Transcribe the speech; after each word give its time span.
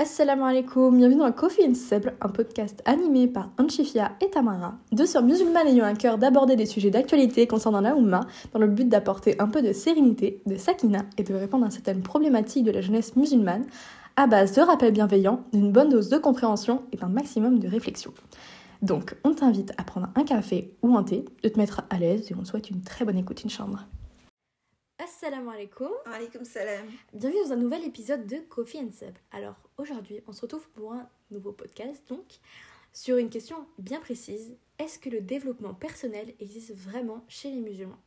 Assalamu 0.00 0.44
alaikum, 0.44 0.96
bienvenue 0.96 1.18
dans 1.18 1.32
Coffee 1.32 1.68
and 1.68 1.74
Sable, 1.74 2.14
un 2.20 2.28
podcast 2.28 2.84
animé 2.84 3.26
par 3.26 3.50
Anchifia 3.58 4.12
et 4.20 4.30
Tamara, 4.30 4.74
deux 4.92 5.06
sœurs 5.06 5.24
musulmanes 5.24 5.66
ayant 5.66 5.86
un 5.86 5.96
cœur 5.96 6.18
d'aborder 6.18 6.54
des 6.54 6.66
sujets 6.66 6.90
d'actualité 6.90 7.48
concernant 7.48 7.80
la 7.80 7.96
Oumma, 7.96 8.20
dans 8.52 8.60
le 8.60 8.68
but 8.68 8.88
d'apporter 8.88 9.34
un 9.40 9.48
peu 9.48 9.60
de 9.60 9.72
sérénité, 9.72 10.40
de 10.46 10.56
sakina 10.56 11.00
et 11.16 11.24
de 11.24 11.34
répondre 11.34 11.66
à 11.66 11.70
certaines 11.70 12.02
problématiques 12.02 12.62
de 12.62 12.70
la 12.70 12.80
jeunesse 12.80 13.16
musulmane, 13.16 13.66
à 14.14 14.28
base 14.28 14.52
de 14.52 14.62
rappels 14.62 14.92
bienveillants, 14.92 15.40
d'une 15.52 15.72
bonne 15.72 15.88
dose 15.88 16.10
de 16.10 16.18
compréhension 16.18 16.82
et 16.92 16.96
d'un 16.96 17.08
maximum 17.08 17.58
de 17.58 17.66
réflexion. 17.66 18.12
Donc, 18.82 19.16
on 19.24 19.34
t'invite 19.34 19.72
à 19.78 19.82
prendre 19.82 20.10
un 20.14 20.22
café 20.22 20.76
ou 20.80 20.96
un 20.96 21.02
thé, 21.02 21.24
de 21.42 21.48
te 21.48 21.58
mettre 21.58 21.82
à 21.90 21.98
l'aise 21.98 22.30
et 22.30 22.36
on 22.38 22.42
te 22.42 22.46
souhaite 22.46 22.70
une 22.70 22.82
très 22.82 23.04
bonne 23.04 23.18
écoute, 23.18 23.42
Inch'Allah. 23.44 23.80
Assalamu 24.98 25.50
alaikum. 25.50 25.90
Alaikum 26.06 26.44
salam. 26.44 26.86
Bienvenue 27.12 27.40
dans 27.44 27.52
un 27.52 27.56
nouvel 27.56 27.84
épisode 27.84 28.26
de 28.26 28.38
Coffee 28.48 28.78
and 28.78 28.90
Sub. 28.90 29.14
Alors 29.30 29.54
aujourd'hui, 29.76 30.20
on 30.26 30.32
se 30.32 30.40
retrouve 30.42 30.68
pour 30.70 30.92
un 30.92 31.08
nouveau 31.30 31.52
podcast 31.52 32.02
donc 32.08 32.24
sur 32.92 33.16
une 33.16 33.30
question 33.30 33.66
bien 33.78 34.00
précise. 34.00 34.56
Est-ce 34.78 34.98
que 34.98 35.08
le 35.08 35.20
développement 35.20 35.72
personnel 35.72 36.34
existe 36.40 36.74
vraiment 36.74 37.24
chez 37.28 37.50
les 37.50 37.60
musulmans? 37.60 37.98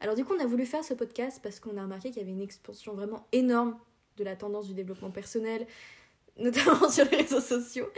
Alors 0.00 0.14
du 0.14 0.24
coup, 0.24 0.32
on 0.34 0.40
a 0.40 0.46
voulu 0.46 0.64
faire 0.64 0.82
ce 0.82 0.94
podcast 0.94 1.40
parce 1.42 1.60
qu'on 1.60 1.76
a 1.76 1.82
remarqué 1.82 2.08
qu'il 2.10 2.18
y 2.18 2.22
avait 2.24 2.32
une 2.32 2.40
expansion 2.40 2.94
vraiment 2.94 3.26
énorme 3.32 3.78
de 4.16 4.24
la 4.24 4.34
tendance 4.34 4.66
du 4.68 4.74
développement 4.74 5.10
personnel, 5.10 5.66
notamment 6.38 6.88
sur 6.88 7.04
les 7.10 7.18
réseaux 7.18 7.40
sociaux, 7.40 7.88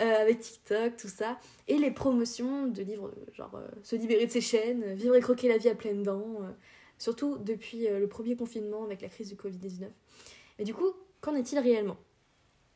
euh, 0.00 0.22
avec 0.22 0.40
TikTok, 0.40 0.96
tout 0.96 1.08
ça, 1.08 1.38
et 1.68 1.76
les 1.76 1.90
promotions 1.90 2.68
de 2.68 2.82
livres 2.82 3.12
genre 3.34 3.54
euh, 3.54 3.68
Se 3.82 3.96
libérer 3.96 4.24
de 4.26 4.30
ses 4.30 4.40
chaînes, 4.40 4.94
Vivre 4.94 5.14
et 5.14 5.20
croquer 5.20 5.48
la 5.48 5.58
vie 5.58 5.68
à 5.68 5.74
pleines 5.74 6.02
dents. 6.02 6.38
euh, 6.40 6.50
surtout 6.98 7.38
depuis 7.38 7.88
euh, 7.88 7.98
le 7.98 8.08
premier 8.08 8.36
confinement 8.36 8.84
avec 8.84 9.02
la 9.02 9.08
crise 9.08 9.28
du 9.28 9.36
Covid-19. 9.36 9.88
Mais 10.58 10.64
du 10.64 10.74
coup, 10.74 10.92
qu'en 11.20 11.34
est-il 11.34 11.58
réellement? 11.58 11.96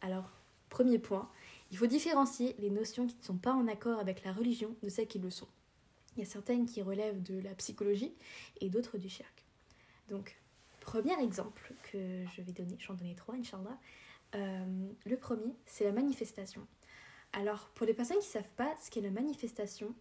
Alors, 0.01 0.30
premier 0.69 0.98
point, 0.98 1.30
il 1.70 1.77
faut 1.77 1.87
différencier 1.87 2.55
les 2.59 2.70
notions 2.70 3.06
qui 3.06 3.16
ne 3.16 3.23
sont 3.23 3.37
pas 3.37 3.52
en 3.52 3.69
accord 3.69 3.98
avec 3.98 4.25
la 4.25 4.33
religion 4.33 4.75
de 4.83 4.89
celles 4.89 5.06
qui 5.06 5.19
le 5.19 5.30
sont. 5.30 5.48
Il 6.17 6.20
y 6.20 6.27
a 6.27 6.28
certaines 6.28 6.67
qui 6.67 6.83
relèvent 6.83 7.22
de 7.22 7.41
la 7.41 7.55
psychologie 7.55 8.14
et 8.61 8.69
d'autres 8.69 8.98
du 8.98 9.08
shirk. 9.08 9.45
Donc, 10.08 10.36
premier 10.80 11.19
exemple 11.23 11.73
que 11.92 12.25
je 12.34 12.42
vais 12.42 12.52
donner, 12.52 12.77
j'en 12.80 12.95
donner 12.95 13.14
trois, 13.14 13.36
Inch'Allah. 13.36 13.78
Euh, 14.34 14.89
le 15.06 15.17
premier, 15.17 15.55
c'est 15.67 15.84
la 15.84 15.92
manifestation. 15.92 16.67
Alors, 17.33 17.70
pour 17.75 17.86
les 17.86 17.95
personnes 17.95 18.19
qui 18.19 18.27
ne 18.27 18.33
savent 18.33 18.55
pas 18.56 18.75
ce 18.83 18.91
qu'est 18.91 19.00
la 19.00 19.11
manifestation, 19.11 19.95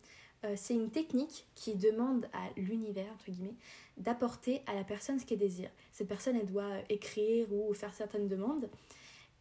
euh, 0.46 0.54
c'est 0.56 0.74
une 0.74 0.90
technique 0.90 1.48
qui 1.56 1.76
demande 1.76 2.28
à 2.34 2.50
l'univers, 2.56 3.12
entre 3.14 3.30
guillemets, 3.30 3.56
d'apporter 3.98 4.62
à 4.68 4.74
la 4.74 4.84
personne 4.84 5.20
ce 5.20 5.26
qu'elle 5.26 5.40
désire. 5.40 5.70
Cette 5.92 6.08
personne, 6.08 6.36
elle 6.38 6.46
doit 6.46 6.78
écrire 6.90 7.52
ou 7.52 7.74
faire 7.74 7.94
certaines 7.94 8.28
demandes. 8.28 8.70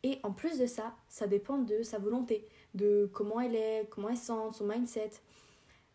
Et 0.03 0.19
en 0.23 0.33
plus 0.33 0.59
de 0.59 0.67
ça, 0.67 0.95
ça 1.09 1.27
dépend 1.27 1.59
de 1.59 1.83
sa 1.83 1.99
volonté, 1.99 2.47
de 2.75 3.11
comment 3.13 3.41
elle 3.41 3.55
est, 3.55 3.89
comment 3.91 4.09
elle 4.09 4.17
sent, 4.17 4.53
son 4.53 4.67
mindset. 4.67 5.11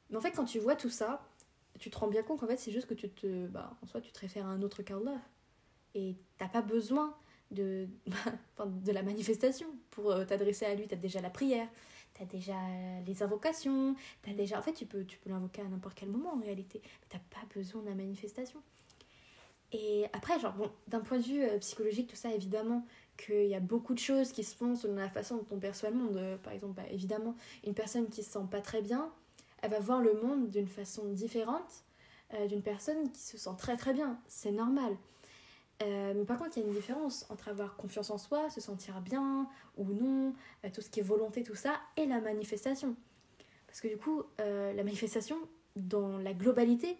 Mais 0.10 0.18
en 0.18 0.22
fait, 0.22 0.32
quand 0.32 0.46
tu 0.46 0.60
vois 0.60 0.76
tout 0.76 0.90
ça, 0.90 1.26
tu 1.80 1.90
te 1.90 1.98
rends 1.98 2.08
bien 2.08 2.24
compte 2.24 2.40
qu'en 2.40 2.48
fait, 2.48 2.58
c'est 2.58 2.72
juste 2.72 2.88
que 2.88 2.94
tu 2.94 3.10
te. 3.10 3.48
Bah, 3.48 3.78
en 3.82 3.88
soi, 3.88 4.02
tu 4.02 4.12
te 4.12 4.20
réfères 4.20 4.46
à 4.46 4.50
un 4.50 4.62
autre 4.62 4.84
qu'Allah. 4.84 5.22
Et 5.96 6.16
t'as 6.38 6.48
pas 6.48 6.62
besoin 6.62 7.16
de, 7.52 7.88
de 8.66 8.92
la 8.92 9.04
manifestation 9.04 9.68
pour 9.92 10.12
euh, 10.12 10.26
t'adresser 10.26 10.66
à 10.66 10.76
lui. 10.76 10.88
T'as 10.88 10.96
déjà 10.96 11.22
la 11.22 11.30
prière, 11.30 11.68
t'as 12.14 12.26
déjà 12.26 12.58
les 13.06 13.24
invocations, 13.24 13.96
t'as 14.22 14.34
déjà. 14.34 14.60
En 14.60 14.62
fait, 14.62 14.74
tu 14.74 14.86
peux, 14.86 15.04
tu 15.06 15.20
l'invoquer 15.26 15.62
à 15.62 15.66
n'importe 15.66 15.96
quel 15.96 16.10
moment 16.10 16.34
en 16.34 16.40
réalité. 16.40 16.82
Mais 16.84 17.08
t'as 17.10 17.40
pas 17.40 17.46
besoin 17.54 17.82
de 17.82 17.90
la 17.90 17.96
manifestation. 17.96 18.62
Et 19.72 20.06
après, 20.14 20.40
genre, 20.40 20.54
bon, 20.54 20.70
d'un 20.88 21.00
point 21.00 21.18
de 21.18 21.24
vue 21.24 21.44
euh, 21.44 21.58
psychologique, 21.58 22.08
tout 22.08 22.16
ça, 22.16 22.32
évidemment, 22.32 22.86
qu'il 23.18 23.48
y 23.48 23.56
a 23.56 23.60
beaucoup 23.60 23.96
de 23.96 24.00
choses 24.00 24.32
qui 24.32 24.44
se 24.44 24.56
font 24.56 24.76
selon 24.76 24.96
la 24.96 25.10
façon 25.10 25.38
dont 25.38 25.48
on 25.50 25.60
perçoit 25.60 25.90
le 25.90 25.96
monde. 25.96 26.18
Euh, 26.18 26.38
Par 26.38 26.54
exemple, 26.54 26.74
bah, 26.76 26.88
évidemment, 26.92 27.36
une 27.66 27.74
personne 27.74 28.08
qui 28.08 28.22
se 28.22 28.32
sent 28.32 28.46
pas 28.52 28.62
très 28.62 28.82
bien, 28.84 29.12
elle 29.64 29.72
va 29.72 29.80
voir 29.80 30.00
le 30.02 30.14
monde 30.14 30.52
d'une 30.52 30.68
façon 30.68 31.12
différente 31.12 31.84
euh, 32.36 32.48
d'une 32.48 32.62
personne 32.62 33.12
qui 33.12 33.22
se 33.22 33.38
sent 33.38 33.56
très 33.58 33.76
très 33.78 33.94
bien. 33.94 34.20
C'est 34.28 34.52
normal. 34.52 34.96
Euh, 35.84 36.14
mais 36.16 36.24
par 36.26 36.38
contre, 36.38 36.58
il 36.58 36.62
y 36.62 36.64
a 36.64 36.68
une 36.68 36.74
différence 36.74 37.26
entre 37.30 37.50
avoir 37.50 37.76
confiance 37.76 38.10
en 38.10 38.18
soi, 38.18 38.50
se 38.50 38.62
sentir 38.62 39.02
bien 39.02 39.48
ou 39.78 39.86
non, 39.86 40.34
euh, 40.64 40.70
tout 40.74 40.82
ce 40.82 40.90
qui 40.90 41.00
est 41.00 41.04
volonté, 41.04 41.44
tout 41.44 41.56
ça, 41.56 41.80
et 41.98 42.06
la 42.06 42.22
manifestation. 42.22 42.96
Parce 43.68 43.82
que 43.82 43.88
du 43.88 43.98
coup, 43.98 44.24
euh, 44.40 44.74
la 44.74 44.84
manifestation, 44.84 45.38
dans 45.76 46.18
la 46.18 46.34
globalité, 46.34 46.98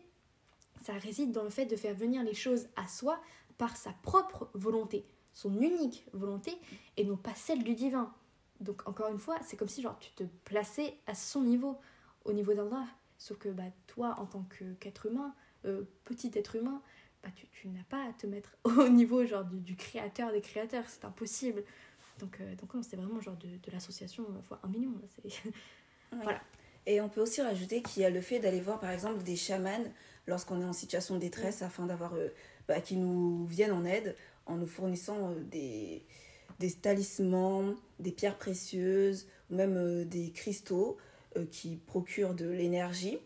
ça 0.82 0.94
réside 0.94 1.32
dans 1.32 1.44
le 1.44 1.50
fait 1.50 1.66
de 1.66 1.76
faire 1.76 1.96
venir 1.96 2.24
les 2.24 2.34
choses 2.34 2.68
à 2.76 2.88
soi 2.88 3.20
par 3.58 3.78
sa 3.78 3.92
propre 4.02 4.50
volonté, 4.54 5.06
son 5.34 5.62
unique 5.62 6.06
volonté, 6.14 6.58
et 6.98 7.06
non 7.06 7.16
pas 7.16 7.36
celle 7.36 7.64
du 7.64 7.76
divin. 7.76 8.12
Donc 8.60 8.88
encore 8.88 9.10
une 9.10 9.20
fois, 9.20 9.38
c'est 9.44 9.56
comme 9.56 9.70
si 9.70 9.82
genre 9.82 9.98
tu 10.00 10.12
te 10.12 10.24
plaçais 10.44 10.98
à 11.08 11.16
son 11.16 11.42
niveau, 11.42 11.78
au 12.26 12.34
niveau 12.34 12.54
d'Allah. 12.54 12.86
Sauf 13.18 13.38
que 13.38 13.50
bah, 13.50 13.64
toi, 13.88 14.16
en 14.18 14.26
tant 14.26 14.46
qu'être 14.80 15.06
humain, 15.06 15.34
petit 16.04 16.32
être 16.34 16.56
humain, 16.58 16.82
bah, 17.24 17.30
tu, 17.36 17.48
tu 17.48 17.68
n'as 17.70 17.84
pas 17.84 18.04
à 18.10 18.14
te 18.14 18.28
mettre 18.28 18.58
au 18.66 18.90
niveau 18.90 19.26
genre 19.26 19.46
du, 19.46 19.60
du 19.60 19.76
créateur 19.76 20.32
des 20.32 20.42
créateurs, 20.42 20.84
c'est 20.88 21.06
impossible. 21.06 21.64
Donc, 22.20 22.40
euh, 22.42 22.56
donc 22.56 22.72
c'est 22.84 22.96
vraiment 22.96 23.20
genre 23.22 23.38
de, 23.38 23.48
de 23.48 23.72
l'association 23.72 24.24
euh, 24.24 24.42
fois 24.42 24.60
un 24.64 24.68
million. 24.68 24.92
là, 24.92 25.52
Voilà. 26.24 26.42
Et 26.86 27.00
on 27.02 27.10
peut 27.10 27.22
aussi 27.22 27.42
rajouter 27.42 27.82
qu'il 27.82 28.04
y 28.04 28.06
a 28.06 28.10
le 28.10 28.22
fait 28.22 28.40
d'aller 28.40 28.60
voir 28.60 28.80
par 28.80 28.92
exemple 28.92 29.24
des 29.24 29.38
chamans 29.38 29.86
lorsqu'on 30.28 30.62
est 30.62 30.66
en 30.66 30.74
situation 30.74 31.16
de 31.16 31.20
détresse 31.22 31.62
afin 31.62 31.86
d'avoir 31.86 32.14
euh, 32.14 32.28
bah, 32.68 32.82
qui 32.82 32.98
nous 32.98 33.46
viennent 33.46 33.72
en 33.72 33.86
aide 33.86 34.16
en 34.46 34.58
nous 34.58 34.68
fournissant 34.68 35.32
euh, 35.32 35.40
des, 35.40 36.04
des 36.60 36.72
talismans, 36.74 37.76
des 38.00 38.12
pierres 38.12 38.38
précieuses 38.38 39.28
ou 39.50 39.56
même 39.56 40.06
des 40.06 40.32
cristaux 40.32 40.98
qui 41.50 41.78
procurent 41.78 42.36
de 42.36 42.48
l'énergie 42.48 43.18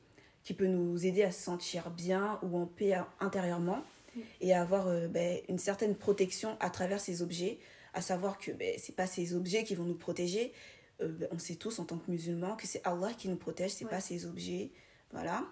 qui 0.48 0.54
peut 0.54 0.68
nous 0.68 1.06
aider 1.06 1.24
à 1.24 1.32
se 1.34 1.44
sentir 1.44 1.90
bien 1.90 2.40
ou 2.42 2.58
en 2.58 2.66
paix 2.68 2.94
à- 2.94 3.10
intérieurement 3.20 3.84
Mm. 4.16 4.20
et 4.40 4.54
à 4.54 4.62
avoir 4.62 4.88
euh, 4.88 5.10
ben, 5.10 5.42
une 5.50 5.58
certaine 5.60 5.94
protection 5.94 6.56
à 6.62 6.70
travers 6.70 7.02
ces 7.02 7.22
objets, 7.22 7.60
à 7.94 8.02
savoir 8.02 8.38
que 8.38 8.52
ben, 8.52 8.74
c'est 8.78 8.96
pas 8.96 9.08
ces 9.08 9.34
objets 9.36 9.66
qui 9.66 9.76
vont 9.76 9.84
nous 9.84 9.98
protéger, 9.98 10.54
euh, 11.02 11.10
ben, 11.12 11.28
on 11.32 11.38
sait 11.38 11.56
tous 11.56 11.80
en 11.80 11.84
tant 11.86 11.98
que 11.98 12.10
musulmans 12.10 12.56
que 12.56 12.66
c'est 12.66 12.82
Allah 12.88 13.12
qui 13.18 13.28
nous 13.28 13.36
protège, 13.36 13.72
c'est 13.72 13.84
Ouais. 13.84 13.92
pas 13.92 14.00
ces 14.00 14.26
objets. 14.26 14.72
Voilà. 15.12 15.44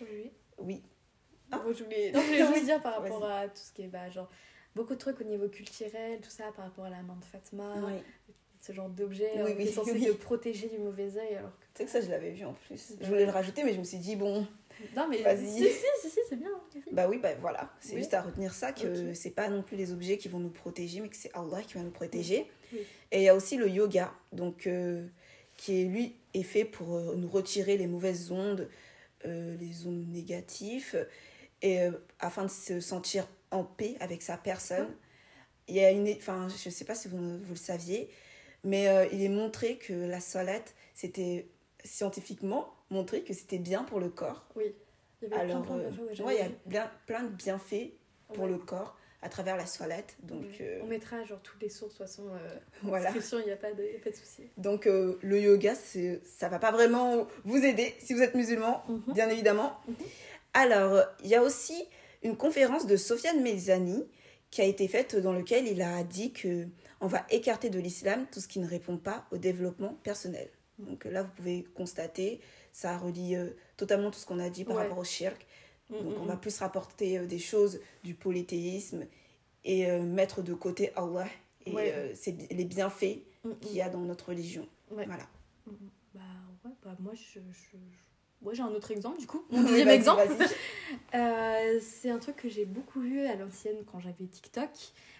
Oui. 0.00 0.32
Oui. 0.58 0.82
Ah, 1.52 1.60
moi, 1.62 1.72
je 1.72 1.84
voulais, 1.84 2.10
non, 2.12 2.20
je 2.20 2.26
voulais 2.26 2.46
juste 2.54 2.64
dire 2.64 2.82
par 2.82 3.00
rapport 3.00 3.24
à 3.24 3.46
tout 3.46 3.62
ce 3.62 3.72
qui 3.72 3.82
est 3.82 3.86
bah, 3.86 4.10
genre 4.10 4.28
beaucoup 4.74 4.94
de 4.94 4.98
trucs 4.98 5.20
au 5.20 5.24
niveau 5.24 5.48
culturel, 5.48 6.20
tout 6.20 6.30
ça 6.30 6.50
par 6.56 6.64
rapport 6.64 6.86
à 6.86 6.90
la 6.90 7.02
main 7.02 7.14
de 7.14 7.24
Fatma, 7.24 7.72
Oui. 7.86 8.02
Ce 8.68 8.72
genre 8.74 8.88
d'objet 8.90 9.30
Oui, 9.36 9.40
euh, 9.40 9.54
oui, 9.56 9.64
qui 9.64 9.68
est 9.70 9.72
censé 9.72 9.92
oui. 9.92 10.06
te 10.06 10.12
protéger 10.12 10.68
du 10.68 10.78
mauvais 10.78 11.16
œil 11.16 11.36
alors 11.36 11.50
que 11.58 11.64
C'est 11.74 11.84
que 11.86 11.90
ça, 11.90 12.00
je 12.02 12.10
l'avais 12.10 12.30
vu 12.30 12.44
en 12.44 12.52
plus. 12.52 12.92
Je 13.00 13.06
voulais 13.06 13.24
le 13.24 13.32
rajouter, 13.32 13.64
mais 13.64 13.72
je 13.72 13.78
me 13.78 13.84
suis 13.84 13.98
dit, 13.98 14.14
bon, 14.14 14.46
non 14.94 15.08
mais 15.08 15.22
Vas-y. 15.22 15.46
si 15.48 15.64
si 15.64 16.10
si, 16.10 16.20
c'est 16.28 16.36
bien 16.36 16.50
bah 16.92 17.08
oui, 17.08 17.18
bah 17.18 17.34
voilà. 17.40 17.72
C'est 17.80 17.96
juste 17.96 18.14
à 18.14 18.22
retenir 18.22 18.52
ça, 18.52 18.72
que 18.72 19.10
Ok. 19.10 19.16
c'est 19.16 19.30
pas 19.30 19.48
non 19.48 19.62
plus 19.62 19.76
les 19.76 19.92
objets 19.92 20.18
qui 20.18 20.28
vont 20.28 20.38
nous 20.38 20.50
protéger, 20.50 21.00
mais 21.00 21.08
que 21.08 21.16
c'est 21.16 21.32
Allah 21.34 21.62
qui 21.66 21.74
va 21.74 21.80
nous 21.80 21.90
protéger. 21.90 22.46
Et 23.10 23.20
il 23.20 23.22
y 23.22 23.28
a 23.28 23.34
aussi 23.34 23.56
le 23.56 23.68
yoga, 23.68 24.12
donc 24.32 24.66
euh, 24.66 25.06
qui 25.56 25.80
est, 25.80 25.84
lui 25.86 26.14
est 26.34 26.42
fait 26.42 26.64
pour 26.64 26.94
euh, 26.96 27.14
nous 27.16 27.28
retirer 27.28 27.76
les 27.78 27.86
mauvaises 27.86 28.30
ondes, 28.30 28.68
euh, 29.24 29.56
les 29.58 29.86
ondes 29.86 30.06
négatives, 30.08 31.06
et 31.62 31.78
afin 32.20 32.44
de 32.44 32.50
se 32.50 32.80
sentir 32.80 33.26
en 33.50 33.64
paix 33.64 33.96
avec 34.00 34.22
sa 34.22 34.36
personne. 34.36 34.94
Il 35.66 35.74
y 35.74 35.80
a 35.84 35.90
une, 35.90 36.08
enfin, 36.16 36.48
je 36.48 36.70
sais 36.70 36.84
pas 36.84 36.94
si 36.94 37.08
vous, 37.08 37.16
vous 37.38 37.50
le 37.50 37.56
saviez, 37.56 38.08
mais 38.64 38.88
euh, 38.88 39.06
il 39.12 39.22
est 39.22 39.28
montré 39.28 39.76
que 39.76 39.92
la 39.92 40.20
salette, 40.20 40.74
c'était 40.94 41.46
scientifiquement 41.84 42.72
montré 42.90 43.22
que 43.22 43.32
c'était 43.34 43.58
bien 43.58 43.84
pour 43.84 44.00
le 44.00 44.08
corps. 44.08 44.46
oui 44.56 44.74
il 45.20 45.28
y 45.28 45.32
avait 45.32 45.42
Alors, 45.50 45.62
plein, 45.64 45.74
plein 45.74 45.76
de 45.78 45.86
euh, 45.86 45.90
bienfaits, 45.90 46.20
ouais, 46.26 46.34
il 46.36 46.38
y 46.38 46.42
a 46.42 46.50
bien, 46.66 46.90
plein 47.06 47.22
de 47.24 47.28
bienfaits 47.28 47.90
pour 48.34 48.44
Ouais. 48.44 48.50
le 48.50 48.58
corps 48.58 48.96
à 49.20 49.28
travers 49.28 49.56
la 49.56 49.66
salette. 49.66 50.16
Donc, 50.22 50.44
euh, 50.60 50.78
on 50.82 50.86
mettra 50.86 51.24
genre 51.24 51.40
toutes 51.42 51.60
les 51.60 51.68
sources 51.68 51.94
de 51.94 51.98
toute 51.98 52.06
façon 52.06 52.28
euh, 52.28 52.56
voilà. 52.82 53.10
il 53.10 53.44
n'y 53.46 53.50
a 53.50 53.56
pas 53.56 53.72
de, 53.72 53.82
y 53.82 53.96
a 53.96 53.98
pas 53.98 54.10
de 54.10 54.14
souci 54.14 54.42
Donc 54.58 54.86
euh, 54.86 55.18
le 55.22 55.40
yoga, 55.40 55.74
ça 55.74 56.48
va 56.48 56.60
pas 56.60 56.70
vraiment 56.70 57.26
vous 57.44 57.56
aider 57.64 57.94
si 57.98 58.14
vous 58.14 58.22
êtes 58.22 58.36
musulman, 58.36 58.84
Mhm. 58.88 59.12
bien 59.14 59.28
évidemment. 59.28 59.76
Mhm. 59.88 59.94
Alors, 60.54 61.02
il 61.24 61.28
y 61.30 61.34
a 61.34 61.42
aussi 61.42 61.84
une 62.22 62.36
conférence 62.36 62.86
de 62.86 62.96
Sofiane 62.96 63.42
Mezani 63.42 64.06
qui 64.52 64.60
a 64.62 64.64
été 64.64 64.86
faite 64.86 65.16
dans 65.16 65.32
laquelle 65.32 65.66
il 65.66 65.82
a 65.82 66.04
dit 66.04 66.32
que 66.32 66.66
on 67.00 67.06
va 67.06 67.24
écarter 67.30 67.70
de 67.70 67.78
l'islam 67.78 68.26
tout 68.32 68.40
ce 68.40 68.48
qui 68.48 68.58
ne 68.58 68.66
répond 68.68 68.96
pas 68.96 69.26
au 69.30 69.36
développement 69.38 69.94
personnel. 70.02 70.48
Donc 70.78 71.04
là, 71.04 71.22
vous 71.24 71.30
pouvez 71.32 71.64
constater, 71.74 72.40
ça 72.72 72.96
relie 72.98 73.34
euh, 73.36 73.50
totalement 73.76 74.10
tout 74.10 74.18
ce 74.18 74.26
qu'on 74.26 74.38
a 74.38 74.48
dit 74.50 74.64
par 74.64 74.76
Ouais. 74.76 74.82
rapport 74.82 74.98
au 74.98 75.04
shirk. 75.04 75.46
Donc 75.90 76.02
Mm, 76.02 76.06
on 76.20 76.24
mm, 76.24 76.28
va 76.28 76.34
mm. 76.36 76.40
plus 76.40 76.58
rapporter 76.58 77.18
euh, 77.18 77.26
des 77.26 77.38
choses 77.38 77.80
du 78.04 78.14
polythéisme 78.14 79.06
et 79.64 79.90
euh, 79.90 80.02
mettre 80.02 80.42
de 80.42 80.54
côté 80.54 80.92
Allah 80.96 81.26
et 81.66 81.72
Ouais. 81.72 81.92
euh, 81.94 82.14
les 82.50 82.64
bienfaits 82.64 83.18
Mm, 83.44 83.48
mm. 83.50 83.58
qu'il 83.60 83.76
y 83.76 83.80
a 83.82 83.88
dans 83.88 84.00
notre 84.00 84.28
religion. 84.28 84.68
Ouais. 84.90 85.06
Voilà. 85.06 85.26
Mm, 85.66 85.70
mm. 85.70 85.90
bah 86.14 86.20
ouais 86.64 86.70
bah 86.84 86.96
moi 87.00 87.12
je, 87.14 87.38
je, 87.40 87.76
ouais, 88.42 88.54
j'ai 88.54 88.62
un 88.62 88.68
autre 88.68 88.90
exemple 88.90 89.18
du 89.18 89.26
coup. 89.26 89.44
Mon 89.50 89.62
deuxième 89.62 89.88
exemple. 89.88 90.28
Euh, 91.14 91.78
c'est 91.80 92.10
un 92.10 92.18
truc 92.18 92.36
que 92.36 92.48
j'ai 92.48 92.66
beaucoup 92.66 93.00
vu 93.00 93.20
à 93.20 93.34
l'ancienne 93.34 93.78
quand 93.90 93.98
j'avais 93.98 94.26
TikTok. 94.26 94.70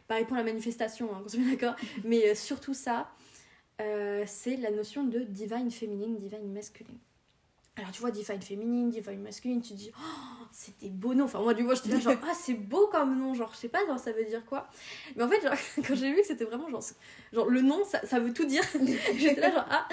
Pareil 0.06 0.24
pour 0.26 0.36
la 0.36 0.42
manifestation, 0.42 1.14
hein, 1.14 1.22
bien 1.32 1.50
d'accord. 1.50 1.76
Mais 2.04 2.30
euh, 2.30 2.34
surtout 2.34 2.74
ça, 2.74 3.10
euh, 3.80 4.24
c'est 4.26 4.56
la 4.56 4.70
notion 4.70 5.04
de 5.04 5.20
divine 5.20 5.70
féminine, 5.70 6.18
divine 6.18 6.52
masculine. 6.52 6.98
Alors 7.78 7.92
tu 7.92 8.00
vois, 8.00 8.10
divine 8.10 8.42
féminine, 8.42 8.90
divine 8.90 9.22
masculine, 9.22 9.62
tu 9.62 9.70
te 9.70 9.74
dis, 9.78 9.92
oh, 9.96 10.44
c'est 10.52 10.76
des 10.80 10.90
beaux 10.90 11.14
noms. 11.14 11.24
Enfin, 11.24 11.40
moi, 11.40 11.54
du 11.54 11.64
coup, 11.64 11.74
j'étais 11.74 11.90
là, 11.90 12.00
genre, 12.00 12.14
ah, 12.28 12.34
c'est 12.34 12.54
beau 12.54 12.88
comme 12.88 13.16
nom, 13.18 13.34
genre, 13.34 13.52
je 13.54 13.58
sais 13.58 13.68
pas, 13.68 13.86
genre, 13.86 13.98
ça 13.98 14.10
veut 14.12 14.24
dire 14.24 14.44
quoi. 14.44 14.68
Mais 15.16 15.22
en 15.22 15.28
fait, 15.28 15.40
genre, 15.40 15.54
quand 15.86 15.94
j'ai 15.94 16.10
vu 16.12 16.20
que 16.22 16.26
c'était 16.26 16.44
vraiment, 16.44 16.68
genre, 16.68 16.82
genre, 17.32 17.46
le 17.48 17.60
nom, 17.62 17.84
ça, 17.84 18.04
ça 18.06 18.18
veut 18.18 18.32
tout 18.32 18.44
dire. 18.44 18.62
j'étais 19.16 19.40
là, 19.40 19.52
genre, 19.52 19.66
ah, 19.70 19.88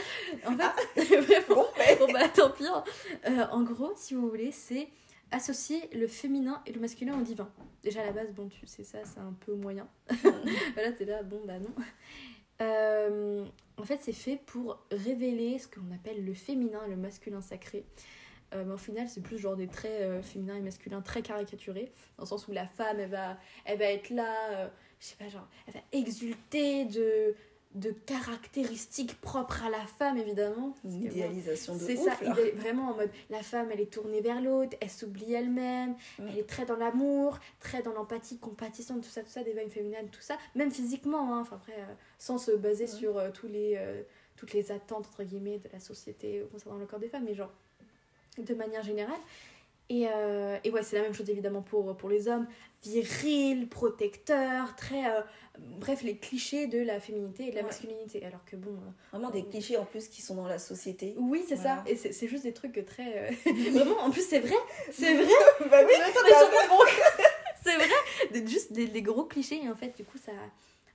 en 0.47 0.57
fait, 0.57 1.15
vraiment, 1.21 1.45
Bon, 1.47 1.65
mais- 1.77 1.95
bon 1.97 2.11
bah 2.11 2.27
tant 2.29 2.49
pis. 2.49 2.65
hein. 2.65 2.83
Euh, 3.27 3.45
en 3.51 3.61
gros, 3.63 3.93
si 3.95 4.15
vous 4.15 4.27
voulez, 4.29 4.51
c'est 4.51 4.89
associer 5.31 5.89
le 5.93 6.07
féminin 6.07 6.61
et 6.65 6.71
le 6.71 6.79
masculin 6.79 7.17
au 7.19 7.21
divin. 7.21 7.49
Déjà 7.83 8.01
à 8.01 8.05
la 8.05 8.11
base, 8.13 8.31
bon, 8.33 8.47
tu 8.47 8.65
sais 8.65 8.83
ça, 8.83 8.97
c'est 9.03 9.19
un 9.19 9.33
peu 9.45 9.53
moyen. 9.53 9.87
voilà, 10.73 10.91
t'es 10.91 11.05
là, 11.05 11.21
bon 11.23 11.41
bah 11.45 11.59
non. 11.59 11.69
Euh, 12.61 13.45
en 13.77 13.83
fait, 13.83 13.99
c'est 14.01 14.13
fait 14.13 14.37
pour 14.37 14.79
révéler 14.91 15.59
ce 15.59 15.67
que 15.67 15.79
l'on 15.79 15.93
appelle 15.93 16.23
le 16.23 16.33
féminin 16.33 16.79
et 16.85 16.89
le 16.89 16.95
masculin 16.95 17.41
sacré. 17.41 17.85
Euh, 18.53 18.63
mais 18.65 18.73
au 18.73 18.77
final, 18.77 19.09
c'est 19.09 19.21
plus 19.21 19.37
genre 19.37 19.55
des 19.55 19.67
traits 19.67 20.01
euh, 20.01 20.21
féminins 20.21 20.55
et 20.55 20.61
masculins 20.61 21.01
très 21.01 21.21
caricaturés, 21.21 21.91
dans 22.17 22.23
le 22.23 22.27
sens 22.27 22.47
où 22.47 22.51
la 22.51 22.67
femme, 22.67 22.99
elle 22.99 23.09
va, 23.09 23.37
elle 23.65 23.79
va 23.79 23.85
être 23.85 24.09
là, 24.11 24.71
je 24.99 25.05
sais 25.05 25.15
pas, 25.17 25.27
genre, 25.27 25.47
elle 25.67 25.73
va 25.73 25.79
exulter 25.91 26.85
de, 26.85 27.35
de 27.75 27.91
caractéristiques 27.91 29.19
propres 29.21 29.63
à 29.63 29.69
la 29.69 29.85
femme, 29.85 30.17
évidemment. 30.17 30.73
Une 30.83 31.03
idéalisation 31.03 31.75
de 31.75 31.79
c'est 31.79 31.97
ça, 31.97 32.11
là. 32.21 32.33
il 32.37 32.39
est 32.39 32.51
vraiment 32.51 32.89
en 32.91 32.95
mode 32.95 33.11
la 33.29 33.43
femme 33.43 33.69
elle 33.71 33.81
est 33.81 33.91
tournée 33.91 34.21
vers 34.21 34.41
l'autre, 34.41 34.75
elle 34.81 34.89
s'oublie 34.89 35.33
elle-même, 35.33 35.95
Mm. 36.19 36.27
elle 36.29 36.39
est 36.39 36.47
très 36.47 36.65
dans 36.65 36.75
l'amour, 36.75 37.39
très 37.59 37.81
dans 37.81 37.93
l'empathie, 37.93 38.37
compatissante, 38.37 39.01
tout 39.03 39.09
ça, 39.09 39.21
tout 39.21 39.29
ça, 39.29 39.43
des 39.43 39.53
vibes 39.53 39.69
féminines, 39.69 40.09
tout 40.11 40.21
ça, 40.21 40.37
même 40.55 40.71
physiquement, 40.71 41.35
hein, 41.35 41.41
enfin 41.41 41.57
après, 41.57 41.73
euh, 41.73 41.93
sans 42.17 42.37
se 42.37 42.51
baser 42.51 42.87
sur 42.87 43.17
euh, 43.17 43.31
tous 43.31 43.47
les, 43.47 43.75
euh, 43.77 44.01
toutes 44.35 44.53
les 44.53 44.71
attentes 44.71 45.05
entre 45.07 45.23
guillemets 45.23 45.59
de 45.59 45.69
la 45.71 45.79
société 45.79 46.43
concernant 46.51 46.77
le 46.77 46.85
corps 46.85 46.99
des 46.99 47.09
femmes, 47.09 47.25
mais 47.25 47.35
genre 47.35 47.53
de 48.37 48.53
manière 48.53 48.83
générale. 48.83 49.19
Et, 49.89 50.07
euh, 50.09 50.57
et 50.63 50.71
ouais, 50.71 50.81
c'est 50.81 50.95
la 50.95 51.03
même 51.03 51.13
chose 51.13 51.29
évidemment 51.29 51.61
pour, 51.61 51.95
pour 51.95 52.09
les 52.09 52.27
hommes, 52.27 52.47
viril, 52.83 53.69
protecteur, 53.69 54.75
très. 54.75 55.05
euh, 55.09 55.21
bref, 55.59 56.01
les 56.01 56.17
clichés 56.17 56.65
de 56.67 56.79
la 56.81 56.99
féminité 56.99 57.43
et 57.47 57.49
de 57.51 57.55
la 57.55 57.61
Ouais. 57.61 57.67
masculinité. 57.67 58.25
Alors 58.25 58.43
que 58.45 58.55
bon. 58.55 58.71
euh, 58.71 58.89
Vraiment 59.11 59.29
des 59.29 59.43
clichés 59.43 59.77
en 59.77 59.85
plus 59.85 60.07
qui 60.07 60.21
sont 60.23 60.35
dans 60.35 60.47
la 60.47 60.57
société. 60.59 61.13
oui, 61.17 61.43
c'est 61.47 61.55
Voilà. 61.55 61.77
ça. 61.77 61.83
Et 61.89 61.95
c'est 61.95 62.11
c'est 62.13 62.27
juste 62.27 62.43
des 62.43 62.53
trucs 62.53 62.83
très. 62.85 63.31
Vraiment, 63.71 63.99
en 63.99 64.09
plus, 64.09 64.27
c'est 64.27 64.39
vrai. 64.39 64.55
C'est 64.91 65.13
vrai. 65.15 65.31
bah 65.69 65.81
oui. 65.85 65.93
C'est 67.63 67.75
vrai. 67.77 67.87
Des- 68.31 68.45
juste 68.47 68.73
des, 68.73 68.87
des 68.87 69.01
gros 69.01 69.23
clichés. 69.25 69.61
Et 69.63 69.69
en 69.69 69.75
fait, 69.75 69.95
du 69.97 70.03
coup, 70.03 70.17
ça. 70.17 70.31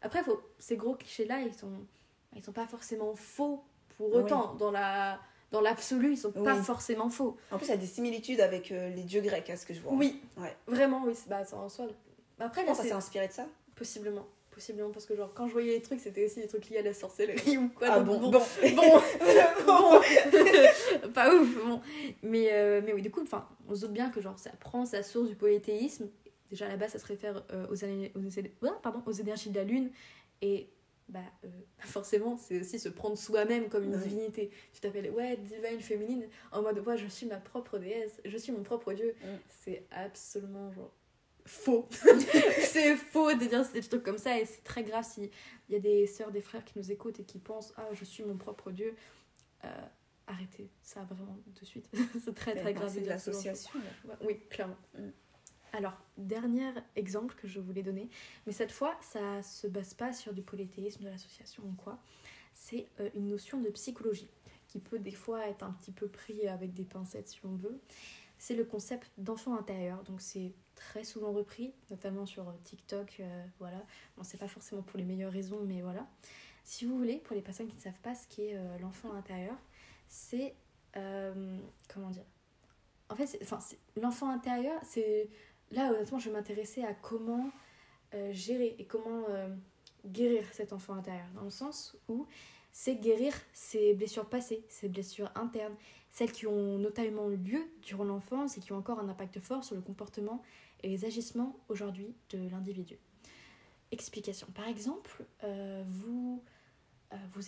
Après, 0.02 0.22
faut... 0.22 0.40
ces 0.58 0.76
gros 0.76 0.94
clichés-là, 0.94 1.40
ils 1.40 1.54
sont... 1.54 1.72
ils 2.36 2.42
sont 2.44 2.52
pas 2.52 2.66
forcément 2.66 3.14
faux 3.16 3.64
pour 3.96 4.08
Oui. 4.08 4.22
autant. 4.22 4.54
Dans 4.54 4.70
la. 4.70 5.18
Dans 5.50 5.60
l'absolu, 5.60 6.12
ils 6.12 6.16
sont 6.18 6.30
pas 6.32 6.54
forcément 6.62 7.08
faux. 7.10 7.36
En 7.50 7.56
plus, 7.58 7.66
il 7.66 7.70
y 7.70 7.74
a 7.74 7.76
des 7.76 7.86
similitudes 7.86 8.40
avec 8.40 8.70
euh, 8.70 8.88
les 8.90 9.02
dieux 9.02 9.20
grecs, 9.20 9.50
à 9.50 9.56
ce 9.56 9.66
que 9.66 9.74
je 9.74 9.80
vois. 9.80 9.92
Oui, 9.92 10.20
Ouais. 10.36 10.54
vraiment, 10.68 11.02
oui. 11.04 11.14
Bah, 11.28 11.44
ça 11.44 11.56
en 11.56 11.68
soi. 11.68 11.86
Après, 12.38 12.64
là, 12.64 12.74
ça 12.74 12.82
s'est 12.84 12.92
inspiré 12.92 13.26
de 13.28 13.32
ça? 13.32 13.46
Possiblement. 13.74 14.26
Possiblement, 14.52 14.90
parce 14.90 15.06
que, 15.06 15.16
genre, 15.16 15.32
quand 15.34 15.46
je 15.48 15.52
voyais 15.52 15.72
les 15.74 15.82
trucs, 15.82 16.00
c'était 16.00 16.26
aussi 16.26 16.40
des 16.40 16.46
trucs 16.48 16.68
liés 16.68 16.78
à 16.78 16.82
la 16.82 16.92
sorcellerie 16.94 17.56
ou 17.58 17.68
quoi. 17.70 17.88
Ah 17.90 18.00
bon, 18.00 18.18
bon. 18.18 18.30
bon. 18.30 18.40
Bon, 18.76 19.00
Bon. 19.66 20.00
pas 21.14 21.34
ouf, 21.34 21.64
bon. 21.64 21.80
Mais, 22.22 22.48
euh, 22.52 22.80
mais 22.84 22.92
oui, 22.92 23.02
du 23.02 23.10
coup, 23.10 23.22
on 23.68 23.74
se 23.74 23.80
doute 23.82 23.92
bien 23.92 24.10
que 24.10 24.20
genre, 24.20 24.38
ça 24.38 24.50
prend 24.60 24.84
sa 24.84 25.02
source 25.02 25.28
du 25.28 25.34
polythéisme. 25.36 26.08
Déjà, 26.50 26.66
à 26.66 26.68
la 26.68 26.76
base, 26.76 26.92
ça 26.92 26.98
se 26.98 27.06
réfère 27.06 27.42
euh, 27.52 27.66
aux, 27.68 28.70
pardon, 28.82 29.02
aux 29.06 29.12
énergies 29.12 29.50
de 29.50 29.56
la 29.56 29.64
lune. 29.64 29.90
Et 30.42 30.68
bah, 31.10 31.20
euh, 31.44 31.48
forcément, 31.80 32.36
c'est 32.36 32.60
aussi 32.60 32.78
se 32.78 32.88
prendre 32.88 33.18
soi-même 33.18 33.68
comme 33.68 33.84
une 33.84 33.94
Ouais. 33.94 34.02
divinité. 34.02 34.50
Tu 34.72 34.80
t'appelles, 34.80 35.10
ouais, 35.10 35.36
divine 35.36 35.80
féminine, 35.80 36.28
en 36.52 36.62
mode, 36.62 36.78
ouais, 36.86 36.96
je 36.96 37.06
suis 37.06 37.26
ma 37.26 37.36
propre 37.38 37.78
déesse, 37.78 38.20
je 38.24 38.36
suis 38.38 38.52
mon 38.52 38.62
propre 38.62 38.92
dieu. 38.94 39.14
C'est 39.48 39.86
absolument, 39.90 40.72
genre, 40.72 40.94
faux. 41.44 41.88
c'est 42.60 42.96
faux 42.96 43.32
de 43.34 43.44
dire 43.44 43.68
des 43.72 43.80
trucs 43.82 44.02
comme 44.02 44.18
ça. 44.18 44.38
Et 44.38 44.44
c'est 44.46 44.62
très 44.62 44.84
grave 44.84 45.04
s'il 45.04 45.30
y 45.68 45.74
a 45.74 45.80
des 45.80 46.06
sœurs, 46.06 46.30
des 46.30 46.40
frères 46.40 46.64
qui 46.64 46.78
nous 46.78 46.90
écoutent 46.92 47.20
et 47.20 47.24
qui 47.24 47.38
pensent, 47.38 47.72
ah, 47.76 47.88
je 47.92 48.04
suis 48.04 48.22
mon 48.22 48.36
propre 48.36 48.70
dieu. 48.70 48.94
Euh, 49.64 49.68
arrêtez 50.26 50.70
ça 50.80 51.00
vraiment 51.02 51.36
de 51.46 51.64
suite. 51.64 51.90
c'est 52.24 52.34
très 52.34 52.54
très 52.54 52.72
grave. 52.72 52.90
C'est 52.94 53.00
de 53.00 53.08
l'association. 53.08 53.80
Ouais, 54.04 54.14
Oui, 54.24 54.40
clairement. 54.48 54.76
Mm. 54.96 55.08
Alors, 55.72 55.96
dernier 56.16 56.72
exemple 56.96 57.34
que 57.36 57.46
je 57.46 57.60
voulais 57.60 57.82
donner, 57.82 58.08
mais 58.46 58.52
cette 58.52 58.72
fois, 58.72 58.96
ça 59.00 59.42
se 59.42 59.66
base 59.66 59.94
pas 59.94 60.12
sur 60.12 60.32
du 60.32 60.42
polythéisme, 60.42 61.04
de 61.04 61.08
l'association 61.08 61.62
ou 61.64 61.72
quoi. 61.74 61.98
C'est 62.54 62.88
euh, 62.98 63.08
une 63.14 63.28
notion 63.28 63.60
de 63.60 63.68
psychologie 63.70 64.30
qui 64.66 64.80
peut 64.80 64.98
des 64.98 65.12
fois 65.12 65.46
être 65.48 65.62
un 65.62 65.72
petit 65.72 65.92
peu 65.92 66.08
pris 66.08 66.46
avec 66.48 66.74
des 66.74 66.84
pincettes 66.84 67.28
si 67.28 67.40
on 67.44 67.54
veut. 67.54 67.80
C'est 68.38 68.54
le 68.54 68.64
concept 68.64 69.10
d'enfant 69.18 69.56
intérieur. 69.56 70.02
Donc, 70.04 70.20
c'est 70.20 70.52
très 70.74 71.04
souvent 71.04 71.32
repris, 71.32 71.72
notamment 71.90 72.26
sur 72.26 72.52
TikTok. 72.64 73.18
euh, 73.20 73.46
voilà. 73.58 73.84
Bon, 74.16 74.24
c'est 74.24 74.38
pas 74.38 74.48
forcément 74.48 74.82
pour 74.82 74.98
les 74.98 75.04
meilleures 75.04 75.32
raisons, 75.32 75.60
mais 75.64 75.82
voilà. 75.82 76.08
Si 76.64 76.84
vous 76.84 76.96
voulez, 76.96 77.18
pour 77.18 77.36
les 77.36 77.42
personnes 77.42 77.68
qui 77.68 77.76
ne 77.76 77.82
savent 77.82 78.00
pas 78.00 78.14
ce 78.14 78.26
qu'est 78.28 78.56
euh, 78.56 78.78
l'enfant 78.78 79.12
intérieur, 79.12 79.56
c'est. 80.08 80.54
comment 81.88 82.10
dire? 82.10 82.24
En 83.08 83.16
fait, 83.16 83.38
l'enfant 83.96 84.30
intérieur, 84.30 84.80
c'est. 84.84 85.28
Là, 85.70 85.92
honnêtement, 85.92 86.18
je 86.18 86.28
vais 86.28 86.36
m'intéresser 86.36 86.82
à 86.82 86.94
comment 86.94 87.50
euh, 88.14 88.32
gérer 88.32 88.74
et 88.78 88.84
comment 88.86 89.24
euh, 89.28 89.48
guérir 90.04 90.44
cet 90.52 90.72
enfant 90.72 90.94
intérieur. 90.94 91.26
Dans 91.34 91.44
le 91.44 91.50
sens 91.50 91.96
où 92.08 92.26
c'est 92.72 92.96
guérir 92.96 93.34
ses 93.52 93.94
blessures 93.94 94.28
passées, 94.28 94.64
ses 94.68 94.88
blessures 94.88 95.30
internes, 95.34 95.74
celles 96.10 96.32
qui 96.32 96.46
ont 96.46 96.78
notamment 96.78 97.30
eu 97.30 97.36
lieu 97.36 97.64
durant 97.82 98.04
l'enfance 98.04 98.58
et 98.58 98.60
qui 98.60 98.72
ont 98.72 98.78
encore 98.78 98.98
un 98.98 99.08
impact 99.08 99.38
fort 99.40 99.62
sur 99.62 99.76
le 99.76 99.82
comportement 99.82 100.42
et 100.82 100.88
les 100.88 101.04
agissements 101.04 101.56
aujourd'hui 101.68 102.14
de 102.30 102.48
l'individu. 102.48 102.98
Explication. 103.92 104.48
Par 104.54 104.66
exemple, 104.66 105.24
euh, 105.44 105.84
vous, 105.86 106.42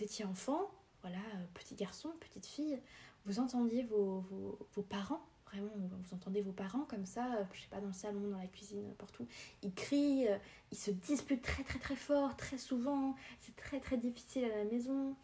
étiez 0.03 0.25
enfant, 0.25 0.71
voilà, 1.03 1.19
petit 1.55 1.75
garçon, 1.75 2.11
petite 2.21 2.47
fille, 2.47 2.81
vous 3.27 3.39
entendiez 3.39 3.85
vos 3.85 4.83
parents, 4.89 5.25
vraiment, 5.53 5.71
vous 5.77 6.15
entendez 6.15 6.41
vos 6.41 6.53
parents 6.53 6.85
comme 6.89 7.07
ça, 7.07 7.37
euh, 7.37 7.45
je 7.53 7.61
sais 7.63 7.69
pas, 7.69 7.81
dans 7.81 7.89
le 7.89 7.93
salon, 7.93 8.29
dans 8.29 8.39
la 8.39 8.47
cuisine, 8.47 8.95
où, 9.21 9.27
ils 9.63 9.75
crient, 9.75 10.29
euh, 10.29 10.39
ils 10.71 10.79
se 10.79 10.91
disputent 10.91 11.43
très 11.43 11.63
très 11.63 11.79
très 11.79 11.97
fort, 11.97 12.37
très 12.37 12.59
souvent, 12.59 13.15
c'est 13.41 13.55
très 13.57 13.81
très 13.81 13.97
difficile 13.99 14.45
à 14.45 14.57
la 14.57 14.65
maison. 14.65 15.15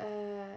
Euh, 0.00 0.56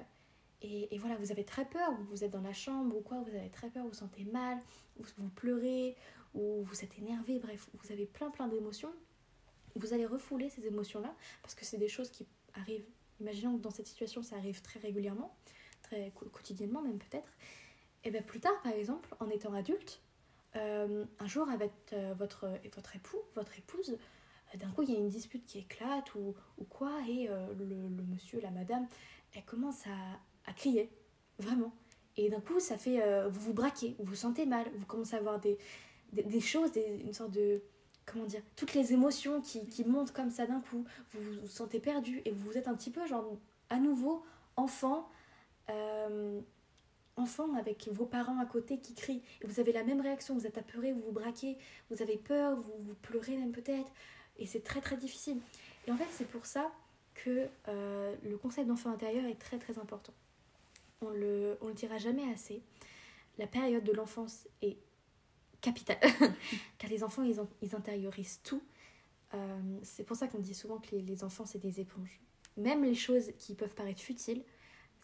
et, 0.61 0.97
voilà, 0.97 1.17
vous 1.17 1.31
avez 1.31 1.43
très 1.43 1.65
peur, 1.65 1.91
vous, 2.09 2.23
êtes 2.23 2.31
dans 2.31 2.41
la 2.41 2.53
chambre 2.53 2.95
ou 2.95 3.01
quoi, 3.01 3.19
vous 3.21 3.35
avez 3.35 3.49
très 3.49 3.69
peur, 3.69 3.83
vous 3.83 3.89
vous 3.89 3.95
sentez 3.95 4.23
mal, 4.23 4.57
vous, 4.95 5.03
vous 5.17 5.29
pleurez, 5.29 5.97
ou 6.33 6.63
vous 6.63 6.83
êtes 6.83 6.97
énervé, 6.97 7.37
bref, 7.39 7.69
vous 7.73 7.91
avez 7.91 8.05
plein 8.05 8.29
plein 8.31 8.47
d'émotions. 8.47 8.93
Vous 9.75 9.93
allez 9.93 10.05
refouler 10.05 10.49
ces 10.49 10.65
émotions-là, 10.65 11.13
parce 11.41 11.53
que 11.53 11.65
c'est 11.65 11.77
des 11.77 11.89
choses 11.89 12.09
qui 12.09 12.25
arrivent, 12.53 12.85
imaginons 13.19 13.57
que 13.57 13.61
dans 13.61 13.71
cette 13.71 13.87
situation 13.87 14.23
ça 14.23 14.37
arrive 14.37 14.61
très 14.61 14.79
régulièrement, 14.79 15.35
très 15.81 16.11
qu- 16.11 16.29
quotidiennement 16.29 16.81
même 16.81 16.97
peut-être, 16.97 17.29
et 18.03 18.11
bien 18.11 18.21
plus 18.21 18.39
tard 18.39 18.59
par 18.61 18.73
exemple, 18.73 19.09
en 19.19 19.29
étant 19.29 19.53
adulte, 19.53 20.01
euh, 20.55 21.05
un 21.19 21.27
jour 21.27 21.49
avec 21.49 21.71
euh, 21.93 22.13
votre, 22.17 22.47
votre 22.75 22.95
époux, 22.95 23.17
votre 23.35 23.57
épouse, 23.57 23.97
euh, 24.53 24.57
d'un 24.57 24.69
coup 24.69 24.83
il 24.83 24.91
y 24.91 24.95
a 24.95 24.99
une 24.99 25.09
dispute 25.09 25.45
qui 25.45 25.59
éclate 25.59 26.13
ou, 26.13 26.35
ou 26.59 26.63
quoi, 26.65 26.91
et 27.09 27.27
le, 27.57 27.65
monsieur, 28.11 28.39
la 28.39 28.51
madame, 28.51 28.87
elle 29.33 29.45
commence 29.45 29.87
à, 29.87 30.49
à 30.49 30.53
crier, 30.53 30.91
vraiment. 31.39 31.73
Et 32.17 32.29
d'un 32.29 32.41
coup, 32.41 32.59
ça 32.59 32.77
fait. 32.77 33.01
vous 33.29 33.39
vous 33.39 33.53
braquez, 33.53 33.95
vous 33.97 34.05
vous 34.05 34.15
sentez 34.15 34.45
mal, 34.45 34.67
vous 34.75 34.85
commencez 34.85 35.15
à 35.15 35.17
avoir 35.17 35.39
des, 35.39 35.57
des, 36.11 36.41
choses, 36.41 36.69
une 36.75 37.13
sorte 37.13 37.31
de. 37.31 37.63
Comment 38.05 38.25
dire 38.25 38.43
Toutes 38.55 38.75
les 38.75 38.93
émotions 38.93 39.41
qui, 39.41 39.67
qui 39.67 39.83
montent 39.85 40.11
comme 40.11 40.29
ça 40.29 40.45
d'un 40.45 40.59
coup, 40.59 40.85
vous 41.13 41.41
vous 41.41 41.47
sentez 41.47 41.79
perdu 41.79 42.21
et 42.25 42.31
vous 42.31 42.55
êtes 42.55 42.67
un 42.67 42.75
petit 42.75 42.91
peu, 42.91 43.07
genre, 43.07 43.25
à 43.71 43.79
nouveau, 43.79 44.23
enfant. 44.55 45.09
Enfant 47.17 47.53
avec 47.55 47.89
vos 47.91 48.05
parents 48.05 48.39
à 48.39 48.45
côté 48.45 48.79
qui 48.79 48.93
crient 48.93 49.21
et 49.41 49.47
vous 49.47 49.59
avez 49.59 49.71
la 49.71 49.83
même 49.83 50.01
réaction, 50.01 50.33
vous 50.33 50.47
êtes 50.47 50.57
apeuré, 50.57 50.93
vous 50.93 51.01
vous 51.01 51.11
braquez, 51.11 51.57
vous 51.89 52.01
avez 52.01 52.17
peur, 52.17 52.55
vous, 52.59 52.95
pleurez 53.01 53.37
même 53.37 53.51
peut-être 53.51 53.91
et 54.37 54.45
c'est 54.45 54.63
très 54.63 54.81
très 54.81 54.97
difficile. 54.97 55.39
Et 55.87 55.91
en 55.91 55.97
fait 55.97 56.07
c'est 56.11 56.27
pour 56.27 56.45
ça 56.45 56.71
que 57.13 57.47
euh, 57.67 58.15
le 58.23 58.37
concept 58.37 58.67
d'enfant 58.67 58.91
intérieur 58.91 59.25
est 59.25 59.39
très 59.39 59.59
très 59.59 59.77
important. 59.77 60.13
On 61.01 61.09
le, 61.09 61.57
on 61.61 61.67
le 61.67 61.73
dira 61.73 61.97
jamais 61.97 62.31
assez. 62.31 62.61
La 63.37 63.47
période 63.47 63.83
de 63.83 63.91
l'enfance 63.91 64.47
est 64.61 64.77
capitale 65.61 65.99
car 66.77 66.89
les 66.89 67.03
enfants 67.03 67.23
ils, 67.23 67.39
ils 67.61 67.75
intériorisent 67.75 68.41
tout. 68.43 68.63
Euh, 69.33 69.79
c'est 69.83 70.03
pour 70.03 70.15
ça 70.15 70.27
qu'on 70.27 70.39
dit 70.39 70.53
souvent 70.53 70.77
que 70.77 70.95
les, 70.95 71.01
les 71.01 71.23
enfants 71.23 71.45
c'est 71.45 71.59
des 71.59 71.79
éponges. 71.79 72.19
Même 72.57 72.83
les 72.83 72.95
choses 72.95 73.31
qui 73.39 73.55
peuvent 73.55 73.73
paraître 73.73 74.01
futiles, 74.01 74.43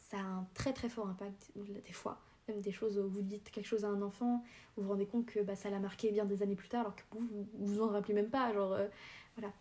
ça 0.10 0.18
a 0.18 0.22
un 0.22 0.48
très 0.54 0.74
très 0.74 0.90
fort 0.90 1.08
impact 1.08 1.52
des 1.56 1.94
fois, 1.94 2.20
même 2.48 2.62
des 2.62 2.72
choses 2.72 2.98
où 2.98 3.08
vous 3.08 3.22
dites 3.22 3.52
quelque 3.52 3.68
chose 3.68 3.86
à 3.86 3.90
un 3.90 4.02
enfant, 4.02 4.44
vous 4.76 4.84
vous 4.84 4.90
rendez 4.90 5.06
compte 5.06 5.28
que 5.28 5.40
bah, 5.40 5.56
ça 5.56 5.70
l'a 5.70 5.80
marqué 5.80 6.12
bien 6.12 6.26
des 6.26 6.42
années 6.42 6.56
plus 6.56 6.70
tard, 6.70 6.82
alors 6.82 6.96
que 6.96 7.04
vous, 7.12 7.28
vous 7.28 7.48
vous 7.54 7.82
en 7.82 7.90
rappelez 7.90 8.16
même 8.16 8.30
pas. 8.30 8.52
Genre, 8.54 8.74
euh, 8.74 8.88
voilà. 9.38 9.54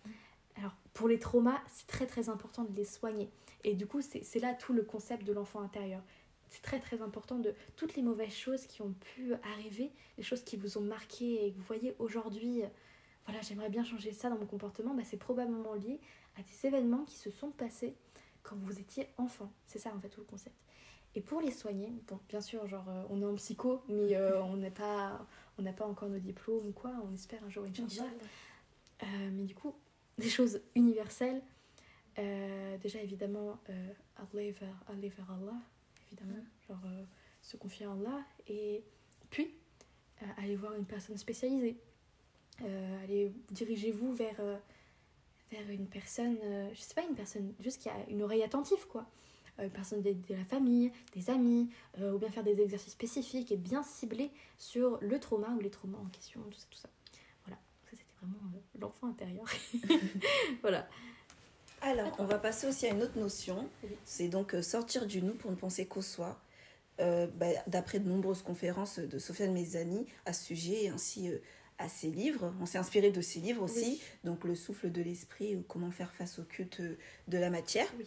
Alors, 0.57 0.75
pour 0.95 1.07
les 1.07 1.19
traumas, 1.19 1.61
c'est 1.69 1.87
très 1.87 2.07
très 2.07 2.31
important 2.31 2.65
de 2.65 2.75
les 2.75 2.85
soigner. 2.85 3.31
Et 3.63 3.75
du 3.75 3.87
coup, 3.87 4.01
c'est 4.01 4.41
là 4.41 4.55
tout 4.55 4.73
le 4.73 4.83
concept 4.83 5.25
de 5.25 5.33
l'enfant 5.33 5.61
intérieur. 5.61 6.03
C'est 6.49 6.63
très 6.63 6.81
très 6.81 7.03
important 7.03 7.39
de 7.39 7.55
toutes 7.77 7.95
les 7.95 8.03
mauvaises 8.03 8.33
choses 8.33 8.67
qui 8.67 8.81
ont 8.81 8.95
pu 9.15 9.35
arriver, 9.53 9.93
les 10.17 10.25
choses 10.25 10.43
qui 10.43 10.57
vous 10.57 10.79
ont 10.79 10.83
marqué 10.83 11.47
et 11.47 11.53
que 11.53 11.59
vous 11.59 11.65
voyez 11.65 11.95
aujourd'hui, 11.99 12.63
euh, 12.63 12.69
voilà, 13.27 13.43
j'aimerais 13.43 13.69
bien 13.69 13.85
changer 13.85 14.13
ça 14.13 14.31
dans 14.31 14.39
mon 14.39 14.47
comportement, 14.47 14.95
bah, 14.95 15.03
c'est 15.05 15.19
probablement 15.19 15.75
lié 15.75 16.01
à 16.39 16.43
des 16.43 16.67
événements 16.67 17.05
qui 17.05 17.17
se 17.17 17.31
sont 17.31 17.51
passés 17.51 17.95
quand 18.49 18.57
vous 18.57 18.79
étiez 18.79 19.09
enfant. 19.19 19.53
C'est 19.67 19.79
ça 19.79 19.95
en 19.95 20.01
fait 20.01 20.09
tout 20.09 20.21
le 20.21 20.27
concept. 20.27 20.57
Et 21.15 21.21
pour 21.21 21.41
les 21.41 21.51
soigner, 21.51 21.93
bon, 22.07 22.19
bien 22.29 22.41
sûr, 22.41 22.67
genre, 22.67 22.89
euh, 22.89 23.05
on 23.11 23.21
est 23.23 23.25
en 23.25 23.35
psycho, 23.35 23.83
mais 23.89 24.15
euh, 24.15 24.43
on 24.43 24.57
n'est 24.57 24.71
pas, 24.71 25.27
on 25.59 25.63
n'a 25.63 25.73
pas 25.73 25.87
encore 25.87 26.09
nos 26.09 26.19
diplômes 26.19 26.69
ou 26.69 26.73
quoi. 26.73 26.93
On 27.09 27.15
espère 27.15 27.43
un 27.45 27.51
jour, 27.51 27.65
Inch'Allah. 27.65 28.09
Euh, 29.03 29.07
mais 29.33 29.45
du 29.45 29.55
coup, 29.55 29.75
des 30.19 30.29
choses 30.29 30.61
universelles. 30.75 31.43
Euh, 32.19 32.77
déjà, 32.79 33.01
évidemment, 33.01 33.59
aller, 34.17 34.51
vers, 34.53 34.83
aller 34.89 35.09
vers 35.09 35.31
Allah, 35.31 35.57
évidemment, 36.09 36.43
genre 36.67 36.81
euh, 36.87 37.05
se 37.43 37.57
confier 37.57 37.87
à 37.87 37.93
Allah. 37.93 38.25
Et 38.49 38.83
puis, 39.31 39.55
aller 40.37 40.57
voir 40.57 40.75
une 40.75 40.87
personne 40.87 41.17
spécialisée. 41.17 41.79
Allez, 43.05 43.33
dirigez-vous 43.53 44.13
vers, 44.15 44.41
vers 45.51 45.69
une 45.71 45.87
personne, 45.87 46.37
euh, 46.43 46.69
je 46.75 46.81
sais 46.81 46.95
pas, 46.95 47.03
une 47.09 47.15
personne 47.15 47.53
juste 47.61 47.81
qui 47.83 47.89
a 47.89 47.97
une 48.09 48.23
oreille 48.23 48.43
attentive, 48.43 48.87
quoi. 48.89 49.07
Euh, 49.59 49.65
une 49.65 49.71
personne 49.71 50.03
de, 50.03 50.13
de 50.13 50.35
la 50.35 50.45
famille, 50.45 50.93
des 51.15 51.31
amis, 51.31 51.71
euh, 52.01 52.13
ou 52.13 52.19
bien 52.19 52.31
faire 52.31 52.45
des 52.45 52.61
exercices 52.61 52.93
spécifiques 52.93 53.51
et 53.53 53.57
bien 53.57 53.83
ciblés 53.83 54.31
sur 54.57 54.99
le 55.01 55.19
trauma 55.19 55.49
ou 55.57 55.61
les 55.61 55.71
traumas 55.71 55.99
en 55.99 56.09
question, 56.09 56.41
tout 56.51 56.59
ça, 56.59 56.67
tout 56.71 56.79
ça. 56.79 56.89
Voilà, 57.45 57.59
ça 57.85 57.93
c'était 57.93 58.05
vraiment 58.21 58.39
euh, 58.55 58.79
l'enfant 58.81 59.09
intérieur. 59.09 59.45
voilà. 60.63 60.89
Alors, 61.81 62.13
on 62.19 62.25
va 62.25 62.39
passer 62.39 62.67
aussi 62.67 62.87
à 62.87 62.91
une 62.91 63.03
autre 63.03 63.19
notion. 63.19 63.69
C'est 64.05 64.29
donc 64.29 64.55
sortir 64.63 65.07
du 65.07 65.23
nous 65.23 65.35
pour 65.35 65.51
ne 65.51 65.57
penser 65.57 65.87
qu'au 65.87 66.03
soi. 66.03 66.41
Euh, 67.01 67.29
bah, 67.37 67.47
D'après 67.69 68.01
de 68.01 68.09
nombreuses 68.09 68.43
conférences 68.43 68.99
de 68.99 69.19
Sofiane 69.19 69.53
Mezani 69.53 70.07
à 70.27 70.33
ce 70.33 70.47
sujet 70.47 70.85
et 70.85 70.89
ainsi 70.89 71.29
euh, 71.29 71.39
à 71.79 71.89
ses 71.89 72.11
livres. 72.11 72.53
On 72.61 72.67
s'est 72.67 72.79
inspiré 72.79 73.11
de 73.11 73.21
ses 73.21 73.41
livres 73.41 73.63
aussi. 73.63 74.01
Oui. 74.01 74.03
Donc, 74.25 74.45
Le 74.45 74.55
souffle 74.55 74.91
de 74.91 75.03
l'esprit 75.03 75.57
ou 75.57 75.63
Comment 75.63 75.91
faire 75.91 76.13
face 76.13 76.39
au 76.39 76.45
culte 76.45 76.81
euh, 76.81 76.99
de 77.29 77.39
la 77.39 77.51
matière. 77.51 77.87
Oui. 77.99 78.07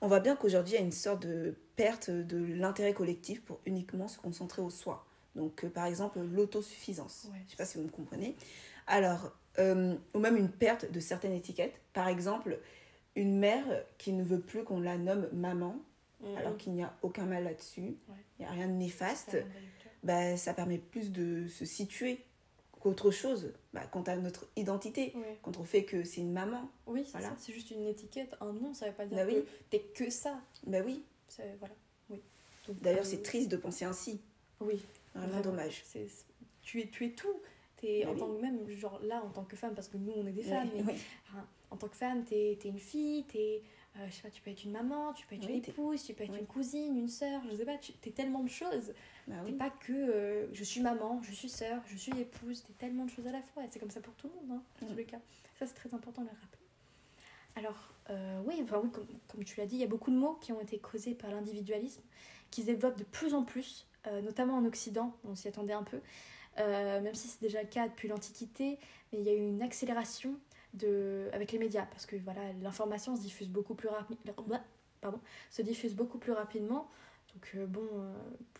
On 0.00 0.08
voit 0.08 0.20
bien 0.20 0.34
qu'aujourd'hui, 0.34 0.74
il 0.74 0.76
y 0.78 0.82
a 0.82 0.84
une 0.84 0.92
sorte 0.92 1.26
de 1.26 1.54
perte 1.76 2.10
de 2.10 2.38
l'intérêt 2.38 2.92
collectif 2.92 3.42
pour 3.42 3.60
uniquement 3.66 4.08
se 4.08 4.18
concentrer 4.18 4.60
au 4.62 4.70
soi. 4.70 5.06
Donc, 5.36 5.64
euh, 5.64 5.68
par 5.68 5.86
exemple, 5.86 6.20
l'autosuffisance. 6.20 7.28
Ouais. 7.30 7.38
Je 7.40 7.44
ne 7.44 7.50
sais 7.50 7.56
pas 7.56 7.64
si 7.64 7.78
vous 7.78 7.84
me 7.84 7.90
comprenez. 7.90 8.36
Alors, 8.86 9.32
euh, 9.58 9.94
ou 10.14 10.18
même 10.18 10.36
une 10.36 10.50
perte 10.50 10.90
de 10.90 11.00
certaines 11.00 11.34
étiquettes. 11.34 11.80
Par 11.92 12.08
exemple, 12.08 12.58
une 13.14 13.38
mère 13.38 13.64
qui 13.98 14.12
ne 14.12 14.24
veut 14.24 14.40
plus 14.40 14.64
qu'on 14.64 14.80
la 14.80 14.96
nomme 14.96 15.28
maman, 15.32 15.76
alors 16.36 16.56
qu'il 16.56 16.72
n'y 16.72 16.84
a 16.84 16.94
aucun 17.02 17.24
mal 17.24 17.44
là-dessus. 17.44 17.96
Ouais. 18.08 18.16
Il 18.38 18.42
n'y 18.42 18.48
a 18.48 18.52
rien 18.52 18.68
de 18.68 18.74
néfaste. 18.74 19.32
Ça 19.32 19.36
réducteur. 19.36 19.92
Bah, 20.04 20.36
ça 20.36 20.54
permet 20.54 20.78
plus 20.78 21.12
de 21.12 21.46
se 21.48 21.64
situer 21.64 22.24
qu'autre 22.82 23.10
chose 23.12 23.52
bah, 23.72 23.82
quant 23.90 24.02
à 24.02 24.16
notre 24.16 24.48
identité, 24.56 25.12
Ouais. 25.14 25.38
quant 25.42 25.52
au 25.60 25.64
fait 25.64 25.84
que 25.84 26.02
c'est 26.02 26.20
une 26.20 26.32
maman. 26.32 26.68
Oui, 26.86 27.02
c'est 27.04 27.12
Voilà. 27.12 27.28
ça, 27.28 27.34
c'est 27.38 27.52
juste 27.52 27.70
une 27.70 27.86
étiquette, 27.86 28.34
un 28.40 28.52
nom, 28.52 28.74
ça 28.74 28.88
veut 28.88 28.92
pas 28.94 29.06
dire 29.06 29.16
Bah 29.16 29.24
que 29.24 29.30
oui. 29.38 29.44
t'es 29.70 29.80
que 29.80 30.10
ça. 30.10 30.40
Bah 30.66 30.78
oui. 30.84 31.04
C'est- 31.28 31.54
Voilà, 31.60 31.74
oui. 32.10 32.20
D'ailleurs, 32.80 33.00
euh, 33.00 33.04
c'est 33.04 33.22
triste 33.22 33.50
de 33.50 33.56
penser 33.56 33.84
ainsi. 33.84 34.20
Oui, 34.60 34.80
Vraiment 35.14 35.28
Vraiment. 35.28 35.42
dommage. 35.44 35.82
c'est 35.86 36.06
tu 36.62 36.80
es 36.80 36.88
tu 36.88 37.06
es 37.06 37.10
tout. 37.10 37.40
T'es 37.76 38.02
Bah 38.04 38.10
en 38.10 38.14
oui. 38.14 38.18
tant 38.20 38.34
que 38.34 38.40
même 38.40 38.68
genre 38.70 39.00
là 39.02 39.22
en 39.24 39.30
tant 39.30 39.44
que 39.44 39.56
femme 39.56 39.74
parce 39.74 39.88
que 39.88 39.96
nous 39.96 40.12
on 40.16 40.26
est 40.26 40.32
des 40.32 40.42
Oui, 40.42 40.48
femmes. 40.48 40.68
mais, 40.74 40.82
oui. 40.92 40.98
en 41.70 41.76
tant 41.76 41.88
que 41.88 41.96
femme, 41.96 42.24
t'es 42.24 42.52
es 42.52 42.68
une 42.68 42.78
fille, 42.78 43.24
t'es 43.24 43.62
euh, 43.98 44.06
je 44.08 44.14
sais 44.14 44.22
pas, 44.22 44.30
tu 44.30 44.40
peux 44.42 44.50
être 44.50 44.64
une 44.64 44.72
maman, 44.72 45.12
tu 45.12 45.26
peux 45.26 45.34
être 45.36 45.46
Oui, 45.46 45.54
une 45.56 45.62
t'es- 45.62 45.70
épouse, 45.70 46.02
tu 46.02 46.14
peux 46.14 46.24
être 46.24 46.32
oui. 46.32 46.38
une 46.40 46.46
cousine, 46.46 46.96
une 46.96 47.08
sœur, 47.08 47.42
je 47.50 47.56
sais 47.56 47.64
pas, 47.64 47.76
tu 47.78 47.92
t'es 47.94 48.10
tellement 48.10 48.42
de 48.42 48.48
choses. 48.48 48.92
Bah 49.28 49.34
T'es 49.44 49.52
oui. 49.52 49.56
pas 49.58 49.70
que 49.70 49.92
euh, 49.92 50.46
je 50.52 50.64
suis 50.64 50.80
maman, 50.80 51.20
je 51.22 51.32
suis 51.32 51.48
sœur, 51.48 51.80
je 51.86 51.96
suis 51.96 52.12
épouse, 52.20 52.62
t'es 52.64 52.72
tellement 52.72 53.04
de 53.04 53.10
choses 53.10 53.26
à 53.26 53.32
la 53.32 53.42
fois. 53.42 53.64
et 53.64 53.68
C'est 53.70 53.78
comme 53.78 53.90
ça 53.90 54.00
pour 54.00 54.14
tout 54.14 54.28
le 54.28 54.34
monde, 54.34 54.58
hein, 54.58 54.62
dans 54.80 54.86
tous 54.88 54.92
Mm. 54.94 54.96
les 54.96 55.04
cas. 55.04 55.20
Ça, 55.58 55.66
c'est 55.66 55.74
très 55.74 55.94
important 55.94 56.22
de 56.22 56.26
le 56.28 56.32
rappeler. 56.32 56.58
Alors, 57.54 57.92
euh, 58.10 58.40
oui, 58.46 58.60
enfin, 58.64 58.80
oui 58.82 58.90
comme, 58.90 59.06
comme 59.28 59.44
tu 59.44 59.58
l'as 59.60 59.66
dit, 59.66 59.76
il 59.76 59.80
y 59.80 59.84
a 59.84 59.88
beaucoup 59.88 60.10
de 60.10 60.16
mots 60.16 60.34
qui 60.40 60.52
ont 60.52 60.60
été 60.60 60.78
causés 60.78 61.14
par 61.14 61.30
l'individualisme, 61.30 62.02
qui 62.50 62.62
se 62.62 62.66
développent 62.66 62.98
de 62.98 63.04
plus 63.04 63.34
en 63.34 63.44
plus, 63.44 63.86
euh, 64.06 64.22
notamment 64.22 64.56
en 64.56 64.64
Occident, 64.64 65.14
on 65.24 65.34
s'y 65.34 65.48
attendait 65.48 65.72
un 65.74 65.84
peu, 65.84 66.00
même 66.58 67.14
si 67.14 67.28
c'est 67.28 67.40
déjà 67.40 67.62
le 67.62 67.68
cas 67.68 67.88
depuis 67.88 68.08
l'Antiquité, 68.08 68.78
mais 69.12 69.20
il 69.20 69.24
y 69.24 69.28
a 69.30 69.34
eu 69.34 69.38
une 69.46 69.62
accélération 69.62 70.34
de, 70.74 71.28
avec 71.32 71.52
les 71.52 71.58
médias, 71.58 71.86
parce 71.86 72.06
que 72.06 72.16
voilà, 72.16 72.40
l'information 72.62 73.14
se 73.16 73.20
diffuse 73.22 73.48
beaucoup 73.48 73.74
plus 73.74 73.88
rapidement. 73.88 74.34
Pardon, 75.00 75.20
se 75.50 75.62
diffuse 75.62 75.94
beaucoup 75.94 76.18
plus 76.18 76.32
rapidement. 76.32 76.88
Donc 77.34 77.50
euh, 77.54 77.66
bon, 77.66 77.86
euh, 77.94 78.12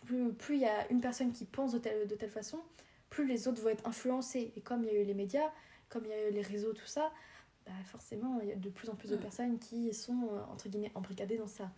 plus 0.05 0.33
plus 0.33 0.55
il 0.55 0.61
y 0.61 0.65
a 0.65 0.89
une 0.91 1.01
personne 1.01 1.31
qui 1.31 1.45
pense 1.45 1.73
de 1.73 1.79
telle, 1.79 2.07
de 2.07 2.15
telle 2.15 2.29
façon, 2.31 2.59
plus 3.09 3.27
les 3.27 3.47
autres 3.47 3.61
vont 3.61 3.69
être 3.69 3.87
influencés. 3.87 4.51
Et 4.55 4.61
comme 4.61 4.83
il 4.83 4.91
y 4.91 4.95
a 4.95 5.01
eu 5.01 5.05
les 5.05 5.13
médias, 5.13 5.51
comme 5.89 6.05
il 6.05 6.09
y 6.09 6.13
a 6.13 6.29
eu 6.29 6.31
les 6.31 6.41
réseaux, 6.41 6.73
tout 6.73 6.87
ça, 6.87 7.11
bah 7.65 7.71
forcément, 7.85 8.39
il 8.41 8.49
y 8.49 8.51
a 8.51 8.55
de 8.55 8.69
plus 8.69 8.89
en 8.89 8.95
plus 8.95 9.09
de 9.09 9.15
Mm. 9.15 9.19
personnes 9.19 9.59
qui 9.59 9.93
sont, 9.93 10.29
euh, 10.31 10.41
entre 10.51 10.67
guillemets, 10.69 10.91
embrigadées 10.95 11.37
dans 11.37 11.47
ça. 11.47 11.71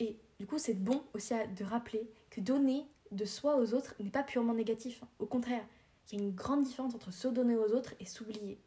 Et 0.00 0.16
du 0.40 0.46
coup, 0.46 0.58
c'est 0.58 0.74
bon 0.74 1.04
aussi 1.14 1.34
de 1.56 1.64
rappeler 1.64 2.10
que 2.30 2.40
donner 2.40 2.84
de 3.12 3.24
soi 3.24 3.56
aux 3.56 3.74
autres 3.74 3.94
n'est 4.00 4.10
pas 4.10 4.24
purement 4.24 4.54
négatif. 4.54 5.00
Au 5.20 5.26
contraire, 5.26 5.64
il 6.10 6.18
y 6.18 6.22
a 6.22 6.24
une 6.24 6.34
grande 6.34 6.64
différence 6.64 6.94
entre 6.94 7.12
se 7.12 7.28
donner 7.28 7.56
aux 7.56 7.72
autres 7.72 7.94
et 8.00 8.06
s'oublier. 8.06 8.58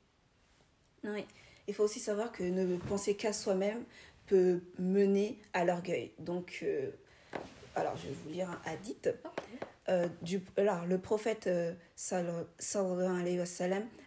Oui. 1.04 1.26
Il 1.68 1.74
faut 1.74 1.84
aussi 1.84 2.00
savoir 2.00 2.32
que 2.32 2.44
ne 2.44 2.78
penser 2.78 3.16
qu'à 3.16 3.34
soi-même 3.34 3.84
peut 4.26 4.62
mener 4.80 5.38
à 5.54 5.66
l'orgueil. 5.66 6.14
Donc, 6.20 6.60
euh, 6.64 6.92
alors 7.78 7.96
je 7.96 8.08
vais 8.08 8.16
vous 8.24 8.30
lire 8.30 8.50
un 8.50 8.62
hadith. 8.66 9.10
Euh, 9.90 10.10
le 10.26 10.98
prophète 10.98 11.48
euh, 11.48 11.74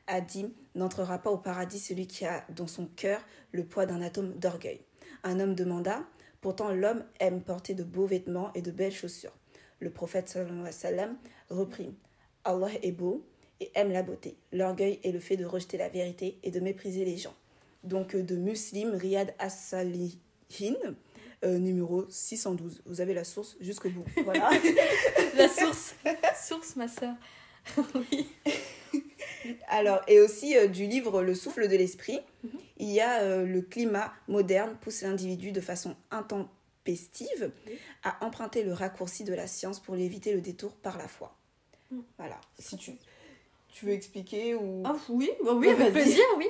a 0.06 0.20
dit 0.20 0.54
N'entrera 0.74 1.18
pas 1.18 1.30
au 1.30 1.38
paradis 1.38 1.78
celui 1.78 2.06
qui 2.06 2.26
a 2.26 2.44
dans 2.50 2.66
son 2.66 2.86
cœur 2.86 3.20
le 3.52 3.64
poids 3.64 3.86
d'un 3.86 4.02
atome 4.02 4.34
d'orgueil. 4.34 4.80
Un 5.24 5.40
homme 5.40 5.54
demanda 5.54 6.02
Pourtant, 6.40 6.72
l'homme 6.72 7.04
aime 7.18 7.42
porter 7.42 7.74
de 7.74 7.84
beaux 7.84 8.06
vêtements 8.06 8.50
et 8.54 8.62
de 8.62 8.70
belles 8.70 8.92
chaussures. 8.92 9.34
Le 9.78 9.90
prophète 9.90 10.28
sallallahu 10.28 11.16
reprit 11.50 11.94
Allah 12.44 12.68
est 12.82 12.92
beau 12.92 13.26
et 13.60 13.70
aime 13.74 13.92
la 13.92 14.02
beauté. 14.02 14.36
L'orgueil 14.52 15.00
est 15.04 15.12
le 15.12 15.20
fait 15.20 15.36
de 15.36 15.44
rejeter 15.44 15.76
la 15.76 15.90
vérité 15.90 16.38
et 16.42 16.50
de 16.50 16.60
mépriser 16.60 17.04
les 17.04 17.18
gens. 17.18 17.34
Donc, 17.84 18.14
euh, 18.14 18.22
de 18.22 18.36
Muslim 18.36 18.90
Riyad 18.94 19.34
As-Salihin, 19.38 20.76
euh, 21.44 21.58
numéro 21.58 22.04
612. 22.08 22.82
Vous 22.86 23.00
avez 23.00 23.14
la 23.14 23.24
source 23.24 23.56
jusqu'au 23.60 23.90
bout. 23.90 24.04
Voilà. 24.24 24.50
La 25.36 25.48
source 25.48 25.94
Source, 26.40 26.76
ma 26.76 26.88
soeur 26.88 27.14
Oui. 27.94 28.26
Alors, 29.68 30.00
et 30.08 30.20
aussi 30.20 30.56
euh, 30.56 30.66
du 30.66 30.86
livre 30.86 31.22
Le 31.22 31.34
souffle 31.34 31.68
de 31.68 31.76
l'esprit, 31.76 32.20
Mhm. 32.42 32.50
il 32.78 32.90
y 32.90 33.00
a 33.00 33.20
euh, 33.20 33.44
le 33.44 33.60
climat 33.62 34.12
moderne 34.28 34.76
pousse 34.80 35.02
l'individu 35.02 35.52
de 35.52 35.60
façon 35.60 35.94
intempestive 36.10 37.52
à 38.02 38.24
emprunter 38.24 38.62
le 38.64 38.72
raccourci 38.72 39.24
de 39.24 39.34
la 39.34 39.46
science 39.46 39.78
pour 39.80 39.94
lui 39.94 40.04
éviter 40.04 40.32
le 40.32 40.40
détour 40.40 40.74
par 40.76 40.96
la 40.98 41.06
foi. 41.08 41.36
Mhm. 41.90 42.02
Voilà. 42.18 42.40
Si 42.58 42.76
tu, 42.76 42.92
tu 43.68 43.84
veux 43.86 43.92
expliquer 43.92 44.54
ou... 44.54 44.82
Ah 44.84 44.96
oui, 45.08 45.30
bah 45.44 45.52
oui, 45.54 45.68
avec 45.68 45.92
plaisir, 45.92 46.24
oui. 46.38 46.46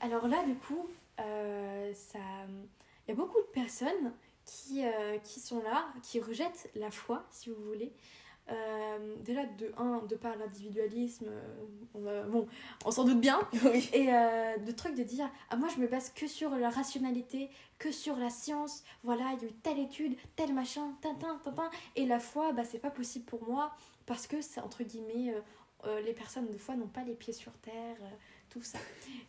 Alors 0.00 0.26
là, 0.28 0.44
du 0.46 0.54
coup, 0.54 0.88
euh, 1.20 1.92
ça, 1.94 2.18
il 3.06 3.10
y 3.10 3.12
a 3.12 3.16
beaucoup 3.16 3.38
de 3.40 3.46
personnes 3.52 4.12
qui, 4.44 4.84
euh, 4.84 5.18
qui 5.18 5.40
sont 5.40 5.62
là, 5.62 5.86
qui 6.02 6.20
rejettent 6.20 6.70
la 6.74 6.90
foi, 6.90 7.24
si 7.30 7.50
vous 7.50 7.62
voulez. 7.64 7.92
Euh, 8.48 9.16
déjà, 9.24 9.44
de 9.44 9.72
un, 9.76 9.98
de 10.06 10.14
par 10.14 10.36
l'individualisme, 10.36 11.26
euh, 11.28 11.56
on, 11.94 12.00
va- 12.00 12.22
bon, 12.22 12.46
on 12.84 12.90
s'en 12.92 13.02
doute 13.04 13.20
bien. 13.20 13.40
oui. 13.64 13.90
Et 13.92 14.14
euh, 14.14 14.56
de 14.58 14.70
trucs 14.70 14.94
de 14.94 15.02
dire, 15.02 15.28
ah 15.50 15.56
moi 15.56 15.68
je 15.74 15.80
me 15.80 15.88
base 15.88 16.10
que 16.10 16.28
sur 16.28 16.50
la 16.50 16.70
rationalité, 16.70 17.50
que 17.80 17.90
sur 17.90 18.16
la 18.16 18.30
science, 18.30 18.84
voilà, 19.02 19.32
il 19.34 19.42
y 19.42 19.46
a 19.46 19.48
eu 19.48 19.52
telle 19.52 19.80
étude, 19.80 20.16
tel 20.36 20.54
machin, 20.54 20.96
tintin, 21.00 21.40
tintin. 21.42 21.70
Et 21.96 22.06
la 22.06 22.20
foi, 22.20 22.52
bah 22.52 22.64
c'est 22.64 22.78
pas 22.78 22.90
possible 22.92 23.24
pour 23.24 23.42
moi, 23.48 23.72
parce 24.06 24.28
que 24.28 24.40
c'est 24.40 24.60
entre 24.60 24.84
guillemets, 24.84 25.34
les 26.04 26.12
personnes 26.14 26.46
de 26.50 26.56
foi 26.58 26.76
n'ont 26.76 26.86
pas 26.88 27.02
les 27.02 27.14
pieds 27.14 27.32
sur 27.32 27.52
terre, 27.58 27.96
tout 28.50 28.62
ça. 28.62 28.78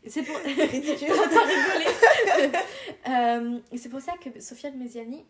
C'est 0.06 0.24
pour... 0.24 0.38
Ridicule. 0.38 1.12
Rigolé. 1.12 2.58
Euh, 3.08 3.60
c'est 3.78 3.88
pour 3.88 4.02
ça 4.02 4.14
que 4.18 4.42
Sofiane 4.42 4.78
Mesiani, 4.78 5.26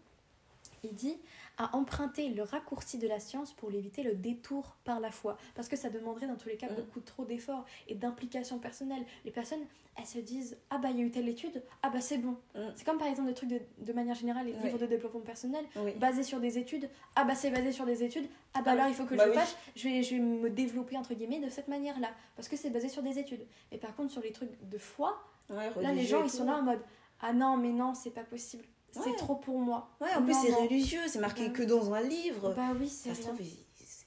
Il 0.84 0.96
dit 0.96 1.16
à 1.58 1.76
emprunter 1.76 2.30
le 2.30 2.44
raccourci 2.44 2.98
de 2.98 3.08
la 3.08 3.20
science 3.20 3.52
pour 3.54 3.72
éviter 3.74 4.04
le 4.04 4.14
détour 4.14 4.76
par 4.84 5.00
la 5.00 5.10
foi. 5.12 5.38
Parce 5.56 5.68
que 5.68 5.76
ça 5.76 5.90
demanderait 5.90 6.28
dans 6.28 6.36
tous 6.36 6.50
les 6.50 6.58
cas 6.58 6.70
Mm. 6.70 6.76
beaucoup 6.76 7.00
trop 7.00 7.26
d'efforts 7.26 7.66
et 7.88 7.96
d'implication 7.96 8.60
personnelle. 8.60 9.04
Les 9.26 9.32
personnes, 9.32 9.62
elles 9.98 10.06
se 10.06 10.20
disent 10.20 10.58
Ah 10.70 10.78
bah 10.78 10.90
il 10.92 11.00
y 11.00 11.02
a 11.02 11.06
eu 11.06 11.10
telle 11.10 11.28
étude, 11.28 11.64
ah 11.82 11.90
bah 11.90 12.00
c'est 12.02 12.20
bon. 12.20 12.38
Mm. 12.54 12.60
C'est 12.76 12.86
comme 12.86 13.00
par 13.00 13.08
exemple 13.08 13.30
des 13.30 13.34
trucs 13.34 13.50
de, 13.50 13.60
de 13.80 13.94
manière 13.94 14.14
générale, 14.16 14.46
les 14.46 14.54
Oui. 14.54 14.64
livres 14.66 14.78
de 14.78 14.86
développement 14.86 15.22
personnel, 15.22 15.66
Oui. 15.78 15.94
basés 15.96 16.22
sur 16.24 16.40
des 16.40 16.60
études, 16.60 16.88
ah 17.16 17.24
bah 17.24 17.34
c'est 17.34 17.50
basé 17.50 17.72
sur 17.72 17.86
des 17.86 18.04
études, 18.04 18.28
ah 18.54 18.62
bah 18.62 18.66
Ah 18.68 18.72
alors 18.74 18.86
oui. 18.86 18.92
il 18.92 18.96
faut 18.96 19.06
que 19.06 19.16
Bah 19.16 19.24
je 19.26 19.30
oui. 19.32 19.36
fasse, 19.36 19.58
je 19.76 19.84
vais, 19.90 20.04
je 20.04 20.16
vais 20.16 20.22
me 20.22 20.50
développer 20.52 20.96
entre 20.98 21.16
guillemets 21.16 21.40
de 21.40 21.50
cette 21.50 21.68
manière-là. 21.70 22.10
Parce 22.36 22.48
que 22.48 22.56
c'est 22.56 22.70
basé 22.70 22.88
sur 22.90 23.02
des 23.02 23.18
études. 23.18 23.46
Mais 23.72 23.80
par 23.80 23.96
contre, 23.96 24.12
sur 24.12 24.22
les 24.22 24.32
trucs 24.32 24.52
de 24.70 24.78
foi, 24.78 25.18
Ouais, 25.50 25.72
là 25.82 25.94
les 25.94 26.06
gens 26.06 26.24
ils 26.24 26.30
sont 26.30 26.44
là 26.46 26.58
en 26.58 26.62
mode 26.62 26.82
Ah 27.22 27.34
non, 27.34 27.58
mais 27.58 27.72
non, 27.72 27.94
c'est 27.96 28.12
pas 28.12 28.24
possible. 28.26 28.66
C'est 29.04 29.16
trop 29.16 29.36
pour 29.36 29.60
moi. 29.60 29.90
Ouais, 30.02 30.14
en 30.16 30.24
plus 30.24 30.34
c'est 30.34 30.54
religieux, 30.54 31.02
c'est 31.08 31.20
marqué 31.20 31.48
Bah 31.48 31.54
que 31.54 31.64
dans 31.64 31.94
un 31.94 32.02
livre. 32.02 32.54
Bah 32.56 32.70
oui, 32.80 32.88
c'est 32.90 33.10
ça 33.10 33.16
se 33.16 33.22
rien. 33.28 33.34
trouve, 33.34 33.48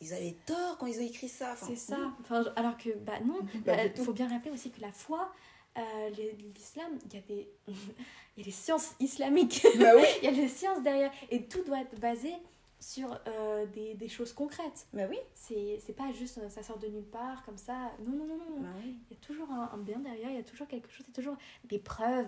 ils, 0.03 0.15
avaient 0.15 0.37
tort 0.47 0.79
quand 0.79 0.87
ils 0.87 0.99
ont 0.99 1.05
écrit 1.07 1.29
ça. 1.29 1.53
Enfin, 1.53 1.67
C'est 1.69 1.77
ça. 1.77 1.99
Enfin, 2.21 2.45
alors 2.57 2.77
que, 2.79 2.91
bah 2.91 3.21
non, 3.25 3.39
Pas 3.65 3.77
Bah, 3.77 3.85
il 3.85 3.93
tout. 3.93 4.05
faut 4.05 4.13
bien 4.13 4.29
rappeler 4.29 4.51
aussi 4.51 4.71
que 4.71 4.81
la 4.81 4.93
foi, 4.93 5.31
euh, 5.79 6.11
l'islam, 6.55 6.99
il 7.07 7.15
y 7.15 7.19
a 7.19 7.21
des 7.23 7.49
il 7.69 8.39
y 8.39 8.43
a 8.43 8.45
les 8.47 8.51
sciences 8.51 8.95
islamiques. 9.01 9.67
Bah 9.79 9.93
oui. 9.97 10.05
Il 10.23 10.25
y 10.25 10.29
a 10.29 10.31
les 10.31 10.49
sciences 10.49 10.83
derrière. 10.83 11.13
Et 11.31 11.47
tout 11.47 11.63
doit 11.65 11.81
être 11.81 11.99
basé 12.01 12.33
sur 12.79 13.21
euh, 13.27 13.67
des, 13.67 13.93
des 13.95 14.09
choses 14.09 14.33
concrètes. 14.33 14.87
Bah 14.95 15.03
oui. 15.11 15.19
C'est 15.35 15.95
pas 15.95 16.11
juste 16.13 16.39
euh, 16.39 16.49
ça 16.49 16.63
sort 16.63 16.79
de 16.79 16.87
nulle 16.87 17.05
part 17.05 17.45
comme 17.45 17.59
ça. 17.59 17.93
Non, 18.07 18.17
non, 18.17 18.25
non, 18.27 18.37
non. 18.39 18.51
non. 18.57 18.61
Bah 18.63 18.69
oui. 18.83 18.97
Il 19.11 19.15
y 19.15 19.19
a 19.19 19.21
toujours 19.21 19.51
un, 19.51 19.71
un 19.75 19.79
bien 19.79 19.99
derrière, 19.99 20.31
il 20.31 20.37
y 20.37 20.41
a 20.41 20.43
toujours 20.43 20.67
quelque 20.67 20.89
chose, 20.91 21.05
il 21.07 21.11
y 21.11 21.13
a 21.13 21.15
toujours 21.17 21.37
des 21.65 21.79
preuves. 21.79 22.27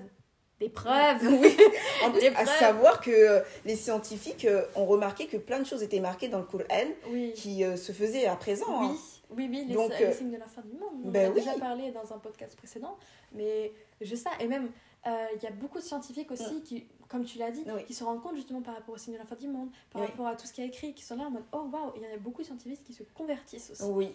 Des 0.63 0.69
preuves 0.69 1.23
Oui. 1.43 1.57
En 2.05 2.11
plus, 2.13 2.21
Les 2.21 2.29
à 2.29 2.47
savoir 2.47 3.01
que 3.01 3.11
euh, 3.11 3.41
les 3.65 3.75
scientifiques 3.75 4.45
euh, 4.45 4.65
ont 4.77 4.87
remarqué 4.87 5.27
que 5.27 5.37
plein 5.37 5.59
de 5.59 5.65
choses 5.67 5.83
étaient 5.83 5.99
marquées 5.99 6.29
dans 6.29 6.39
le 6.39 6.45
Coran 6.45 6.65
Oui. 7.11 7.33
qui 7.35 7.65
euh, 7.65 7.77
se 7.77 7.91
faisaient 7.91 8.27
à 8.27 8.37
présent. 8.37 8.67
Oui, 8.81 8.87
hein. 8.87 8.97
oui, 9.31 9.49
oui, 9.51 9.65
les, 9.67 9.75
Donc, 9.75 9.91
les 9.99 10.05
euh, 10.07 10.13
signes 10.13 10.31
de 10.31 10.37
la 10.37 10.47
fin 10.47 10.63
du 10.63 10.73
monde. 10.75 11.03
On 11.05 11.11
ben 11.11 11.27
en 11.27 11.31
a 11.31 11.35
oui. 11.35 11.41
déjà 11.41 11.55
parlé 11.59 11.91
dans 11.91 12.13
un 12.15 12.19
podcast 12.19 12.55
précédent, 12.57 12.97
mais 13.33 13.73
je 14.01 14.15
sais, 14.15 14.31
et 14.39 14.47
même 14.47 14.71
euh, 15.09 15.27
il 15.37 15.43
y 15.43 15.47
a 15.47 15.51
beaucoup 15.51 15.79
de 15.79 15.85
scientifiques 15.85 16.31
aussi 16.31 16.63
qui, 16.63 16.87
comme 17.09 17.25
tu 17.25 17.39
l'as 17.39 17.51
dit, 17.51 17.65
Oui. 17.67 17.85
qui 17.85 17.93
se 17.95 18.05
rendent 18.05 18.23
compte 18.23 18.37
justement 18.37 18.63
par 18.63 18.75
rapport 18.77 18.95
aux 18.95 18.99
signes 18.99 19.15
de 19.15 19.19
la 19.19 19.25
fin 19.27 19.35
du 19.35 19.49
monde, 19.49 19.69
par 19.91 20.03
Oui. 20.03 20.07
rapport 20.09 20.29
à 20.29 20.37
tout 20.37 20.47
ce 20.47 20.53
qui 20.53 20.63
est 20.63 20.67
écrit, 20.67 20.95
qui 20.95 21.03
sont 21.03 21.17
là 21.17 21.25
en 21.25 21.31
mode 21.31 21.43
oh 21.53 21.67
waouh, 21.73 21.93
il 21.97 22.03
y 22.03 22.07
en 22.07 22.15
a 22.15 22.19
beaucoup 22.19 22.43
de 22.43 22.47
scientifiques 22.47 22.85
qui 22.85 22.93
se 22.95 23.03
convertissent 23.15 23.71
aussi. 23.73 23.83
Oui. 23.83 24.13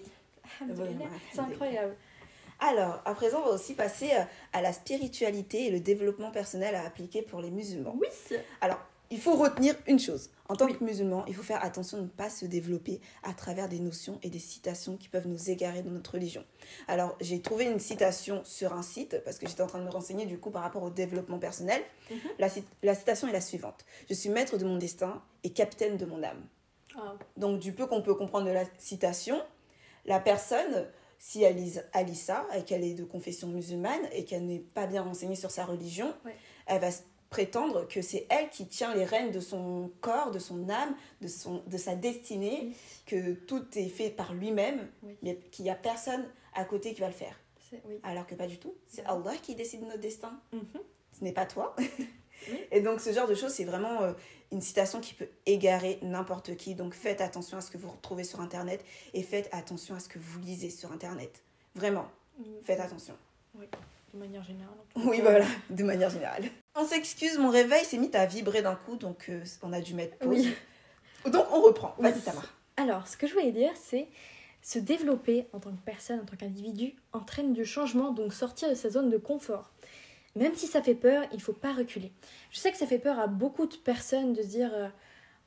C'est 1.33 1.39
incroyable. 1.41 1.95
Alors, 2.59 3.01
à 3.05 3.13
présent, 3.13 3.41
on 3.41 3.45
va 3.49 3.51
aussi 3.51 3.73
passer 3.75 4.09
euh, 4.13 4.23
à 4.53 4.61
la 4.61 4.73
spiritualité 4.73 5.67
et 5.67 5.71
le 5.71 5.79
développement 5.79 6.31
personnel 6.31 6.75
à 6.75 6.85
appliquer 6.85 7.21
pour 7.21 7.39
les 7.41 7.51
musulmans. 7.51 7.95
Oui, 7.99 8.07
Alors, 8.61 8.79
il 9.09 9.21
faut 9.21 9.35
retenir 9.35 9.75
une 9.87 9.99
chose. 9.99 10.31
En 10.49 10.55
tant 10.55 10.65
Oui. 10.65 10.75
que 10.77 10.83
musulman, 10.83 11.23
il 11.27 11.35
faut 11.35 11.43
faire 11.43 11.63
attention 11.63 11.97
de 11.97 12.03
ne 12.03 12.07
pas 12.07 12.29
se 12.29 12.45
développer 12.45 12.99
à 13.23 13.33
travers 13.33 13.69
des 13.69 13.79
notions 13.79 14.19
et 14.23 14.29
des 14.29 14.39
citations 14.39 14.97
qui 14.97 15.07
peuvent 15.07 15.27
nous 15.27 15.49
égarer 15.49 15.81
dans 15.83 15.91
notre 15.91 16.13
religion. 16.13 16.43
Alors, 16.87 17.15
j'ai 17.21 17.41
trouvé 17.41 17.65
une 17.65 17.79
citation 17.79 18.41
sur 18.43 18.73
un 18.73 18.81
site, 18.81 19.21
parce 19.23 19.37
que 19.37 19.47
j'étais 19.47 19.61
en 19.61 19.67
train 19.67 19.79
de 19.79 19.85
me 19.85 19.89
renseigner 19.91 20.25
du 20.25 20.39
coup 20.39 20.49
par 20.49 20.63
rapport 20.63 20.83
au 20.83 20.89
développement 20.89 21.39
personnel. 21.39 21.81
Mhm. 22.09 22.17
la 22.83 22.95
citation 22.95 23.27
est 23.27 23.33
la 23.33 23.41
suivante. 23.41 23.85
Je 24.09 24.13
suis 24.13 24.29
maître 24.29 24.57
de 24.57 24.65
mon 24.65 24.77
destin 24.77 25.21
et 25.43 25.51
capitaine 25.51 25.95
de 25.97 26.05
mon 26.05 26.23
âme. 26.23 26.43
Ah, 26.97 27.13
Donc, 27.37 27.59
du 27.59 27.73
peu 27.73 27.85
qu'on 27.85 28.01
peut 28.01 28.15
comprendre 28.15 28.47
de 28.47 28.51
la 28.51 28.63
citation, 28.79 29.41
la 30.05 30.19
personne, 30.19 30.87
si 31.19 31.39
lit 31.53 32.15
ça 32.15 32.45
et 32.55 32.63
qu'elle 32.63 32.83
est 32.83 32.93
de 32.93 33.03
confession 33.03 33.47
musulmane 33.47 34.01
et 34.11 34.23
qu'elle 34.25 34.45
n'est 34.45 34.59
pas 34.59 34.87
bien 34.87 35.01
renseignée 35.03 35.35
sur 35.35 35.51
sa 35.51 35.65
religion, 35.65 36.13
Ouais. 36.25 36.35
elle 36.67 36.81
va 36.81 36.89
prétendre 37.29 37.85
que 37.87 38.01
c'est 38.01 38.25
elle 38.29 38.49
qui 38.49 38.67
tient 38.67 38.95
les 38.95 39.03
rênes 39.03 39.31
de 39.31 39.39
son 39.41 39.91
corps, 39.99 40.31
de 40.31 40.39
son 40.39 40.69
âme, 40.69 40.95
de, 41.21 41.27
son, 41.27 41.61
de 41.67 41.77
sa 41.77 41.95
destinée, 41.95 42.59
Oui. 42.69 42.75
que 43.05 43.33
tout 43.33 43.65
est 43.77 43.89
fait 43.89 44.09
par 44.09 44.33
lui-même, 44.33 44.87
Oui. 45.03 45.17
mais 45.21 45.35
qu'il 45.51 45.63
n'y 45.65 45.71
a 45.71 45.75
personne 45.75 46.25
à 46.53 46.63
côté 46.63 46.93
qui 46.93 47.01
va 47.01 47.07
le 47.07 47.13
faire. 47.13 47.37
oui. 47.85 47.99
Alors 48.03 48.25
que 48.25 48.35
pas 48.35 48.47
du 48.47 48.57
tout, 48.59 48.73
c'est. 48.87 49.03
Allah 49.05 49.33
qui 49.41 49.55
décide 49.55 49.81
de 49.81 49.85
notre 49.87 49.99
destin 49.99 50.39
Mhm. 50.53 50.61
ce 51.17 51.23
n'est 51.23 51.33
pas 51.33 51.45
toi. 51.45 51.75
Oui. 52.49 52.59
Et 52.71 52.81
donc 52.81 53.01
ce 53.01 53.11
genre 53.11 53.27
de 53.27 53.35
choses, 53.35 53.51
c'est 53.51 53.65
vraiment 53.65 54.01
euh, 54.03 54.13
une 54.51 54.61
citation 54.61 54.99
qui 54.99 55.13
peut 55.13 55.27
égarer 55.45 55.99
n'importe 56.01 56.55
qui. 56.55 56.75
Donc 56.75 56.93
faites 56.93 57.21
attention 57.21 57.57
à 57.57 57.61
ce 57.61 57.71
que 57.71 57.77
vous 57.77 57.89
retrouvez 57.89 58.23
sur 58.23 58.41
Internet 58.41 58.83
et 59.13 59.23
faites 59.23 59.49
attention 59.51 59.95
à 59.95 59.99
ce 59.99 60.09
que 60.09 60.19
vous 60.19 60.39
lisez 60.39 60.69
sur 60.69 60.91
Internet. 60.91 61.43
Vraiment, 61.75 62.07
faites 62.63 62.79
attention. 62.79 63.15
De 64.13 64.19
manière 64.19 64.43
générale. 64.43 64.73
en 64.95 64.99
tout 64.99 65.09
Oui, 65.09 65.19
voilà, 65.21 65.45
de 65.69 65.83
manière 65.83 66.09
générale. 66.09 66.45
On 66.75 66.85
s'excuse, 66.85 67.37
mon 67.37 67.49
réveil 67.49 67.83
s'est 67.83 67.97
mis 67.97 68.15
à 68.15 68.25
vibrer 68.25 68.61
d'un 68.61 68.75
coup, 68.75 68.95
donc 68.95 69.25
euh, 69.29 69.43
on 69.63 69.73
a 69.73 69.81
dû 69.81 69.93
mettre 69.93 70.17
pause. 70.17 70.47
Oui. 71.25 71.31
Donc 71.31 71.45
on 71.51 71.61
reprend. 71.61 71.93
Oui. 71.97 72.09
Vas-y, 72.09 72.21
Tamara. 72.21 72.47
Alors, 72.77 73.07
ce 73.07 73.17
que 73.17 73.27
je 73.27 73.33
voulais 73.33 73.51
dire, 73.51 73.71
c'est 73.75 74.07
se 74.61 74.79
développer 74.79 75.47
en 75.53 75.59
tant 75.59 75.71
que 75.71 75.81
personne, 75.85 76.19
en 76.19 76.25
tant 76.25 76.35
qu'individu, 76.35 76.95
entraîne 77.13 77.53
du 77.53 77.65
changement, 77.65 78.11
donc 78.11 78.33
sortir 78.33 78.69
de 78.69 78.75
sa 78.75 78.89
zone 78.89 79.09
de 79.09 79.17
confort. 79.17 79.71
Même 80.37 80.55
si 80.55 80.67
ça 80.67 80.81
fait 80.81 80.95
peur, 80.95 81.25
il 81.33 81.41
faut 81.41 81.53
pas 81.53 81.73
reculer. 81.73 82.11
Je 82.51 82.59
sais 82.59 82.71
que 82.71 82.77
ça 82.77 82.85
fait 82.85 82.99
peur 82.99 83.19
à 83.19 83.27
beaucoup 83.27 83.65
de 83.65 83.75
personnes 83.75 84.33
de 84.33 84.41
se 84.41 84.47
dire 84.47 84.71
euh, 84.73 84.87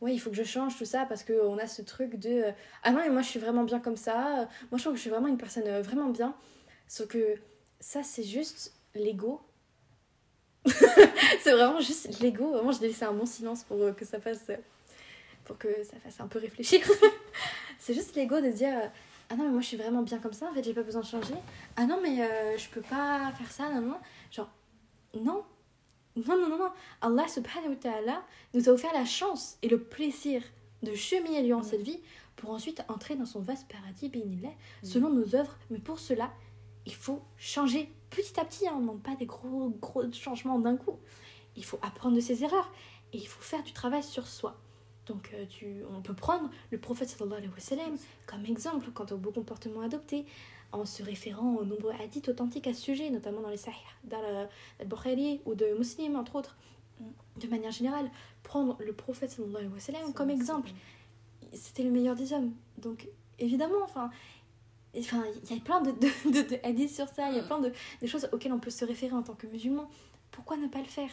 ouais, 0.01 0.13
il 0.13 0.19
faut 0.19 0.31
que 0.31 0.37
je 0.37 0.43
change 0.43 0.77
tout 0.77 0.85
ça 0.85 1.07
parce 1.07 1.23
qu'on 1.23 1.59
a 1.59 1.67
ce 1.67 1.83
truc 1.83 2.17
de 2.17 2.29
euh, 2.29 2.53
ah 2.83 2.91
non, 2.91 2.99
mais 2.99 3.11
moi 3.11 3.23
je 3.23 3.29
suis 3.29 3.39
vraiment 3.39 3.63
bien 3.63 3.79
comme 3.79 3.97
ça, 3.97 4.49
moi 4.71 4.79
je 4.79 4.83
trouve 4.83 4.93
que 4.93 4.97
je 4.97 5.03
suis 5.03 5.11
vraiment 5.11 5.29
une 5.29 5.39
personne 5.39 5.67
euh, 5.67 5.81
vraiment 5.83 6.09
bien. 6.09 6.35
Sauf 6.89 7.07
que 7.07 7.37
ça, 7.79 8.03
c'est 8.03 8.25
juste 8.25 8.73
l'ego. 8.95 9.41
c'est 10.67 11.53
vraiment 11.53 11.81
juste 11.81 12.21
l'ego. 12.21 12.51
Vraiment, 12.51 12.73
je 12.73 12.81
l'ai 12.81 12.89
laissé 12.89 13.05
un 13.05 13.13
bon 13.13 13.27
silence 13.27 13.63
pour 13.63 13.95
que 13.95 14.05
ça 14.05 14.21
fasse. 14.21 14.51
pour 15.45 15.57
que 15.57 15.69
ça 15.85 15.97
fasse 16.03 16.21
un 16.21 16.27
peu 16.27 16.41
réfléchir. 16.41 16.81
c'est 17.79 17.95
juste 17.95 18.17
l'ego 18.17 18.41
de 18.41 18.49
dire 18.49 18.91
ah 19.31 19.37
non 19.37 19.45
mais 19.45 19.51
moi 19.51 19.61
je 19.61 19.67
suis 19.69 19.77
vraiment 19.77 20.03
bien 20.03 20.19
comme 20.19 20.33
ça 20.33 20.49
en 20.51 20.53
fait 20.53 20.63
j'ai 20.65 20.75
pas 20.75 20.83
besoin 20.83 21.03
de 21.03 21.07
changer 21.07 21.35
ah 21.77 21.87
non 21.87 22.01
mais 22.03 22.21
euh, 22.23 22.59
je 22.59 22.69
peux 22.69 22.81
pas 22.81 23.31
faire 23.39 23.51
ça 23.51 23.69
non 23.71 23.81
non 23.81 23.97
genre 24.31 24.51
non. 25.15 25.45
Non 26.17 26.37
non 26.39 26.49
non 26.49 26.59
non. 26.59 26.71
Allah 27.01 27.29
subhanahu 27.29 27.71
wa 27.71 27.77
ta'ala 27.77 28.23
nous 28.55 28.69
a 28.69 28.73
offert 28.73 28.93
la 28.93 29.05
chance 29.05 29.57
et 29.63 29.69
le 29.69 29.81
plaisir 29.81 30.43
de 30.83 30.95
cheminer 30.95 31.43
durant 31.43 31.61
Mm. 31.61 31.65
cette 31.65 31.83
vie 31.83 32.01
pour 32.37 32.51
ensuite 32.51 32.83
entrer 32.89 33.15
dans 33.17 33.27
son 33.27 33.41
vaste 33.41 33.67
paradis 33.71 34.09
bénillah 34.09 34.49
Mm. 34.83 34.87
selon 34.87 35.11
nos 35.11 35.35
œuvres. 35.37 35.57
Mais 35.71 35.79
pour 35.79 35.99
cela 35.99 36.31
il 36.87 36.95
faut 36.95 37.21
changer 37.37 37.93
petit 38.11 38.41
à 38.41 38.45
petit 38.45 38.67
hein, 38.67 38.73
on 38.75 38.79
ne 38.79 38.83
demande 38.83 39.03
pas 39.03 39.15
des 39.15 39.27
gros 39.27 39.69
gros 39.81 40.11
changements 40.13 40.59
d'un 40.59 40.77
coup. 40.77 40.99
Il 41.57 41.65
faut 41.65 41.79
apprendre 41.83 42.17
de 42.17 42.21
ses 42.21 42.43
erreurs 42.43 42.73
et 43.13 43.19
il 43.19 43.27
faut 43.29 43.43
faire 43.43 43.63
du 43.63 43.73
travail 43.73 44.03
sur 44.03 44.27
soi. 44.27 44.57
Donc 45.07 45.31
euh, 45.35 45.45
tu, 45.49 45.83
on 45.97 46.01
peut 46.03 46.15
prendre 46.15 46.51
le 46.71 46.79
prophète 46.79 47.09
sallallahu 47.09 47.39
alayhi 47.39 47.53
wa 47.53 47.61
sallam 47.61 47.97
comme 48.27 48.45
exemple 48.47 48.91
quant 48.93 49.07
au 49.11 49.17
beau 49.17 49.31
comportement 49.31 49.81
adopté 49.83 50.25
en 50.73 50.85
se 50.85 51.03
référant 51.03 51.57
aux 51.57 51.65
nombreux 51.65 51.93
hadiths 52.01 52.29
authentiques 52.29 52.67
à 52.67 52.75
ce 52.75 52.81
sujet, 52.81 53.11
notamment 53.11 53.41
dans 53.41 53.49
les 53.51 53.57
Sahih 53.57 53.77
d'Al-Bukhari 54.05 55.41
ou 55.47 55.55
de 55.55 55.67
Muslim, 55.77 56.17
entre 56.17 56.37
autres. 56.37 56.57
De 57.41 57.47
manière 57.49 57.73
générale, 57.73 58.11
prendre 58.43 58.77
le 58.81 58.93
prophète 58.93 59.31
sallallahu 59.31 59.57
alayhi 59.57 59.73
wa 59.73 59.81
sallam 59.81 60.13
comme 60.13 60.31
exemple. 60.31 60.71
C'était 61.53 61.83
le 61.83 61.91
meilleur 61.91 62.15
des 62.15 62.33
hommes. 62.33 62.53
Donc, 62.79 63.09
évidemment, 63.39 63.83
enfin, 63.83 64.11
enfin, 64.97 65.25
il 65.45 65.57
y 65.57 65.59
a 65.59 65.63
plein 65.63 65.81
de, 65.81 65.91
de, 65.93 66.31
de- 66.31 66.49
de 66.51 66.59
hadiths 66.63 66.95
sur 66.95 67.09
ça, 67.09 67.31
il 67.31 67.37
y 67.37 67.41
a 67.41 67.43
plein 67.43 67.59
de, 67.59 67.73
de 68.03 68.07
choses 68.07 68.29
auxquelles 68.33 68.53
on 68.53 68.59
peut 68.61 68.71
se 68.71 68.85
référer 68.85 69.15
en 69.15 69.23
tant 69.23 69.35
que 69.35 69.47
musulman. 69.47 69.89
Pourquoi 70.31 70.57
ne 70.59 70.69
pas 70.69 70.79
le 70.81 70.85
faire? 70.85 71.11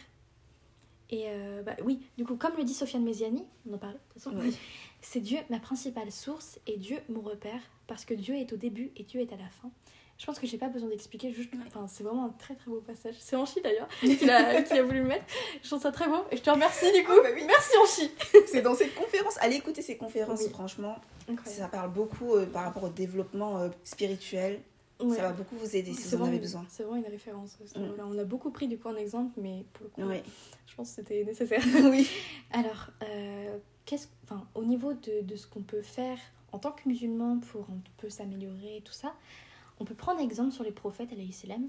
Et 1.09 1.23
euh, 1.29 1.63
bah, 1.63 1.77
oui, 1.85 2.01
du 2.17 2.25
coup, 2.25 2.35
comme 2.35 2.57
le 2.57 2.65
dit 2.65 2.73
Sofiane 2.73 3.03
Méziani, 3.03 3.45
on 3.69 3.73
en 3.73 3.77
parlait 3.77 3.95
de 3.95 4.13
toute 4.13 4.21
façon, 4.21 4.35
Oui. 4.37 4.55
C'est 5.01 5.19
Dieu 5.19 5.39
ma 5.49 5.59
principale 5.59 6.11
source 6.11 6.59
et 6.67 6.77
Dieu 6.77 6.97
mon 7.09 7.21
repère 7.21 7.61
parce 7.87 8.05
que 8.05 8.13
Dieu 8.13 8.35
est 8.35 8.51
au 8.53 8.57
début 8.57 8.91
et 8.97 9.03
Dieu 9.03 9.21
est 9.21 9.31
à 9.33 9.37
la 9.37 9.47
fin. 9.61 9.69
Je 10.17 10.25
pense 10.25 10.39
que 10.39 10.47
j'ai 10.47 10.57
pas 10.57 10.67
besoin 10.67 10.89
d'expliquer, 10.89 11.31
juste, 11.31 11.51
enfin, 11.67 11.85
c'est 11.87 12.03
vraiment 12.03 12.25
un 12.25 12.29
très 12.39 12.55
très 12.55 12.71
beau 12.71 12.81
passage. 12.81 13.13
C'est 13.19 13.35
Anchi 13.35 13.61
d'ailleurs 13.61 13.87
qui 13.99 14.27
a, 14.27 14.63
qui 14.63 14.73
a 14.73 14.81
voulu 14.81 14.99
le 15.01 15.05
mettre. 15.05 15.25
Je 15.61 15.67
trouve 15.67 15.81
ça 15.81 15.91
très 15.91 16.07
beau 16.07 16.23
et 16.31 16.37
je 16.37 16.41
te 16.41 16.49
remercie 16.49 16.91
du 16.91 17.03
coup. 17.03 17.11
Ah 17.15 17.21
bah 17.23 17.29
oui. 17.35 17.43
Merci 17.45 17.71
Anchi. 17.77 18.11
C'est 18.47 18.63
dans 18.63 18.73
ces 18.73 18.87
conférences. 18.89 19.37
Allez 19.41 19.57
écouter 19.57 19.83
ces 19.83 19.95
conférences, 19.95 20.41
Oui. 20.41 20.49
franchement. 20.49 20.95
Incroyable. 21.29 21.61
Ça 21.61 21.67
parle 21.67 21.91
beaucoup 21.91 22.33
euh, 22.33 22.47
par 22.47 22.63
rapport 22.63 22.85
au 22.85 22.89
développement 22.89 23.59
euh, 23.59 23.69
spirituel. 23.83 24.59
Ouais. 24.99 25.15
Ça 25.15 25.23
va 25.23 25.31
beaucoup 25.31 25.55
vous 25.55 25.75
aider 25.75 25.93
si 25.93 26.15
vous 26.15 26.23
en 26.23 26.25
avez 26.27 26.39
besoin. 26.39 26.65
C'est 26.69 26.83
vraiment 26.83 26.97
une 27.03 27.11
référence. 27.11 27.57
ce 27.65 27.77
Mm. 27.77 27.93
On 27.99 28.17
a 28.17 28.23
beaucoup 28.23 28.49
pris 28.51 28.67
du 28.67 28.77
coup 28.79 28.87
en 28.87 28.95
exemple, 28.95 29.39
mais 29.39 29.63
pour 29.73 29.83
le 29.85 29.89
coup, 29.91 30.09
Oui. 30.09 30.21
je 30.65 30.75
pense 30.75 30.89
que 30.89 30.95
c'était 30.95 31.23
nécessaire. 31.23 31.61
oui. 31.91 32.09
Alors, 32.51 32.89
euh, 33.03 33.57
qu'est-ce, 33.85 34.07
enfin, 34.23 34.47
au 34.55 34.63
niveau 34.63 34.93
de, 34.93 35.21
de 35.21 35.35
ce 35.35 35.45
qu'on 35.47 35.61
peut 35.61 35.81
faire 35.83 36.17
en 36.51 36.59
tant 36.59 36.71
que 36.71 36.87
musulman 36.87 37.39
pour 37.39 37.61
un 37.69 37.79
peu 37.97 38.09
s'améliorer 38.09 38.77
et 38.77 38.81
tout 38.81 38.93
ça, 38.93 39.13
on 39.79 39.85
peut 39.85 39.93
prendre 39.93 40.19
exemple 40.19 40.51
sur 40.51 40.63
les 40.63 40.71
prophètes, 40.71 41.09
salam, 41.31 41.67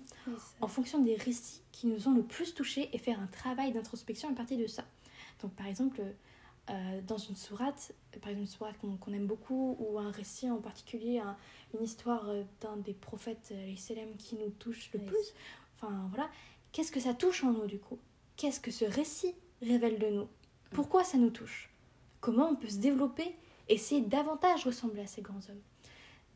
en 0.60 0.68
fonction 0.68 1.00
des 1.00 1.14
récits 1.16 1.60
qui 1.72 1.86
nous 1.86 2.08
ont 2.08 2.14
le 2.14 2.22
plus 2.22 2.54
touchés 2.54 2.88
et 2.94 2.98
faire 2.98 3.20
un 3.20 3.26
travail 3.26 3.72
d'introspection 3.72 4.30
à 4.30 4.32
partir 4.32 4.56
de 4.56 4.66
ça. 4.66 4.84
Donc 5.42 5.52
par 5.52 5.66
exemple, 5.66 6.00
euh, 6.70 7.00
dans 7.06 7.18
une 7.18 7.36
sourate, 7.36 7.92
par 8.20 8.30
exemple 8.30 8.40
une 8.40 8.46
sourate 8.46 8.76
qu'on 8.78 9.12
aime 9.12 9.26
beaucoup, 9.26 9.76
ou 9.80 9.98
un 9.98 10.10
récit 10.10 10.50
en 10.50 10.58
particulier, 10.58 11.18
un- 11.18 11.36
une 11.74 11.84
histoire 11.84 12.28
euh, 12.28 12.42
d'un 12.60 12.76
des 12.76 12.94
prophètes 12.94 13.48
alayhi 13.50 13.76
salam, 13.76 14.08
qui 14.16 14.36
nous 14.36 14.50
touche 14.50 14.90
le 14.92 15.00
plus, 15.00 15.34
enfin 15.76 16.08
voilà, 16.10 16.28
qu'est-ce 16.72 16.92
que 16.92 17.00
ça 17.00 17.14
touche 17.14 17.44
en 17.44 17.52
nous 17.52 17.66
du 17.66 17.78
coup? 17.78 17.98
Qu'est-ce 18.36 18.60
que 18.60 18.70
ce 18.70 18.84
récit 18.84 19.34
révèle 19.62 19.98
de 19.98 20.08
nous? 20.08 20.28
Pourquoi 20.70 21.04
ça 21.04 21.18
nous 21.18 21.30
touche? 21.30 21.70
Comment 22.20 22.48
on 22.50 22.56
peut 22.56 22.68
se 22.68 22.78
développer, 22.78 23.34
essayer 23.68 24.00
davantage 24.00 24.64
ressembler 24.64 25.02
à 25.02 25.06
ces 25.06 25.22
grands 25.22 25.40
hommes? 25.48 25.62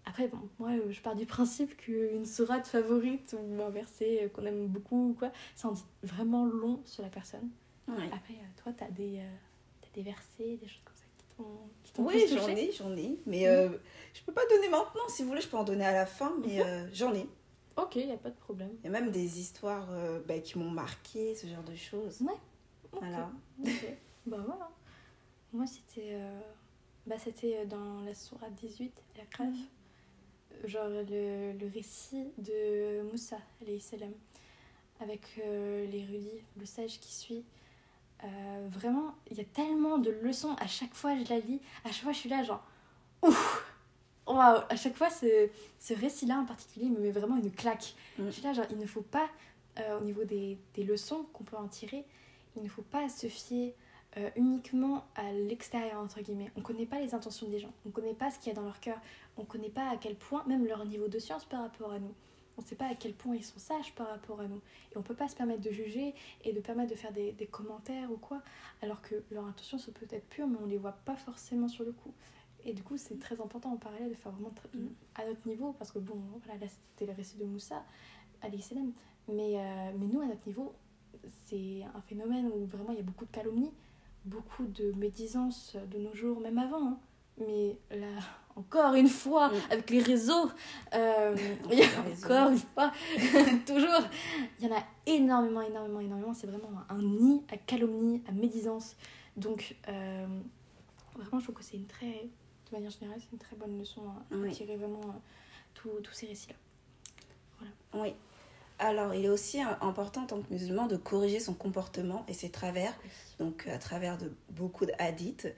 Après, 0.04 0.26
bon, 0.26 0.38
moi, 0.58 0.70
euh, 0.70 0.90
je 0.90 1.00
pars 1.00 1.14
du 1.14 1.26
principe 1.26 1.76
qu'une 1.76 2.24
sourate 2.26 2.66
favorite 2.66 3.36
ou 3.38 3.62
un 3.62 3.70
verset 3.70 4.24
euh, 4.24 4.28
qu'on 4.28 4.44
aime 4.46 4.66
beaucoup, 4.66 5.10
ou 5.10 5.14
quoi, 5.14 5.30
ça 5.54 5.68
en 5.68 5.72
dit 5.72 5.84
vraiment 6.02 6.44
long 6.44 6.80
sur 6.84 7.04
la 7.04 7.08
personne. 7.08 7.48
Ouais. 7.86 8.08
Après, 8.12 8.34
euh, 8.34 8.62
toi, 8.62 8.72
t'as 8.76 8.90
des, 8.90 9.18
euh, 9.18 9.30
des 9.94 10.02
versets, 10.02 10.56
des 10.56 10.68
choses 10.68 10.82
comme 10.84 10.96
ça 10.96 11.04
qui 11.18 11.26
t'ont 11.36 11.58
qui 11.82 11.92
t'ont 11.92 12.06
Oui, 12.06 12.24
j'en 12.28 12.48
ai, 12.48 12.72
j'en 12.72 12.96
ai. 12.96 13.18
Mais 13.26 13.46
euh, 13.46 13.68
je 14.14 14.22
peux 14.22 14.32
pas 14.32 14.46
donner 14.46 14.68
maintenant. 14.68 15.08
Si 15.08 15.22
vous 15.22 15.28
voulez, 15.28 15.40
je 15.40 15.48
peux 15.48 15.56
en 15.56 15.64
donner 15.64 15.84
à 15.84 15.92
la 15.92 16.06
fin. 16.06 16.34
Mais 16.44 16.62
euh, 16.62 16.88
j'en 16.92 17.14
ai. 17.14 17.26
Ok, 17.76 17.96
y 17.96 18.10
a 18.10 18.16
pas 18.16 18.30
de 18.30 18.36
problème. 18.36 18.70
Il 18.80 18.84
y 18.84 18.88
a 18.88 18.90
même 18.90 19.10
des 19.10 19.40
histoires 19.40 19.88
euh, 19.90 20.20
bah, 20.26 20.38
qui 20.38 20.58
m'ont 20.58 20.70
marqué, 20.70 21.34
ce 21.34 21.46
genre 21.46 21.62
de 21.62 21.74
choses. 21.74 22.20
Ouais. 22.20 22.34
Voilà. 22.92 23.30
Bah 24.24 24.36
voilà. 24.46 24.70
Moi, 25.52 25.66
c'était 25.66 26.12
euh, 26.12 26.40
bah, 27.06 27.16
c'était 27.18 27.66
dans 27.66 28.02
la 28.02 28.14
sourate 28.14 28.54
18, 28.54 28.92
la 29.16 29.24
crève. 29.24 29.48
Genre 30.64 30.88
le, 30.88 31.52
le 31.58 31.70
récit 31.74 32.28
de 32.38 33.02
Moussa, 33.10 33.38
salam, 33.80 34.12
avec 35.00 35.40
l'érudit, 35.90 36.44
le 36.56 36.66
sage 36.66 37.00
qui 37.00 37.12
suit. 37.12 37.44
Euh, 38.24 38.68
vraiment, 38.70 39.14
il 39.30 39.38
y 39.38 39.40
a 39.40 39.44
tellement 39.44 39.98
de 39.98 40.10
leçons. 40.10 40.54
À 40.60 40.66
chaque 40.66 40.94
fois, 40.94 41.16
je 41.16 41.28
la 41.28 41.38
lis. 41.40 41.60
À 41.84 41.90
chaque 41.90 42.04
fois, 42.04 42.12
je 42.12 42.18
suis 42.18 42.28
là, 42.28 42.42
genre, 42.42 42.62
ouf 43.22 43.68
Waouh 44.26 44.62
À 44.68 44.76
chaque 44.76 44.94
fois, 44.94 45.10
ce, 45.10 45.48
ce 45.78 45.94
récit-là 45.94 46.38
en 46.38 46.44
particulier 46.44 46.88
me 46.88 47.00
met 47.00 47.10
vraiment 47.10 47.36
une 47.36 47.50
claque. 47.50 47.94
Mm. 48.18 48.26
Je 48.26 48.30
suis 48.30 48.42
là, 48.42 48.52
genre, 48.52 48.66
il 48.70 48.78
ne 48.78 48.86
faut 48.86 49.02
pas, 49.02 49.28
euh, 49.78 49.98
au 49.98 50.04
niveau 50.04 50.24
des, 50.24 50.58
des 50.74 50.84
leçons 50.84 51.26
qu'on 51.32 51.44
peut 51.44 51.56
en 51.56 51.68
tirer, 51.68 52.04
il 52.56 52.62
ne 52.62 52.68
faut 52.68 52.82
pas 52.82 53.08
se 53.08 53.26
fier 53.26 53.74
euh, 54.18 54.30
uniquement 54.36 55.04
à 55.16 55.32
l'extérieur, 55.32 55.98
entre 55.98 56.20
guillemets. 56.20 56.50
On 56.56 56.60
ne 56.60 56.64
connaît 56.64 56.86
pas 56.86 57.00
les 57.00 57.14
intentions 57.14 57.48
des 57.48 57.58
gens, 57.58 57.72
on 57.84 57.88
ne 57.88 57.94
connaît 57.94 58.14
pas 58.14 58.30
ce 58.30 58.38
qu'il 58.38 58.48
y 58.48 58.50
a 58.52 58.54
dans 58.54 58.64
leur 58.64 58.78
cœur, 58.78 58.98
on 59.36 59.42
ne 59.42 59.46
connaît 59.46 59.70
pas 59.70 59.88
à 59.88 59.96
quel 59.96 60.14
point, 60.14 60.44
même 60.46 60.66
leur 60.66 60.84
niveau 60.84 61.08
de 61.08 61.18
science 61.18 61.44
par 61.44 61.62
rapport 61.62 61.92
à 61.92 61.98
nous. 61.98 62.14
On 62.58 62.62
ne 62.62 62.66
sait 62.66 62.76
pas 62.76 62.86
à 62.86 62.94
quel 62.94 63.14
point 63.14 63.34
ils 63.34 63.44
sont 63.44 63.58
sages 63.58 63.94
par 63.94 64.08
rapport 64.08 64.40
à 64.40 64.46
nous. 64.46 64.60
Et 64.92 64.96
on 64.96 65.00
ne 65.00 65.04
peut 65.04 65.14
pas 65.14 65.28
se 65.28 65.34
permettre 65.36 65.62
de 65.62 65.70
juger 65.70 66.14
et 66.44 66.52
de 66.52 66.60
permettre 66.60 66.90
de 66.90 66.96
faire 66.96 67.12
des, 67.12 67.32
des 67.32 67.46
commentaires 67.46 68.10
ou 68.12 68.16
quoi, 68.16 68.42
alors 68.82 69.00
que 69.02 69.14
leur 69.30 69.46
intention 69.46 69.78
se 69.78 69.90
peut 69.90 70.06
être 70.10 70.28
pure, 70.28 70.46
mais 70.46 70.58
on 70.62 70.66
ne 70.66 70.70
les 70.70 70.78
voit 70.78 70.92
pas 71.04 71.16
forcément 71.16 71.68
sur 71.68 71.84
le 71.84 71.92
coup. 71.92 72.12
Et 72.64 72.74
du 72.74 72.82
coup, 72.82 72.96
c'est 72.96 73.18
très 73.18 73.40
important 73.40 73.72
en 73.72 73.76
parallèle 73.76 74.10
de 74.10 74.14
faire 74.14 74.32
vraiment 74.32 74.52
Mm. 74.74 74.86
à 75.16 75.26
notre 75.26 75.46
niveau, 75.48 75.72
parce 75.72 75.90
que 75.90 75.98
bon, 75.98 76.16
voilà, 76.44 76.60
là 76.60 76.66
c'était 76.68 77.06
le 77.10 77.16
récit 77.16 77.36
de 77.38 77.44
Moussa, 77.44 77.82
alayhi 78.40 78.62
salam. 78.62 78.92
Mais, 79.28 79.56
euh, 79.56 79.92
mais 79.98 80.06
nous, 80.06 80.20
à 80.20 80.26
notre 80.26 80.46
niveau, 80.46 80.74
c'est 81.46 81.82
un 81.94 82.00
phénomène 82.02 82.46
où 82.54 82.66
vraiment 82.66 82.90
il 82.92 82.96
y 82.96 83.00
a 83.00 83.04
beaucoup 83.04 83.24
de 83.24 83.30
calomnies, 83.30 83.70
beaucoup 84.24 84.64
de 84.66 84.92
médisance 84.92 85.76
de 85.90 85.98
nos 85.98 86.14
jours, 86.14 86.40
même 86.40 86.58
avant. 86.58 86.86
hein. 86.86 86.98
Mais 87.38 87.76
là, 87.90 88.06
encore 88.56 88.94
une 88.94 89.08
fois, 89.08 89.48
Mm. 89.48 89.52
avec 89.70 89.90
les 89.90 90.00
réseaux, 90.02 90.50
euh, 90.94 91.36
il 91.72 91.78
y 91.78 91.82
a 91.82 91.86
encore 92.24 92.50
une 92.52 92.58
fois, 92.58 92.92
toujours, 93.66 94.08
il 94.60 94.66
y 94.66 94.72
en 94.72 94.76
a 94.76 94.82
énormément, 95.06 95.62
énormément, 95.62 96.00
énormément. 96.00 96.34
C'est 96.34 96.46
vraiment 96.46 96.70
un, 96.88 96.98
nid 97.02 97.42
à 97.52 97.56
calomnie, 97.56 98.22
à 98.28 98.32
médisance. 98.32 98.96
Donc, 99.36 99.76
euh, 99.88 100.26
vraiment, 101.14 101.38
je 101.38 101.44
trouve 101.44 101.54
que 101.56 101.64
c'est 101.64 101.76
une 101.76 101.86
très, 101.86 102.06
de 102.70 102.72
manière 102.76 102.90
générale, 102.90 103.18
c'est 103.20 103.32
une 103.32 103.38
très 103.38 103.56
bonne 103.56 103.78
leçon 103.78 104.02
à, 104.02 104.34
Oui. 104.36 104.50
tirer 104.52 104.76
vraiment 104.76 105.00
euh, 105.00 105.18
tous- 105.74 105.90
ces 106.12 106.26
récits-là. 106.26 106.56
Oui. 107.94 108.14
Alors, 108.78 109.14
il 109.14 109.24
est 109.24 109.28
aussi 109.28 109.60
important 109.60 110.22
en 110.22 110.26
tant 110.26 110.40
que 110.42 110.52
musulman 110.52 110.86
de 110.86 110.96
corriger 110.96 111.38
son 111.38 111.54
comportement 111.54 112.24
et 112.26 112.32
ses 112.32 112.50
travers, 112.50 112.92
donc 113.38 113.68
à 113.68 113.78
travers 113.78 114.18
de 114.18 114.32
beaucoup 114.50 114.86
de 114.86 114.92
hadiths 114.98 115.44
euh, 115.46 115.50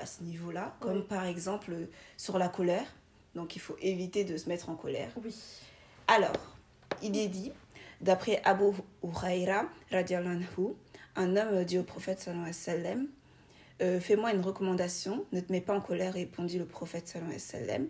à 0.00 0.06
ce 0.06 0.22
niveau-là, 0.22 0.74
comme 0.80 0.98
Oui. 0.98 1.04
par 1.08 1.24
exemple 1.24 1.72
euh, 1.72 1.86
sur 2.16 2.38
la 2.38 2.48
colère. 2.48 2.86
Donc, 3.34 3.56
il 3.56 3.60
faut 3.60 3.76
éviter 3.80 4.24
de 4.24 4.36
se 4.36 4.48
mettre 4.48 4.68
en 4.68 4.74
colère. 4.76 5.10
Oui. 5.24 5.34
Alors, 6.06 6.32
il 7.02 7.16
est 7.16 7.28
dit, 7.28 7.50
d'après 8.00 8.40
Abu 8.44 8.64
Huraira, 9.02 9.64
un 11.16 11.36
homme 11.36 11.64
dit 11.64 11.78
au 11.78 11.82
prophète 11.82 12.20
sallallahu 12.20 12.42
alayhi 12.48 12.56
wa 12.56 12.62
sallam, 12.62 13.06
euh, 13.80 14.00
Fais-moi 14.00 14.32
une 14.32 14.40
recommandation, 14.42 15.24
ne 15.32 15.40
te 15.40 15.50
mets 15.50 15.60
pas 15.60 15.74
en 15.76 15.80
colère, 15.80 16.12
répondit 16.14 16.58
le 16.58 16.66
prophète 16.66 17.08
sallallahu 17.08 17.34
alayhi 17.34 17.42
wa 17.42 17.66
sallam. 17.66 17.88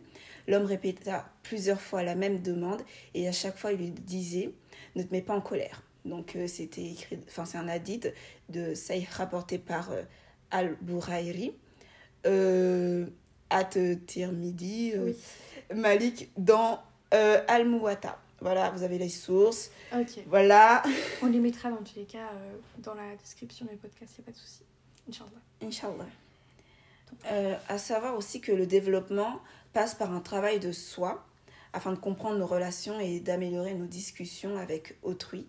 L'homme 0.49 0.65
répéta 0.65 1.29
plusieurs 1.43 1.81
fois 1.81 2.03
la 2.03 2.15
même 2.15 2.41
demande 2.41 2.83
et 3.15 3.29
à 3.29 3.33
chaque 3.33 3.57
fois 3.59 3.73
il 3.73 3.79
lui 3.79 3.91
disait 3.91 4.51
Ne 4.97 5.03
te 5.03 5.13
mets 5.13 5.23
pas 5.23 5.35
en 5.35 5.41
colère. 5.41 5.83
Donc 6.05 6.35
euh, 6.37 6.47
c'était 6.49 6.85
écrit, 6.85 7.19
enfin 7.29 7.45
c'est 7.45 7.59
un 7.59 7.69
hadith 7.69 8.13
de 8.49 8.75
Saïd 8.75 9.07
rapporté 9.11 9.59
par 9.59 9.93
euh, 9.93 10.03
Al-Bourairi, 10.51 11.53
euh, 12.27 13.07
At-Tirmidhi, 13.51 14.93
euh, 14.95 15.05
Oui. 15.07 15.17
Malik 15.75 16.31
dans 16.37 16.83
euh, 17.15 17.43
Al-Muwatta. 17.49 18.19
Voilà, 18.41 18.71
vous 18.71 18.83
avez 18.83 18.99
les 18.99 19.09
sources. 19.09 19.71
Ok. 19.95 20.21
Voilà, 20.27 20.83
On 21.23 21.27
les 21.27 21.39
mettra 21.39 21.71
dans 21.71 21.77
tous 21.77 21.97
les 21.97 22.05
cas 22.05 22.29
euh, 22.35 22.57
dans 22.79 22.95
la 22.95 23.15
description 23.17 23.67
du 23.67 23.77
podcast, 23.77 24.15
il 24.19 24.21
n'y 24.21 24.25
a 24.25 24.27
pas 24.27 24.33
de 24.33 24.37
souci. 24.37 24.63
Inch'Allah. 25.09 25.31
Inch'Allah. 25.63 26.07
Euh, 27.31 27.55
à 27.69 27.79
savoir 27.79 28.17
aussi 28.17 28.41
que 28.41 28.51
le 28.53 28.67
développement 28.67 29.41
passe 29.73 29.95
par 29.95 30.13
un 30.13 30.21
travail 30.21 30.59
de 30.59 30.73
soi 30.73 31.25
afin 31.73 31.93
de 31.93 31.99
comprendre 31.99 32.39
nos 32.39 32.47
relations 32.47 32.99
et 32.99 33.21
d'améliorer 33.21 33.75
nos 33.75 33.87
discussions 33.87 34.57
avec 34.57 34.99
autrui. 35.03 35.47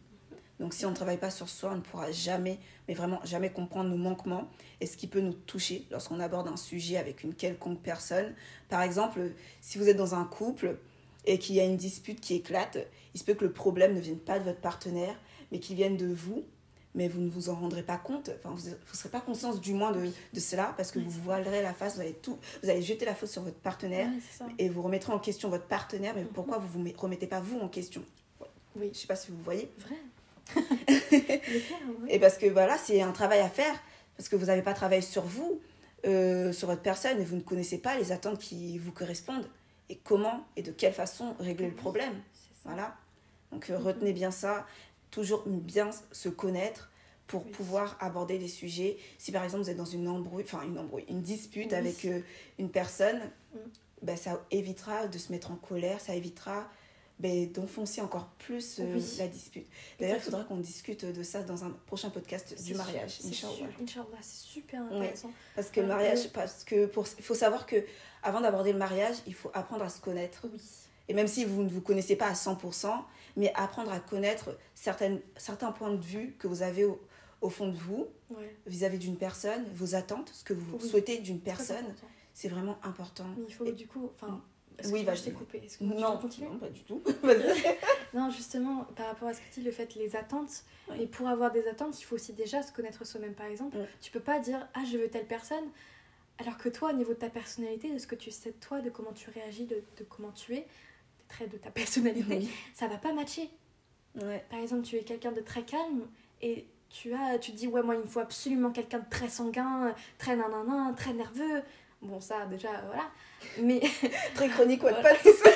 Donc 0.64 0.74
si 0.74 0.86
on 0.86 0.92
ne 0.92 0.96
travaille 0.96 1.18
pas 1.18 1.30
sur 1.30 1.50
soi, 1.50 1.72
on 1.74 1.76
ne 1.76 1.82
pourra 1.82 2.10
jamais, 2.14 2.58
mais 2.88 2.94
vraiment 2.94 3.20
jamais 3.26 3.50
comprendre 3.50 3.90
nos 3.90 3.98
manquements 3.98 4.48
et 4.80 4.86
ce 4.86 4.96
qui 4.96 5.08
peut 5.08 5.20
nous 5.20 5.34
toucher 5.34 5.86
lorsqu'on 5.92 6.22
aborde 6.22 6.48
un 6.48 6.56
sujet 6.56 6.96
avec 6.96 7.24
une 7.26 7.34
quelconque 7.34 7.82
personne. 7.82 8.34
Par 8.70 8.82
exemple, 8.82 9.20
si 9.60 9.78
vous 9.78 9.90
êtes 9.90 9.98
dans 9.98 10.16
un 10.16 10.24
couple 10.24 10.78
et 11.26 11.38
qu'il 11.38 11.56
y 11.56 11.60
a 11.60 11.66
une 11.66 11.76
dispute 11.76 12.22
qui 12.22 12.36
éclate, 12.36 12.78
il 13.14 13.20
se 13.20 13.26
peut 13.26 13.34
que 13.34 13.44
le 13.44 13.52
problème 13.52 13.94
ne 13.94 14.00
vienne 14.00 14.20
pas 14.20 14.40
de 14.40 14.46
votre 14.46 14.62
partenaire, 14.62 15.16
mais 15.52 15.60
qu'il 15.60 15.76
vienne 15.76 15.98
de 15.98 16.08
vous, 16.08 16.46
mais 16.96 17.10
vous 17.10 17.20
ne 17.20 17.30
vous 17.30 17.50
en 17.50 17.56
rendrez 17.56 17.84
pas 17.84 17.98
compte, 17.98 18.30
enfin, 18.40 18.56
vous 18.56 18.70
ne 18.70 18.76
serez 18.94 19.10
pas 19.10 19.20
conscience 19.20 19.60
du 19.60 19.74
moins 19.74 19.92
de, 19.92 20.00
de 20.34 20.40
cela, 20.40 20.74
parce 20.78 20.92
que 20.92 21.00
Ouais, 21.00 21.06
vous 21.06 21.22
voilerez 21.24 21.62
la 21.62 21.74
face, 21.74 21.96
vous 21.96 22.02
allez, 22.02 22.14
tout, 22.14 22.38
vous 22.64 22.70
allez 22.70 22.82
jeter 22.82 23.04
la 23.04 23.16
faute 23.16 23.28
sur 23.30 23.42
votre 23.42 23.58
partenaire, 23.60 24.10
et 24.60 24.70
vous 24.70 24.82
remettrez 24.82 25.12
en 25.12 25.20
question 25.20 25.50
votre 25.50 25.66
partenaire, 25.68 26.14
mais 26.16 26.22
Mhm. 26.22 26.30
pourquoi 26.30 26.58
vous 26.58 26.80
ne 26.80 26.90
vous 26.90 26.98
remettez 26.98 27.28
pas 27.28 27.42
vous 27.42 27.60
en 27.60 27.68
question? 27.68 28.02
Oui. 28.78 28.92
Je 28.94 28.98
sais 29.00 29.08
pas 29.08 29.16
si 29.18 29.30
vous 29.30 29.42
voyez. 29.44 29.70
Vrai. 29.80 29.98
Et 32.10 32.20
parce 32.20 32.38
que 32.38 32.46
voilà, 32.48 32.78
c'est 32.78 33.02
un 33.02 33.12
travail 33.12 33.40
à 33.40 33.50
faire, 33.50 33.74
parce 34.18 34.30
que 34.30 34.36
vous 34.36 34.46
n'avez 34.48 34.62
pas 34.62 34.74
travaillé 34.74 35.02
sur 35.02 35.24
vous, 35.24 35.62
euh, 36.06 36.52
sur 36.52 36.68
votre 36.68 36.82
personne, 36.82 37.22
et 37.22 37.26
vous 37.26 37.36
ne 37.36 37.42
connaissez 37.42 37.78
pas 37.78 37.98
les 37.98 38.12
attentes 38.12 38.40
qui 38.40 38.78
vous 38.78 38.92
correspondent, 38.92 39.50
et 39.90 39.98
comment 39.98 40.46
et 40.56 40.62
de 40.64 40.72
quelle 40.72 40.94
façon 40.94 41.36
régler 41.40 41.68
le 41.68 41.76
problème. 41.76 42.14
Voilà. 42.66 42.96
Donc 43.52 43.70
euh, 43.70 43.78
retenez 43.78 44.14
bien 44.14 44.32
ça, 44.32 44.66
toujours 45.12 45.44
bien 45.46 45.90
se 46.12 46.30
connaître 46.30 46.90
pour 47.28 47.46
Oui. 47.46 47.52
pouvoir 47.52 47.98
aborder 48.00 48.38
des 48.38 48.48
sujets. 48.48 48.98
Si 49.18 49.32
par 49.32 49.44
exemple 49.44 49.64
vous 49.64 49.70
êtes 49.70 49.78
dans 49.78 49.86
une 49.86 50.08
embrouille, 50.08 50.44
enfin 50.44 50.64
une 50.64 50.78
embrouille, 50.78 51.06
une 51.10 51.22
dispute 51.22 51.72
Oui. 51.72 51.78
avec 51.78 52.06
euh, 52.06 52.20
une 52.60 52.70
personne, 52.70 53.20
ben, 54.02 54.18
ça 54.18 54.44
évitera 54.52 55.08
de 55.08 55.18
se 55.18 55.32
mettre 55.32 55.52
en 55.52 55.56
colère, 55.56 56.00
ça 56.02 56.16
évitera 56.16 56.68
ben, 57.24 57.50
d'enfoncer 57.52 58.02
encore 58.02 58.28
plus 58.38 58.80
euh, 58.80 58.94
Oui. 58.96 59.16
la 59.18 59.28
dispute. 59.28 59.66
D'ailleurs, 60.00 60.18
il 60.18 60.22
faudra 60.22 60.44
qu'on 60.44 60.58
discute 60.58 61.06
de 61.06 61.24
ça 61.24 61.42
dans 61.42 61.64
un 61.64 61.70
prochain 61.88 62.10
podcast 62.10 62.62
du 62.64 62.76
mariage, 62.76 63.20
Inch'Allah. 63.26 63.70
Inch'Allah, 63.82 64.18
c'est 64.22 64.46
super 64.46 64.82
intéressant. 64.84 65.32
Parce 65.56 65.70
que 65.70 65.80
le 65.80 65.86
Ah, 65.86 65.96
mariage, 65.96 66.20
oui. 66.26 66.32
parce 66.34 66.66
que 66.66 66.86
pour, 66.86 67.08
il 67.18 67.24
faut 67.24 67.34
savoir 67.34 67.66
que 67.66 67.78
avant 68.24 68.42
d'aborder 68.42 68.74
le 68.74 68.78
mariage, 68.78 69.16
il 69.26 69.34
faut 69.34 69.50
apprendre 69.54 69.86
à 69.86 69.90
se 69.90 70.02
connaître. 70.02 70.48
Oui. 70.52 70.60
Et 71.08 71.14
même 71.14 71.28
si 71.28 71.46
vous 71.46 71.64
ne 71.64 71.70
vous 71.70 71.82
connaissez 71.82 72.16
pas 72.18 72.28
à 72.28 72.34
100%, 72.34 73.04
mais 73.38 73.52
apprendre 73.56 73.92
à 73.92 74.00
connaître 74.02 74.58
certaines, 74.76 75.22
certains 75.38 75.72
points 75.72 75.92
de 75.94 76.02
vue 76.04 76.36
que 76.38 76.48
vous 76.48 76.62
avez 76.62 76.84
au, 76.86 77.02
au 77.42 77.50
fond 77.50 77.70
de 77.70 77.76
vous 77.78 78.08
Ouais. 78.32 78.56
vis-à-vis 78.68 78.98
d'une 79.00 79.18
personne, 79.18 79.64
vos 79.76 79.96
attentes, 79.96 80.30
ce 80.34 80.44
que 80.44 80.54
vous 80.54 80.78
Oui. 80.82 80.90
souhaitez 80.90 81.20
d'une 81.20 81.40
personne, 81.40 81.86
c'est 82.34 82.48
vraiment 82.50 82.78
important. 82.84 83.26
Mais 83.38 83.46
il 83.48 83.54
faut 83.54 83.66
Et- 83.66 83.72
du 83.74 83.88
coup. 83.88 84.10
Enfin, 84.16 84.42
Oui, 84.86 84.92
oui, 84.92 85.04
vas-y. 85.04 85.18
je 85.18 85.24
t'ai 85.24 85.32
coupé. 85.32 85.62
Est-ce 85.66 85.78
que 85.78 85.84
Non, 85.84 86.16
veux 86.16 86.22
continuer 86.22 86.50
non, 86.50 86.58
pas 86.58 86.70
du 86.70 86.84
tout. 86.84 87.02
Non, 88.14 88.30
justement, 88.30 88.86
par 88.96 89.08
rapport 89.08 89.28
à 89.30 89.34
ce 89.34 89.40
que 89.40 89.46
tu 89.54 89.60
dis, 89.62 89.66
le 89.66 89.72
fait 89.72 89.96
les 89.96 90.16
attentes. 90.16 90.64
Oui. 90.90 90.96
Mais 91.00 91.08
pour 91.08 91.28
avoir 91.28 91.52
des 91.52 91.68
attentes, 91.68 92.00
il 92.00 92.04
faut 92.04 92.16
aussi 92.16 92.34
déjà 92.34 92.62
se 92.62 92.72
connaître 92.72 93.06
soi-même. 93.06 93.34
Par 93.34 93.48
exemple, 93.48 93.78
Mm. 93.78 93.86
tu 94.02 94.12
peux 94.12 94.20
pas 94.20 94.40
dire 94.40 94.68
ah 94.74 94.84
je 94.92 94.98
veux 94.98 95.08
telle 95.08 95.26
personne, 95.28 95.64
alors 96.38 96.58
que 96.58 96.70
toi, 96.70 96.90
au 96.92 96.94
niveau 96.94 97.14
de 97.14 97.18
ta 97.20 97.30
personnalité, 97.30 97.92
de 97.92 97.98
ce 97.98 98.06
que 98.08 98.16
tu 98.16 98.30
sais 98.32 98.52
de 98.52 98.56
toi, 98.60 98.82
de 98.82 98.90
comment 98.90 99.14
tu 99.14 99.30
réagis, 99.30 99.66
de, 99.66 99.82
de 99.98 100.04
comment 100.04 100.32
tu 100.32 100.54
es, 100.54 100.60
des 100.60 101.26
traits 101.28 101.52
de 101.52 101.58
ta 101.58 101.72
personnalité, 101.72 102.38
Oui. 102.38 102.50
ça 102.74 102.88
va 102.88 102.98
pas 102.98 103.14
matcher. 103.14 103.50
Ouais. 104.22 104.44
Par 104.50 104.60
exemple, 104.60 104.84
tu 104.84 104.96
es 104.98 105.04
quelqu'un 105.04 105.32
de 105.32 105.42
très 105.42 105.64
calme 105.64 106.08
et 106.42 106.68
tu 106.90 107.14
as, 107.14 107.40
tu 107.40 107.52
te 107.52 107.58
dis 107.58 107.66
ouais 107.68 107.82
moi 107.82 107.96
il 107.96 108.02
me 108.02 108.06
faut 108.06 108.20
absolument 108.20 108.70
quelqu'un 108.70 109.00
de 109.00 109.10
très 109.10 109.30
sanguin, 109.30 109.96
très 110.20 110.36
nanana, 110.36 110.94
très 110.96 111.14
nerveux. 111.14 111.64
Bon 112.04 112.20
ça 112.20 112.46
déjà 112.46 112.70
voilà. 112.86 113.10
Mais 113.62 113.80
Très 114.36 114.50
chronique, 114.50 114.84
ouais, 114.84 114.92
Voilà. 114.92 115.10
pas 115.10 115.16
tout 115.16 115.34
ça. 115.34 115.50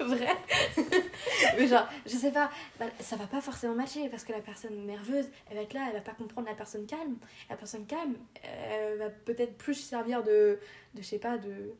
vrai. 0.04 0.28
mais 1.58 1.66
genre, 1.66 1.86
je 2.06 2.16
sais 2.16 2.30
pas, 2.30 2.50
bah, 2.78 2.86
ça 3.00 3.16
va 3.16 3.26
pas 3.26 3.40
forcément 3.40 3.74
matcher 3.74 4.08
parce 4.08 4.22
que 4.24 4.32
la 4.32 4.40
personne 4.40 4.86
nerveuse, 4.86 5.26
elle 5.50 5.56
va 5.56 5.62
être 5.64 5.72
là, 5.74 5.86
elle 5.88 5.94
va 5.94 6.00
pas 6.00 6.12
comprendre 6.12 6.46
la 6.48 6.54
personne 6.54 6.86
calme. 6.86 7.16
La 7.50 7.56
personne 7.56 7.84
calme, 7.86 8.14
elle 8.42 8.98
va 8.98 9.10
peut-être 9.10 9.56
plus 9.58 9.74
servir 9.74 10.22
de, 10.22 10.58
de 10.94 11.02
je 11.02 11.06
sais 11.06 11.18
pas, 11.18 11.36
de, 11.36 11.72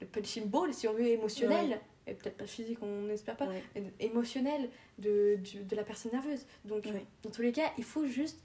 de 0.00 0.04
punching 0.06 0.46
ball 0.46 0.72
si 0.74 0.86
on 0.86 0.92
veut, 0.92 1.06
émotionnel. 1.06 1.80
Et 2.06 2.14
peut-être 2.14 2.36
pas 2.36 2.46
physique, 2.46 2.78
on 2.82 3.02
n'espère 3.02 3.36
pas, 3.36 3.46
Ouais. 3.46 3.62
mais 3.76 3.92
émotionnel 4.00 4.68
de, 4.98 5.38
de 5.62 5.76
la 5.76 5.84
personne 5.84 6.12
nerveuse. 6.12 6.44
Donc, 6.64 6.84
Ouais. 6.86 7.06
dans 7.22 7.30
tous 7.30 7.42
les 7.42 7.52
cas, 7.52 7.70
il 7.78 7.84
faut 7.84 8.04
juste, 8.06 8.38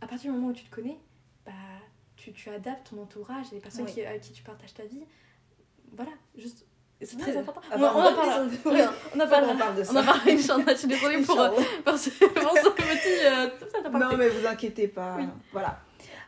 à 0.00 0.06
partir 0.06 0.32
du 0.32 0.38
moment 0.38 0.52
où 0.52 0.54
tu 0.54 0.64
te 0.64 0.74
connais, 0.74 0.96
tu, 2.24 2.32
tu 2.32 2.48
adaptes 2.50 2.90
ton 2.90 3.02
entourage 3.02 3.46
et 3.52 3.56
les 3.56 3.60
personnes 3.60 3.84
Oui. 3.84 3.92
qui, 3.92 4.02
avec 4.04 4.22
qui 4.22 4.32
tu 4.32 4.42
partages 4.42 4.72
ta 4.74 4.84
vie. 4.84 5.02
Voilà, 5.96 6.12
juste. 6.36 6.64
C'est 7.02 7.18
très 7.18 7.36
important. 7.36 7.60
On, 7.72 7.76
on 7.82 7.84
on 7.84 7.88
en 7.88 8.48
oui. 8.48 8.58
on 8.64 9.20
en 9.20 9.24
qu'on 9.24 9.28
parlera. 9.28 9.54
parle 9.56 9.76
de 9.76 9.82
On 9.82 9.84
ça. 9.84 10.00
en 10.00 10.04
parlera, 10.04 10.30
Inch'Allah. 10.30 10.64
Je 10.72 10.74
suis 10.78 10.88
désolée 10.88 11.18
pour, 11.22 11.36
pour 11.84 11.98
ce, 11.98 12.08
petit. 12.10 13.26
euh, 13.26 13.90
Non, 13.90 14.16
mais 14.16 14.28
vous 14.28 14.46
inquiétez 14.46 14.88
pas. 14.88 15.18
Voilà. 15.52 15.80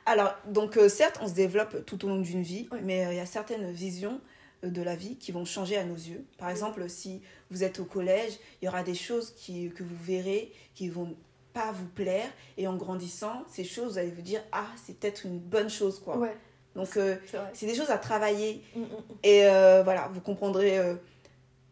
Alors, 0.05 0.35
donc, 0.47 0.77
euh, 0.77 0.89
certes, 0.89 1.19
on 1.23 1.29
se 1.29 1.33
développe 1.35 1.85
tout 1.87 2.05
au 2.05 2.09
long 2.09 2.21
d'une 2.21 2.43
vie, 2.43 2.69
mais 2.83 3.07
euh, 3.07 3.13
il 3.13 3.17
y 3.17 3.21
a 3.21 3.27
certaines 3.27 3.71
visions 3.73 4.21
de 4.63 4.83
la 4.83 4.97
vie 4.97 5.17
qui 5.17 5.33
vont 5.33 5.45
changer 5.45 5.77
à 5.79 5.85
nos 5.85 5.95
yeux. 5.95 6.25
Par 6.37 6.51
exemple, 6.51 6.89
si 6.91 7.23
vous 7.51 7.65
êtes 7.65 7.81
au 7.81 7.85
collège, 7.85 8.39
il 8.61 8.67
y 8.67 8.69
aura 8.69 8.83
des 8.83 8.95
choses 8.95 9.35
qui, 9.37 9.71
que 9.73 9.83
vous 9.83 9.97
verrez 10.03 10.53
qui 10.75 10.89
vont 10.89 11.17
pas 11.57 11.73
vous 11.73 11.87
plaire, 11.87 12.29
et 12.59 12.67
en 12.69 12.77
grandissant, 12.77 13.45
ces 13.49 13.65
choses, 13.65 13.93
vous 13.93 13.99
allez 13.99 14.11
vous 14.11 14.21
dire, 14.23 14.43
ah, 14.53 14.67
c'est 14.85 14.99
peut-être 14.99 15.25
une 15.25 15.39
bonne 15.39 15.71
chose, 15.71 15.99
quoi. 16.05 16.19
Ouais, 16.19 16.37
Donc, 16.75 16.97
euh, 16.99 17.17
c'est 17.55 17.65
des 17.67 17.75
choses 17.75 17.91
à 17.91 17.97
travailler, 17.99 18.63
Mm, 18.75 18.81
mm, 18.81 18.85
mm. 18.85 19.03
et 19.23 19.47
euh, 19.47 19.83
voilà, 19.83 20.09
vous 20.13 20.21
comprendrez. 20.21 20.79
euh, 20.79 20.95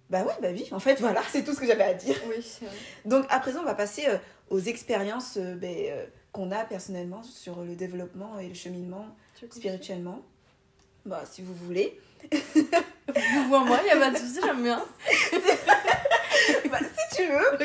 bah 0.09 0.23
ouais, 0.23 0.33
bah 0.40 0.49
oui, 0.53 0.66
en 0.73 0.79
fait, 0.81 1.01
voilà, 1.01 1.23
c'est 1.31 1.44
tout 1.44 1.53
ce 1.55 1.61
que 1.61 1.66
j'avais 1.66 1.85
à 1.85 1.94
dire. 1.94 2.16
Oui, 2.29 2.37
c'est 2.42 2.64
vrai. 2.64 2.75
Donc 3.05 3.27
à 3.29 3.40
présent, 3.40 3.61
on 3.61 3.64
va 3.64 3.75
passer 3.75 4.07
aux 4.49 4.61
expériences 4.61 5.37
ben, 5.38 6.09
qu'on 6.33 6.51
a 6.51 6.64
personnellement 6.64 7.23
sur 7.23 7.61
le 7.62 7.75
développement 7.75 8.38
et 8.38 8.49
le 8.49 8.55
cheminement 8.55 9.07
spirituellement. 9.51 10.23
Bah, 11.05 11.25
si 11.31 11.42
vous 11.42 11.55
voulez. 11.55 12.01
Vous 12.33 13.49
vois 13.49 13.62
moi, 13.64 13.79
il 13.85 13.90
a 13.90 13.97
pas 14.01 14.11
de 14.11 14.16
souci, 14.16 14.40
j'aime 14.42 14.62
bien. 14.62 14.83
Bah, 16.70 16.79
si 16.81 17.16
tu 17.16 17.27
veux. 17.29 17.59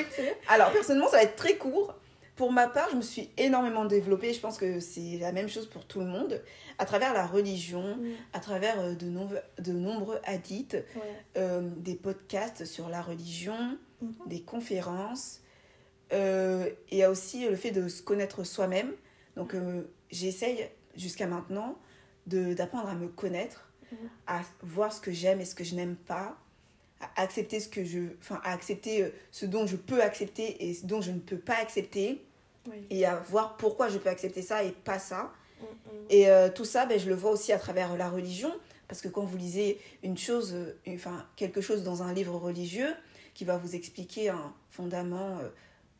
Alors 0.50 0.72
personnellement, 0.72 1.10
ça 1.10 1.18
va 1.18 1.24
être 1.24 1.36
très 1.36 1.56
court. 1.58 1.96
Pour 2.40 2.54
ma 2.54 2.70
part, 2.70 2.88
je 2.92 2.96
me 2.96 3.02
suis 3.02 3.30
énormément 3.36 3.84
développée. 3.84 4.34
Je 4.34 4.40
pense 4.40 4.58
que 4.58 4.80
c'est 4.80 5.18
la 5.20 5.34
même 5.34 5.50
chose 5.50 5.66
pour 5.70 5.84
tout 5.86 6.00
le 6.00 6.06
monde. 6.06 6.42
À 6.78 6.86
travers 6.86 7.14
la 7.14 7.28
religion, 7.28 7.98
Mm, 7.98 8.12
à 8.32 8.40
travers 8.40 8.80
euh, 8.80 8.94
de, 8.96 9.08
nombre- 9.08 9.42
de 9.58 9.74
nombreux 9.74 10.20
hadiths, 10.24 10.76
Ouais. 10.96 11.02
euh, 11.36 11.70
des 11.76 11.96
podcasts 11.96 12.64
sur 12.64 12.88
la 12.88 13.02
religion, 13.02 13.78
Mhm. 14.02 14.14
des 14.28 14.40
conférences. 14.42 15.42
Euh, 16.14 16.68
et 16.68 16.76
il 16.94 16.98
y 17.00 17.04
a 17.04 17.12
aussi 17.12 17.46
le 17.46 17.58
fait 17.58 17.72
de 17.72 17.90
se 17.90 18.02
connaître 18.02 18.46
soi-même. 18.46 18.94
Donc 19.36 19.54
euh, 19.54 19.84
j'essaye 20.10 20.70
jusqu'à 20.96 21.28
maintenant 21.28 21.78
d'apprendre 22.26 22.88
à 22.88 22.96
me 22.96 23.10
connaître, 23.10 23.68
Mhm. 23.92 23.98
à 24.28 24.42
voir 24.62 24.94
ce 24.94 25.02
que 25.02 25.12
j'aime 25.12 25.42
et 25.42 25.46
ce 25.46 25.56
que 25.56 25.66
je 25.66 25.76
n'aime 25.76 25.98
pas, 25.98 26.38
à 27.02 27.22
accepter 27.22 27.60
ce 27.60 27.68
que 27.68 27.84
je, 27.84 28.00
enfin 28.22 28.40
à 28.46 28.54
accepter 28.54 29.12
ce 29.32 29.46
dont 29.46 29.68
je 29.68 29.76
peux 29.76 30.02
accepter 30.02 30.70
et 30.70 30.74
ce 30.74 30.86
dont 30.86 31.02
je 31.02 31.12
ne 31.12 31.20
peux 31.20 31.38
pas 31.40 31.56
accepter, 31.62 32.24
Oui. 32.68 32.86
et 32.90 33.06
à 33.06 33.16
voir 33.16 33.58
pourquoi 33.58 33.88
je 33.90 33.98
peux 33.98 34.10
accepter 34.10 34.42
ça 34.42 34.64
et 34.64 34.72
pas 34.72 35.00
ça. 35.00 35.32
Mm, 35.60 35.64
mm. 35.64 36.06
Et 36.10 36.30
euh, 36.30 36.50
tout 36.50 36.66
ça, 36.66 36.86
ben, 36.86 37.00
je 37.00 37.08
le 37.10 37.16
vois 37.16 37.32
aussi 37.32 37.52
à 37.54 37.60
travers 37.60 37.96
la 37.98 38.10
religion, 38.10 38.52
parce 38.88 39.02
que 39.02 39.08
quand 39.08 39.24
vous 39.24 39.38
lisez 39.38 39.80
une 40.04 40.18
chose, 40.18 40.54
euh, 40.54 40.78
une- 40.86 40.96
enfin 40.96 41.26
quelque 41.36 41.62
chose 41.62 41.84
dans 41.84 42.04
un 42.04 42.14
livre 42.14 42.36
religieux 42.36 42.94
qui 43.34 43.46
va 43.46 43.58
vous 43.58 43.76
expliquer 43.76 44.30
un 44.30 44.54
fondament, 44.70 45.40
euh, 45.40 45.50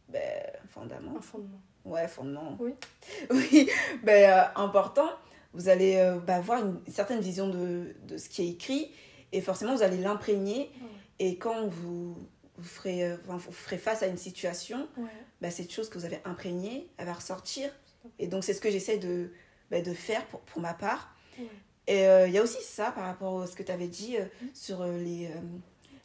ben, 0.10 0.22
fondament, 0.70 1.16
Un 1.18 1.22
fondement. 1.22 1.62
ouais, 1.86 2.08
fondement, 2.08 2.58
Oui. 2.60 2.74
oui, 3.32 3.70
ben, 4.04 4.30
euh, 4.32 4.44
important, 4.62 5.10
vous 5.54 5.70
allez 5.70 5.96
euh, 5.98 6.20
ben, 6.20 6.36
avoir 6.36 6.60
une 6.66 6.80
certaine 6.92 7.20
vision 7.22 7.48
de, 7.50 7.96
de 8.08 8.18
ce 8.18 8.28
qui 8.30 8.42
est 8.44 8.50
écrit, 8.50 8.92
et 9.32 9.42
forcément 9.42 9.76
vous 9.76 9.84
allez 9.84 9.98
l'imprégner, 9.98 10.72
et 11.20 11.38
quand 11.38 11.68
vous, 11.68 12.18
vous, 12.58 12.68
ferez, 12.68 13.04
euh, 13.12 13.18
enfin, 13.28 13.38
vous 13.38 13.52
ferez 13.52 13.78
face 13.78 14.04
à 14.04 14.08
une 14.08 14.18
situation, 14.18 14.88
Ouais. 14.98 15.06
Bah, 15.42 15.52
cette 15.52 15.72
chose 15.72 15.90
que 15.90 15.98
vous 15.98 16.06
avez 16.06 16.20
imprégnée, 16.26 16.88
elle 16.98 17.06
va 17.06 17.14
ressortir. 17.14 17.72
Et 18.18 18.28
donc, 18.28 18.44
c'est 18.44 18.54
ce 18.54 18.62
que 18.62 18.70
j'essaie 18.72 18.98
de, 18.98 19.32
bah, 19.72 19.82
de 19.82 19.94
faire 19.94 20.26
pour, 20.28 20.40
pour 20.42 20.62
ma 20.62 20.74
part. 20.74 21.16
Ouais. 21.38 21.46
Et 21.88 22.08
euh, 22.08 22.28
il 22.28 22.34
y 22.34 22.38
a 22.38 22.44
aussi 22.44 22.62
ça 22.62 22.92
par 22.92 23.06
rapport 23.06 23.42
à 23.42 23.48
ce 23.48 23.56
que 23.56 23.64
tu 23.64 23.72
avais 23.72 23.88
dit 23.88 24.18
euh, 24.18 24.26
Mhm. 24.42 24.50
sur 24.54 24.82
euh, 24.82 24.98
les, 25.00 25.30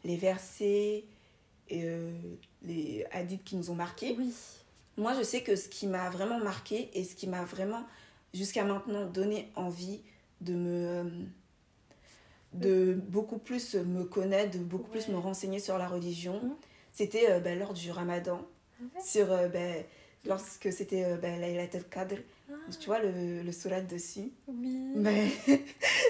les 0.04 0.16
versets 0.16 1.04
et 1.68 1.84
les 2.62 3.06
hadiths 3.10 3.42
qui 3.44 3.56
nous 3.56 3.70
ont 3.70 3.74
marqués. 3.74 4.14
Oui. 4.18 4.32
Moi, 4.96 5.14
je 5.18 5.22
sais 5.22 5.42
que 5.42 5.56
ce 5.56 5.68
qui 5.68 5.86
m'a 5.86 6.10
vraiment 6.10 6.38
marqué 6.38 6.90
et 6.92 7.04
ce 7.04 7.14
qui 7.14 7.26
m'a 7.26 7.44
vraiment, 7.44 7.84
jusqu'à 8.32 8.64
maintenant, 8.64 9.06
donné 9.06 9.50
envie 9.56 10.00
de 10.40 10.54
me. 10.54 11.10
de 12.52 12.94
beaucoup 13.08 13.38
plus 13.38 13.74
me 13.74 14.04
connaître, 14.04 14.56
de 14.58 14.62
beaucoup 14.62 14.88
plus 14.90 15.08
me 15.08 15.16
renseigner 15.16 15.58
sur 15.58 15.76
la 15.78 15.88
religion, 15.88 16.40
Mhm. 16.42 16.54
c'était 16.92 17.40
bah, 17.40 17.54
lors 17.56 17.72
du 17.74 17.90
ramadan 17.90 18.46
Ouais. 18.80 19.00
sur 19.02 19.30
euh, 19.32 19.48
ben, 19.48 19.84
lorsque 20.24 20.72
c'était 20.72 21.04
euh, 21.04 21.16
ben, 21.16 21.40
Laylatul 21.40 21.84
Qadr 21.84 22.16
Ah, 22.50 22.54
tu 22.78 22.86
vois 22.86 22.98
le, 22.98 23.42
le 23.42 23.52
surat 23.52 23.80
dessus 23.80 24.32
oui. 24.48 24.78
mais 24.96 25.28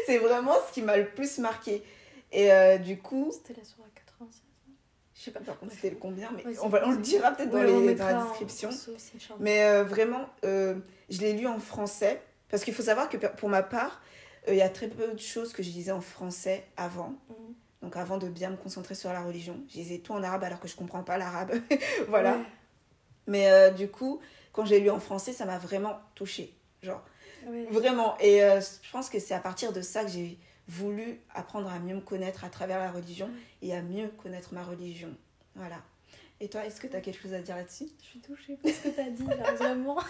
c'est 0.07 0.19
vraiment 0.19 0.55
ce 0.69 0.73
qui 0.73 0.83
m'a 0.83 0.97
le 0.97 1.07
plus 1.09 1.39
marqué 1.39 1.83
et 2.33 2.51
euh, 2.53 2.79
du 2.79 2.99
coup 2.99 3.31
C'était 3.33 3.61
la 3.61 3.65
soirée 3.67 3.91
96. 3.95 4.41
Je 5.15 5.21
sais 5.21 5.31
pas. 5.31 5.41
par 5.41 5.59
contre 5.59 5.73
c'était 5.73 5.91
le 5.91 5.97
combien 5.97 6.31
mais 6.33 6.45
Ouais, 6.47 6.55
on, 6.63 6.69
va, 6.69 6.87
on 6.87 6.93
le 6.93 6.97
dira 6.99 7.33
peut-être 7.33 7.51
dans, 7.51 7.59
Ouais, 7.59 7.67
les- 7.67 7.95
dans 7.95 8.07
la 8.07 8.23
description 8.25 8.71
en 8.71 9.37
mais 9.41 9.63
euh, 9.65 9.85
vraiment 9.85 10.29
je 10.43 11.21
l'ai 11.21 11.35
lu 11.35 11.47
en 11.47 11.59
français 11.61 12.21
parce 12.49 12.65
qu'il 12.65 12.75
faut 12.75 12.83
savoir 12.83 13.09
que 13.09 13.17
pour 13.17 13.49
ma 13.49 13.63
part 13.63 14.01
il 14.49 14.55
y 14.57 14.63
a 14.63 14.69
très 14.69 14.89
peu 14.89 15.09
de 15.13 15.19
choses 15.19 15.53
que 15.53 15.63
je 15.63 15.71
lisais 15.71 15.93
en 15.93 16.01
français 16.01 16.65
avant 16.77 17.15
Mhm. 17.29 17.55
Donc 17.85 17.97
avant 17.97 18.19
de 18.19 18.29
bien 18.29 18.51
me 18.51 18.57
concentrer 18.57 18.95
sur 18.95 19.13
la 19.13 19.23
religion 19.23 19.57
je 19.69 19.75
lisais 19.77 19.99
tout 19.99 20.13
en 20.13 20.23
arabe 20.23 20.43
alors 20.45 20.59
que 20.59 20.67
je 20.69 20.75
comprends 20.75 21.03
pas 21.05 21.19
l'arabe 21.19 21.53
voilà 22.09 22.39
Ouais. 22.39 22.45
mais 23.29 23.51
euh, 23.51 23.71
du 23.71 23.89
coup 23.89 24.21
quand 24.53 24.65
j'ai 24.65 24.81
lu 24.81 24.91
en 24.91 24.99
français 25.01 25.33
ça 25.33 25.45
m'a 25.45 25.59
vraiment 25.59 25.99
touchée 26.15 26.53
genre. 26.83 27.03
Vraiment. 27.71 28.17
Et 28.21 28.43
euh, 28.43 28.59
je 28.61 28.91
pense 28.91 29.11
que 29.11 29.19
c'est 29.19 29.35
à 29.35 29.39
partir 29.39 29.73
de 29.73 29.83
ça 29.83 30.03
que 30.03 30.11
j'ai 30.11 30.39
voulu 30.67 31.21
apprendre 31.35 31.69
à 31.71 31.79
mieux 31.79 31.95
me 31.95 32.01
connaître 32.01 32.43
à 32.45 32.49
travers 32.49 32.79
la 32.79 32.91
religion 32.91 33.29
et 33.61 33.75
à 33.77 33.83
mieux 33.83 34.09
connaître 34.09 34.55
ma 34.55 34.63
religion. 34.63 35.15
Voilà. 35.55 35.77
Et 36.41 36.49
toi, 36.49 36.65
est-ce 36.65 36.81
que 36.81 36.87
tu 36.87 36.97
as 36.97 37.03
quelque 37.03 37.21
chose 37.21 37.35
à 37.35 37.41
dire 37.41 37.55
là-dessus? 37.57 37.89
Je 38.01 38.07
suis 38.07 38.21
touchée 38.21 38.57
par 38.63 38.73
ce 38.73 38.81
que 38.81 38.89
t'as 38.97 39.11
dit, 39.11 39.27
là, 39.27 39.53
vraiment. 39.55 39.99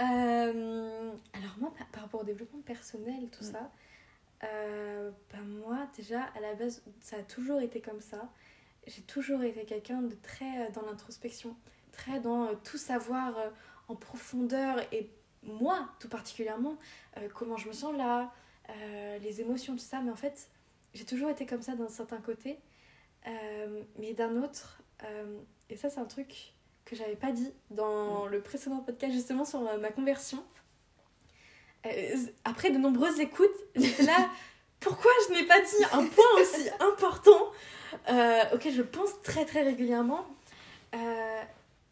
Euh, 0.00 1.12
alors 1.34 1.52
moi, 1.60 1.72
par, 1.78 1.86
par 1.88 2.02
rapport 2.02 2.22
au 2.22 2.24
développement 2.24 2.60
personnel, 2.62 3.28
tout 3.30 3.44
Mm. 3.44 3.52
ça, 3.52 3.70
euh, 4.42 5.10
bah 5.32 5.38
moi, 5.40 5.88
déjà, 5.96 6.24
à 6.36 6.40
la 6.40 6.54
base, 6.54 6.82
ça 7.00 7.16
a 7.16 7.22
toujours 7.22 7.60
été 7.60 7.80
comme 7.80 8.00
ça. 8.00 8.28
J'ai 8.86 9.02
toujours 9.02 9.42
été 9.42 9.64
quelqu'un 9.64 10.02
de 10.02 10.14
très 10.14 10.66
euh, 10.66 10.70
dans 10.72 10.82
l'introspection, 10.82 11.56
très 11.92 12.20
dans 12.20 12.46
euh, 12.46 12.54
tout 12.64 12.76
savoir 12.76 13.36
euh, 13.38 13.48
en 13.88 13.96
profondeur 13.96 14.80
et 14.92 15.10
moi, 15.42 15.90
tout 16.00 16.08
particulièrement, 16.08 16.78
comment 17.34 17.58
je 17.58 17.68
me 17.68 17.74
sens 17.74 17.94
là, 17.94 18.32
les 19.20 19.42
émotions, 19.42 19.74
tout 19.74 19.80
ça. 19.80 20.00
Mais 20.00 20.10
en 20.10 20.16
fait, 20.16 20.48
j'ai 20.94 21.04
toujours 21.04 21.28
été 21.28 21.44
comme 21.44 21.60
ça 21.60 21.74
d'un 21.76 21.90
certain 21.90 22.16
côté. 22.16 22.58
Mais 23.98 24.14
d'un 24.14 24.42
autre, 24.42 24.80
et 25.68 25.76
ça 25.76 25.90
c'est 25.90 26.00
un 26.00 26.06
truc 26.06 26.54
que 26.86 26.96
j'avais 26.96 27.14
pas 27.14 27.30
dit 27.30 27.52
dans 27.68 28.26
le 28.26 28.40
précédent 28.40 28.78
podcast 28.78 29.12
justement 29.12 29.44
sur 29.44 29.60
ma 29.78 29.90
conversion. 29.90 30.42
Euh, 31.86 32.16
après 32.44 32.70
de 32.70 32.78
nombreuses 32.78 33.20
écoutes, 33.20 33.50
j'étais 33.74 34.02
là, 34.12 34.30
pourquoi 34.80 35.10
je 35.28 35.34
n'ai 35.34 35.44
pas 35.44 35.60
dit 35.60 35.84
un 35.92 36.06
point 36.06 36.24
aussi 36.40 36.68
important 36.80 37.52
euh, 38.08 38.42
auquel 38.54 38.72
je 38.74 38.82
pense 38.82 39.20
très 39.22 39.44
très 39.44 39.62
régulièrement 39.62 40.26
Euh, 40.94 41.42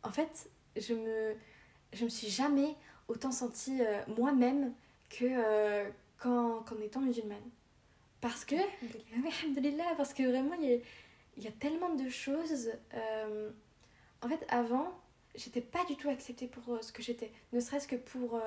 En 0.03 0.11
fait, 0.11 0.49
je 0.77 0.95
me, 0.95 1.35
je 1.93 2.05
me 2.05 2.09
suis 2.09 2.29
jamais 2.29 2.75
autant 3.09 3.33
sentie 3.33 3.81
moi-même 4.17 4.73
que 5.11 5.85
qu'en 6.19 6.61
qu'en 6.61 6.81
étant 6.81 7.01
musulmane. 7.01 7.49
Parce 8.21 8.45
que, 8.45 8.55
parce 9.97 10.15
que 10.15 10.23
vraiment, 10.23 10.55
il 10.61 10.71
y 10.71 10.75
a, 10.75 10.79
il 11.37 11.45
y 11.45 11.49
a 11.49 11.53
tellement 11.53 11.95
de 11.95 12.09
choses. 12.09 12.71
en 14.23 14.29
fait, 14.29 14.45
avant, 14.49 14.93
j'étais 15.35 15.61
pas 15.61 15.85
du 15.85 15.97
tout 15.97 16.09
acceptée 16.09 16.47
pour 16.47 16.79
ce 16.83 16.93
que 16.93 17.03
j'étais. 17.03 17.31
Ne 17.53 17.61
serait-ce 17.61 17.89
que 17.89 17.97
pour 17.97 18.41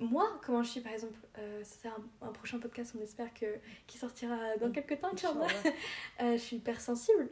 moi, 0.00 0.40
comment 0.44 0.62
je 0.62 0.70
suis, 0.70 0.80
par 0.80 0.92
exemple. 0.92 1.18
Euh, 1.38 1.60
c'est 1.62 1.86
un, 1.88 1.96
un 2.22 2.32
prochain 2.32 2.58
podcast, 2.58 2.94
on 2.98 3.02
espère 3.02 3.32
que 3.34 3.46
qui 3.86 3.98
sortira 3.98 4.56
dans 4.58 4.70
quelques 4.72 4.98
temps, 5.00 5.12
Inch'Allah. 5.12 5.46
Euh, 6.20 6.32
je 6.32 6.38
suis 6.38 6.56
hypersensible. 6.56 7.28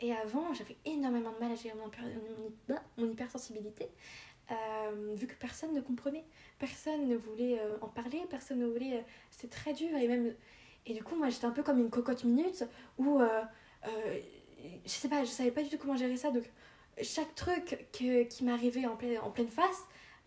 Et 0.00 0.12
avant, 0.12 0.52
j'avais 0.54 0.76
énormément 0.84 1.32
de 1.32 1.38
mal 1.38 1.52
à 1.52 1.54
gérer 1.56 1.74
mon, 1.76 1.88
hyper- 1.88 2.04
mon 2.38 2.52
bah, 2.68 2.82
mon 2.96 3.10
hypersensibilité. 3.10 3.88
euh, 4.50 5.14
vu 5.16 5.26
que 5.26 5.34
personne 5.34 5.72
ne 5.74 5.80
comprenait. 5.80 6.24
Personne 6.58 7.08
ne 7.08 7.16
voulait 7.16 7.58
euh, 7.60 7.76
en 7.80 7.88
parler, 7.88 8.20
personne 8.30 8.58
ne 8.60 8.66
voulait. 8.66 8.98
euh, 8.98 9.02
C'était 9.30 9.48
très 9.56 9.72
dur. 9.72 9.96
Et 9.96 10.06
même. 10.08 10.34
Et 10.86 10.94
du 10.94 11.02
coup, 11.02 11.16
moi, 11.16 11.28
j'étais 11.30 11.44
un 11.46 11.50
peu 11.50 11.62
comme 11.62 11.78
une 11.80 11.90
cocotte 11.90 12.24
minute 12.24 12.64
où. 12.98 13.20
je 13.84 14.90
sais 14.90 15.08
pas, 15.08 15.24
je 15.24 15.30
savais 15.30 15.50
pas 15.50 15.62
du 15.62 15.68
tout 15.68 15.78
comment 15.78 15.96
gérer 15.96 16.16
ça. 16.16 16.30
Donc, 16.30 16.44
chaque 17.02 17.34
truc 17.34 17.86
que, 17.92 18.22
qui 18.24 18.44
m'arrivait 18.44 18.86
en, 18.86 18.96
pleine- 18.96 19.18
en 19.18 19.30
pleine 19.30 19.48
face, 19.48 19.82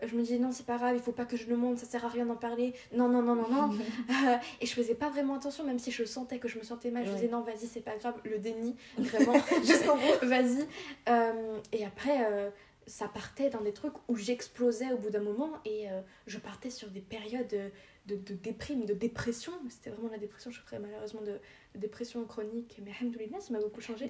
je 0.06 0.16
me 0.16 0.22
disais 0.22 0.38
non, 0.40 0.52
c'est 0.52 0.66
pas 0.66 0.78
grave, 0.78 0.96
il 0.96 1.02
faut 1.02 1.12
pas 1.12 1.26
que 1.26 1.38
je 1.38 1.48
le 1.48 1.56
montre, 1.58 1.80
ça 1.80 1.86
sert 1.86 2.06
à 2.06 2.10
rien 2.10 2.26
d'en 2.26 2.36
parler. 2.36 2.74
Non, 2.94 3.08
non, 3.10 3.22
non, 3.22 3.36
non, 3.36 3.48
non. 3.50 3.70
Euh, 4.10 4.36
et 4.60 4.66
je 4.66 4.74
faisais 4.74 4.96
pas 4.96 5.10
vraiment 5.10 5.36
attention, 5.36 5.64
même 5.64 5.80
si 5.80 5.92
je 5.92 6.04
sentais 6.06 6.38
que 6.40 6.48
je 6.48 6.58
me 6.58 6.64
sentais 6.64 6.92
mal. 6.92 7.06
Je 7.06 7.10
Ouais. 7.10 7.16
disais 7.16 7.28
non, 7.30 7.42
vas-y, 7.42 7.68
c'est 7.68 7.82
pas 7.82 7.96
grave, 7.98 8.16
le 8.24 8.38
déni, 8.40 8.76
vraiment. 8.98 9.34
Jusqu'au 9.64 9.96
bout. 9.96 10.26
vas-y. 10.28 10.68
Euh, 11.10 11.58
et 11.72 11.86
après, 11.86 12.26
euh, 12.32 12.50
ça 12.88 13.08
partait 13.08 13.50
dans 13.50 13.62
des 13.62 13.74
trucs 13.74 13.94
où 14.08 14.16
j'explosais 14.16 14.92
au 14.92 14.98
bout 14.98 15.10
d'un 15.10 15.22
moment 15.22 15.52
et 15.66 15.86
je 16.28 16.38
partais 16.40 16.70
sur 16.72 16.90
des 16.90 17.00
périodes 17.00 17.72
de, 18.08 18.16
de, 18.16 18.34
déprime, 18.34 18.86
de 18.86 18.94
dépression. 18.94 19.52
C'était 19.70 19.90
vraiment 19.92 20.10
la 20.10 20.18
dépression, 20.18 20.52
je 20.52 20.60
ferais 20.62 20.80
malheureusement 20.80 21.22
de, 21.22 21.34
de 21.76 21.80
dépression 21.80 22.24
chronique. 22.26 22.80
Mais 22.84 22.92
alhamdoulilah, 23.00 23.40
ça 23.40 23.54
m'a 23.54 23.60
beaucoup 23.60 23.82
changé. 23.82 24.10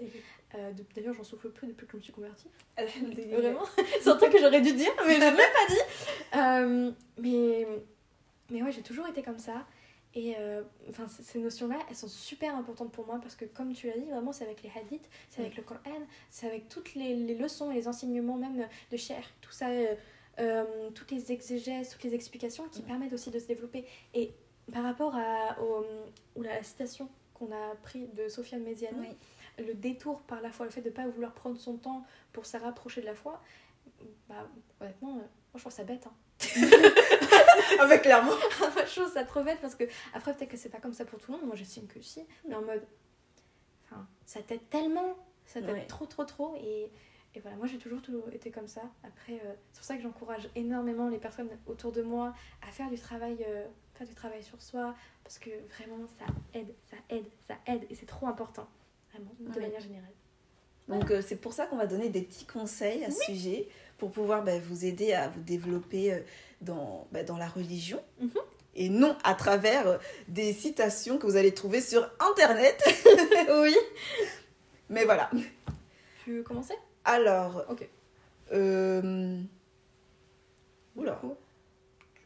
Euh, 0.55 0.71
de- 0.71 0.83
D'ailleurs, 0.95 1.13
j'en 1.13 1.23
souffle 1.23 1.49
plus 1.49 1.67
depuis 1.67 1.85
que 1.85 1.91
je 1.93 1.97
me 1.97 2.01
suis 2.01 2.13
convertie. 2.13 2.47
Vraiment 3.35 3.63
C'est 4.01 4.09
un 4.09 4.15
truc 4.17 4.31
que 4.31 4.39
j'aurais 4.39 4.61
dû 4.61 4.73
dire, 4.73 4.91
mais 5.05 5.15
je 5.15 5.19
l'ai 5.19 5.31
même 5.31 5.35
pas 5.35 5.73
dit. 5.73 6.37
Euh, 6.37 6.91
mais, 7.17 7.67
mais 8.49 8.61
ouais, 8.63 8.71
j'ai 8.71 8.81
toujours 8.81 9.07
été 9.07 9.21
comme 9.23 9.39
ça. 9.39 9.65
Et 10.13 10.35
euh, 10.37 10.61
enfin, 10.89 11.07
ces 11.07 11.39
notions-là, 11.39 11.77
elles 11.89 11.95
sont 11.95 12.09
super 12.09 12.53
importantes 12.55 12.91
pour 12.91 13.05
moi 13.05 13.17
parce 13.21 13.35
que, 13.35 13.45
comme 13.45 13.71
tu 13.73 13.87
l'as 13.87 13.97
dit, 13.97 14.09
vraiment, 14.09 14.33
c'est 14.33 14.43
avec 14.43 14.61
les 14.61 14.69
hadiths, 14.77 15.07
c'est 15.29 15.39
avec 15.41 15.55
le 15.55 15.63
Coran, 15.63 15.79
c'est 16.29 16.47
avec 16.47 16.67
toutes 16.67 16.95
les, 16.95 17.15
les 17.15 17.35
leçons 17.35 17.71
et 17.71 17.75
les 17.75 17.87
enseignements, 17.87 18.35
même 18.35 18.67
de 18.91 18.97
Cher, 18.97 19.23
tout 19.39 19.51
ça, 19.53 19.69
euh, 19.69 19.95
euh, 20.39 20.89
toutes 20.95 21.11
les 21.11 21.31
exégèses, 21.31 21.89
toutes 21.89 22.03
les 22.03 22.13
explications 22.15 22.67
qui 22.69 22.79
Ouais. 22.79 22.87
permettent 22.87 23.13
aussi 23.13 23.29
de 23.31 23.39
se 23.39 23.45
développer. 23.47 23.85
Et 24.13 24.31
par 24.71 24.83
rapport 24.83 25.15
à, 25.15 25.59
au, 25.61 25.85
ou 26.35 26.41
la 26.41 26.61
citation 26.63 27.09
qu'on 27.33 27.51
a 27.51 27.75
pris 27.83 28.07
de 28.07 28.29
Sofiane 28.29 28.63
Méziani, 28.63 28.97
Oui. 29.59 29.65
le 29.65 29.73
détour 29.73 30.21
par 30.21 30.41
la 30.41 30.51
foi, 30.51 30.65
le 30.65 30.71
fait 30.71 30.81
de 30.81 30.89
ne 30.89 30.93
pas 30.93 31.07
vouloir 31.07 31.33
prendre 31.33 31.57
son 31.57 31.77
temps 31.77 32.05
pour 32.33 32.45
se 32.45 32.57
rapprocher 32.57 33.01
de 33.01 33.05
la 33.07 33.15
foi, 33.15 33.41
bah, 34.29 34.47
honnêtement, 34.79 35.11
euh, 35.15 35.19
moi 35.19 35.55
je 35.55 35.59
trouve 35.59 35.71
ça 35.73 35.83
bête. 35.83 36.07
Hein. 36.07 36.13
Avec 37.79 38.01
clairement. 38.03 38.31
moi 38.59 38.69
je 38.87 38.99
trouve 38.99 39.11
ça 39.13 39.23
trop 39.23 39.43
bête 39.43 39.59
parce 39.61 39.75
que, 39.75 39.83
après, 40.13 40.33
peut-être 40.35 40.49
que 40.51 40.57
c'est 40.57 40.69
pas 40.69 40.79
comme 40.79 40.93
ça 40.93 41.05
pour 41.05 41.19
tout 41.19 41.31
le 41.31 41.37
monde, 41.37 41.47
moi 41.47 41.55
j'estime 41.55 41.87
que 41.87 42.01
si, 42.01 42.25
mais 42.47 42.55
en 42.55 42.61
mode. 42.61 42.83
Enfin, 43.85 44.07
ça 44.25 44.41
t'aide 44.41 44.67
tellement, 44.69 45.15
ça 45.45 45.61
t'aide 45.61 45.71
Ouais. 45.71 45.85
trop, 45.87 46.05
trop, 46.05 46.23
trop. 46.23 46.55
Et, 46.55 46.89
et 47.33 47.39
voilà, 47.39 47.55
moi 47.55 47.65
j'ai 47.65 47.77
toujours, 47.77 48.01
toujours 48.01 48.27
été 48.31 48.51
comme 48.51 48.67
ça. 48.67 48.81
Après, 49.03 49.33
euh, 49.33 49.53
c'est 49.71 49.79
pour 49.79 49.85
ça 49.85 49.95
que 49.95 50.03
j'encourage 50.03 50.49
énormément 50.55 51.07
les 51.07 51.17
personnes 51.17 51.49
autour 51.65 51.91
de 51.91 52.01
moi 52.01 52.33
à 52.61 52.71
faire 52.71 52.89
du 52.89 52.97
travail, 52.97 53.37
euh, 53.47 53.65
faire 53.93 54.07
du 54.07 54.13
travail 54.13 54.43
sur 54.43 54.61
soi 54.61 54.93
parce 55.23 55.39
que 55.39 55.49
vraiment 55.77 56.05
ça 56.19 56.25
aide, 56.53 56.73
ça 56.89 56.97
aide, 57.09 57.25
ça 57.47 57.55
aide 57.67 57.83
et 57.89 57.95
c'est 57.95 58.05
trop 58.05 58.27
important. 58.27 58.67
Vraiment, 59.13 59.31
de 59.39 59.59
manière 59.59 59.79
générale. 59.79 60.11
Donc 60.87 61.11
euh, 61.11 61.21
c'est 61.25 61.35
pour 61.37 61.53
ça 61.53 61.67
qu'on 61.67 61.77
va 61.77 61.87
donner 61.87 62.09
des 62.09 62.21
petits 62.21 62.45
conseils 62.45 63.05
à 63.05 63.11
ce 63.11 63.23
sujet 63.23 63.67
pour 63.97 64.11
pouvoir 64.11 64.43
bah, 64.43 64.59
vous 64.59 64.83
aider 64.85 65.13
à 65.13 65.29
vous 65.29 65.41
développer 65.41 66.21
dans, 66.59 67.07
bah, 67.11 67.23
dans 67.23 67.37
la 67.37 67.47
religion. 67.47 68.01
Mhm. 68.19 68.31
Et 68.75 68.89
non 68.89 69.17
à 69.23 69.35
travers 69.35 69.99
des 70.27 70.53
citations 70.53 71.17
que 71.17 71.27
vous 71.27 71.35
allez 71.35 71.53
trouver 71.53 71.81
sur 71.81 72.09
Internet. 72.19 72.81
oui. 73.61 73.75
Mais 74.89 75.05
voilà. 75.05 75.29
Tu 76.23 76.37
veux 76.37 76.43
commencer? 76.43 76.75
Alors. 77.05 77.63
Ok. 77.69 77.87
euh, 78.53 79.41
Oula. 80.95 81.19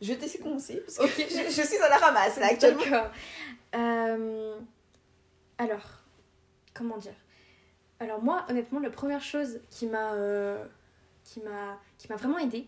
Je 0.02 0.08
vais 0.10 0.16
te 0.18 0.22
laisser 0.24 0.40
commencer 0.40 0.82
parce 0.86 0.98
que 0.98 1.04
Ok. 1.04 1.28
je, 1.30 1.52
je 1.52 1.62
suis 1.68 1.78
à 1.78 1.90
la 1.90 1.98
ramasse 1.98 2.38
là 2.38 2.48
actuellement. 2.48 2.84
D'accord. 2.84 3.12
Euh, 3.76 4.56
alors, 5.58 6.04
comment 6.74 6.98
dire? 6.98 7.14
Alors 8.00 8.22
moi, 8.22 8.46
honnêtement, 8.50 8.80
la 8.80 8.90
première 8.90 9.22
chose 9.22 9.60
qui 9.70 9.88
m'a 9.88 10.14
euh, 10.14 10.64
qui 11.24 11.40
m'a 11.42 11.80
qui 11.98 12.10
m'a 12.10 12.16
vraiment 12.18 12.38
aidée, 12.40 12.68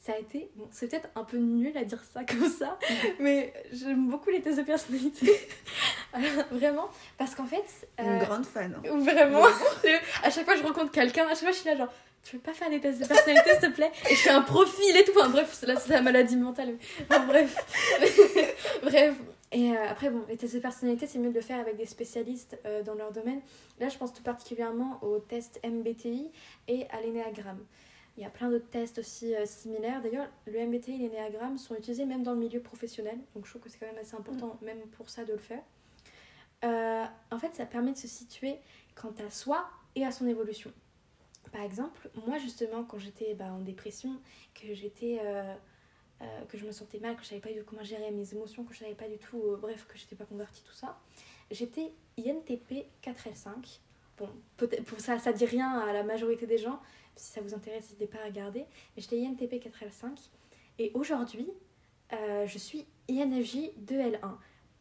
ça 0.00 0.12
a 0.14 0.18
été 0.18 0.50
bon, 0.56 0.66
c'est 0.70 0.88
peut-être 0.88 1.08
un 1.14 1.24
peu 1.24 1.36
nul 1.36 1.76
à 1.76 1.84
dire 1.84 2.02
ça 2.12 2.24
comme 2.24 2.48
ça, 2.48 2.78
mais 3.20 3.52
j'aime 3.72 4.08
beaucoup 4.08 4.30
les 4.30 4.40
tests 4.40 4.58
de 4.58 4.62
personnalité. 4.64 5.30
Alors, 6.12 6.44
vraiment, 6.50 6.88
parce 7.18 7.34
qu'en 7.34 7.44
fait, 7.44 7.64
Une 7.98 8.06
euh, 8.08 8.18
grande 8.24 8.46
fan. 8.46 8.74
hein. 8.76 8.98
Vraiment. 8.98 9.44
à 10.24 10.30
chaque 10.30 10.44
fois 10.46 10.56
je 10.56 10.62
rencontre 10.62 10.90
quelqu'un, 10.90 11.26
à 11.26 11.30
chaque 11.30 11.40
fois 11.40 11.52
je 11.52 11.56
suis 11.58 11.68
là 11.68 11.76
genre 11.76 11.92
tu 12.22 12.36
veux 12.36 12.42
pas 12.42 12.52
faire 12.52 12.68
des 12.68 12.80
tests 12.80 13.00
de 13.00 13.06
personnalité 13.06 13.50
s'il 13.52 13.60
te 13.70 13.74
plaît? 13.74 13.90
Et 14.10 14.14
je 14.14 14.20
fais 14.20 14.30
un 14.30 14.42
profil 14.42 14.94
et 14.94 15.04
tout. 15.04 15.12
Enfin 15.18 15.30
bref, 15.30 15.56
c'est 15.58 15.64
la, 15.66 15.76
c'est 15.76 15.88
la 15.90 16.02
maladie 16.02 16.36
mentale. 16.36 16.76
Enfin, 17.08 17.24
bref. 17.26 17.56
bref. 18.82 19.14
Et 19.52 19.72
euh, 19.72 19.88
après, 19.88 20.10
bon, 20.10 20.22
les 20.28 20.36
tests 20.36 20.54
de 20.54 20.60
personnalité, 20.60 21.06
c'est 21.06 21.18
mieux 21.18 21.30
de 21.30 21.34
le 21.34 21.40
faire 21.40 21.58
avec 21.58 21.76
des 21.76 21.86
spécialistes 21.86 22.58
euh, 22.66 22.82
dans 22.82 22.94
leur 22.94 23.10
domaine. 23.10 23.40
Là, 23.80 23.88
je 23.88 23.96
pense 23.96 24.12
tout 24.12 24.22
particulièrement 24.22 24.98
au 25.02 25.18
test 25.18 25.60
MBTI 25.64 26.30
et 26.68 26.86
à 26.90 27.00
l'énéagramme. 27.00 27.64
Il 28.20 28.24
y 28.24 28.26
a 28.26 28.30
plein 28.30 28.50
d'autres 28.50 28.68
tests 28.68 28.98
aussi 28.98 29.34
euh, 29.34 29.46
similaires. 29.46 30.02
D'ailleurs, 30.02 30.28
le 30.44 30.66
MBTI 30.66 30.92
et 30.92 30.98
l'énéagramme 30.98 31.56
sont 31.56 31.74
utilisés 31.74 32.04
même 32.04 32.22
dans 32.22 32.34
le 32.34 32.38
milieu 32.38 32.60
professionnel. 32.60 33.18
Donc 33.34 33.46
je 33.46 33.50
trouve 33.50 33.62
que 33.62 33.70
c'est 33.70 33.78
quand 33.78 33.86
même 33.86 33.96
assez 33.96 34.14
important, 34.14 34.58
même 34.60 34.80
pour 34.88 35.08
ça, 35.08 35.24
de 35.24 35.32
le 35.32 35.38
faire. 35.38 35.62
Euh, 36.62 37.06
en 37.30 37.38
fait, 37.38 37.54
ça 37.54 37.64
permet 37.64 37.92
de 37.92 37.96
se 37.96 38.08
situer 38.08 38.56
quant 38.94 39.14
à 39.26 39.30
soi 39.30 39.66
et 39.94 40.04
à 40.04 40.10
son 40.10 40.26
évolution. 40.26 40.70
Par 41.50 41.62
exemple, 41.62 42.10
moi 42.26 42.36
justement, 42.36 42.84
quand 42.84 42.98
j'étais 42.98 43.32
bah, 43.32 43.52
en 43.52 43.60
dépression, 43.60 44.20
que 44.52 44.74
j'étais, 44.74 45.20
euh, 45.24 45.54
que 46.50 46.58
je 46.58 46.66
me 46.66 46.72
sentais 46.72 46.98
mal, 46.98 47.16
que 47.16 47.22
je 47.22 47.28
savais 47.28 47.40
pas 47.40 47.48
du 47.48 47.60
tout 47.60 47.64
comment 47.64 47.82
gérer 47.82 48.10
mes 48.10 48.34
émotions, 48.34 48.64
que 48.64 48.74
je 48.74 48.80
savais 48.80 48.94
pas 48.94 49.08
du 49.08 49.16
tout, 49.16 49.56
bref, 49.58 49.86
que 49.88 49.96
j'étais 49.96 50.14
pas 50.14 50.26
convertie, 50.26 50.62
tout 50.62 50.74
ça, 50.74 51.00
j'étais 51.50 51.94
INTP 52.18 52.84
4L5. 53.02 53.80
Bon, 54.18 54.28
peut-être 54.58 54.84
pour 54.84 55.00
ça, 55.00 55.18
ça 55.18 55.32
dit 55.32 55.46
rien 55.46 55.78
à 55.78 55.94
la 55.94 56.02
majorité 56.02 56.46
des 56.46 56.58
gens. 56.58 56.82
Si 57.20 57.32
ça 57.32 57.40
vous 57.42 57.54
intéresse, 57.54 57.82
n'hésitez 57.84 58.06
pas 58.06 58.18
à 58.22 58.24
regarder. 58.24 58.60
Mais 58.96 59.02
j'étais 59.02 59.20
INTP 59.26 59.54
4L5. 59.62 60.08
Et 60.78 60.90
aujourd'hui, 60.94 61.48
euh, 62.14 62.46
je 62.46 62.56
suis 62.58 62.86
INFJ 63.10 63.72
2L1. 63.86 64.36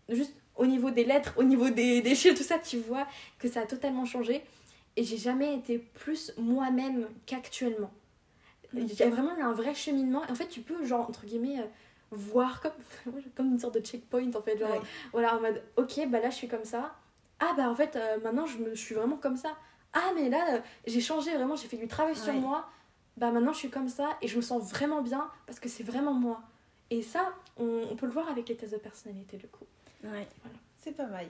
Juste 0.07 0.33
au 0.55 0.65
niveau 0.65 0.89
des 0.89 1.03
lettres, 1.03 1.33
au 1.37 1.43
niveau 1.43 1.69
des, 1.69 2.01
des 2.01 2.15
chiffres, 2.15 2.37
tout 2.37 2.43
ça, 2.43 2.57
tu 2.57 2.77
vois 2.79 3.05
que 3.39 3.47
ça 3.49 3.61
a 3.61 3.65
totalement 3.65 4.05
changé. 4.05 4.41
Et 4.95 5.03
j'ai 5.03 5.17
jamais 5.17 5.53
été 5.55 5.79
plus 5.79 6.31
moi-même 6.37 7.07
qu'actuellement. 7.25 7.91
Il 8.73 8.85
y 8.93 9.03
a 9.03 9.09
vraiment 9.09 9.35
eu 9.37 9.41
un 9.41 9.51
vrai 9.53 9.73
cheminement. 9.75 10.25
Et 10.27 10.31
en 10.31 10.35
fait, 10.35 10.47
tu 10.47 10.61
peux, 10.61 10.85
genre, 10.85 11.09
entre 11.09 11.25
guillemets, 11.25 11.59
euh, 11.59 11.63
voir 12.11 12.61
comme, 12.61 12.71
comme 13.35 13.47
une 13.51 13.59
sorte 13.59 13.75
de 13.75 13.81
checkpoint, 13.81 14.33
en 14.33 14.41
fait. 14.41 14.57
Genre, 14.57 14.71
Ouais. 14.71 14.79
voilà, 15.11 15.35
en 15.35 15.41
mode, 15.41 15.61
ok, 15.75 16.07
bah 16.07 16.19
là, 16.21 16.29
je 16.29 16.35
suis 16.35 16.47
comme 16.47 16.65
ça. 16.65 16.95
Ah, 17.39 17.53
bah 17.57 17.69
en 17.69 17.75
fait, 17.75 17.95
euh, 17.95 18.17
maintenant, 18.23 18.45
je, 18.45 18.57
me, 18.59 18.69
je 18.75 18.79
suis 18.81 18.95
vraiment 18.95 19.17
comme 19.17 19.37
ça. 19.37 19.57
Ah, 19.93 20.11
mais 20.15 20.29
là, 20.29 20.55
euh, 20.55 20.59
j'ai 20.85 21.01
changé 21.01 21.33
vraiment, 21.35 21.55
j'ai 21.55 21.67
fait 21.67 21.77
du 21.77 21.87
travail 21.87 22.15
sur 22.15 22.33
moi. 22.33 22.69
Bah 23.17 23.31
maintenant, 23.31 23.51
je 23.53 23.57
suis 23.57 23.69
comme 23.69 23.89
ça 23.89 24.17
et 24.21 24.27
je 24.27 24.37
me 24.37 24.41
sens 24.41 24.69
vraiment 24.69 25.01
bien 25.01 25.29
parce 25.45 25.59
que 25.59 25.67
c'est 25.67 25.83
vraiment 25.83 26.13
moi. 26.13 26.41
Et 26.89 27.01
ça, 27.01 27.33
on, 27.57 27.83
on 27.91 27.95
peut 27.95 28.05
le 28.05 28.11
voir 28.11 28.29
avec 28.29 28.47
les 28.49 28.55
tests 28.55 28.73
de 28.73 28.77
personnalité, 28.77 29.37
du 29.37 29.47
coup. 29.47 29.65
Ouais. 30.03 30.27
Voilà. 30.41 30.57
C'est 30.81 30.91
pas 30.95 31.07
mal. 31.07 31.27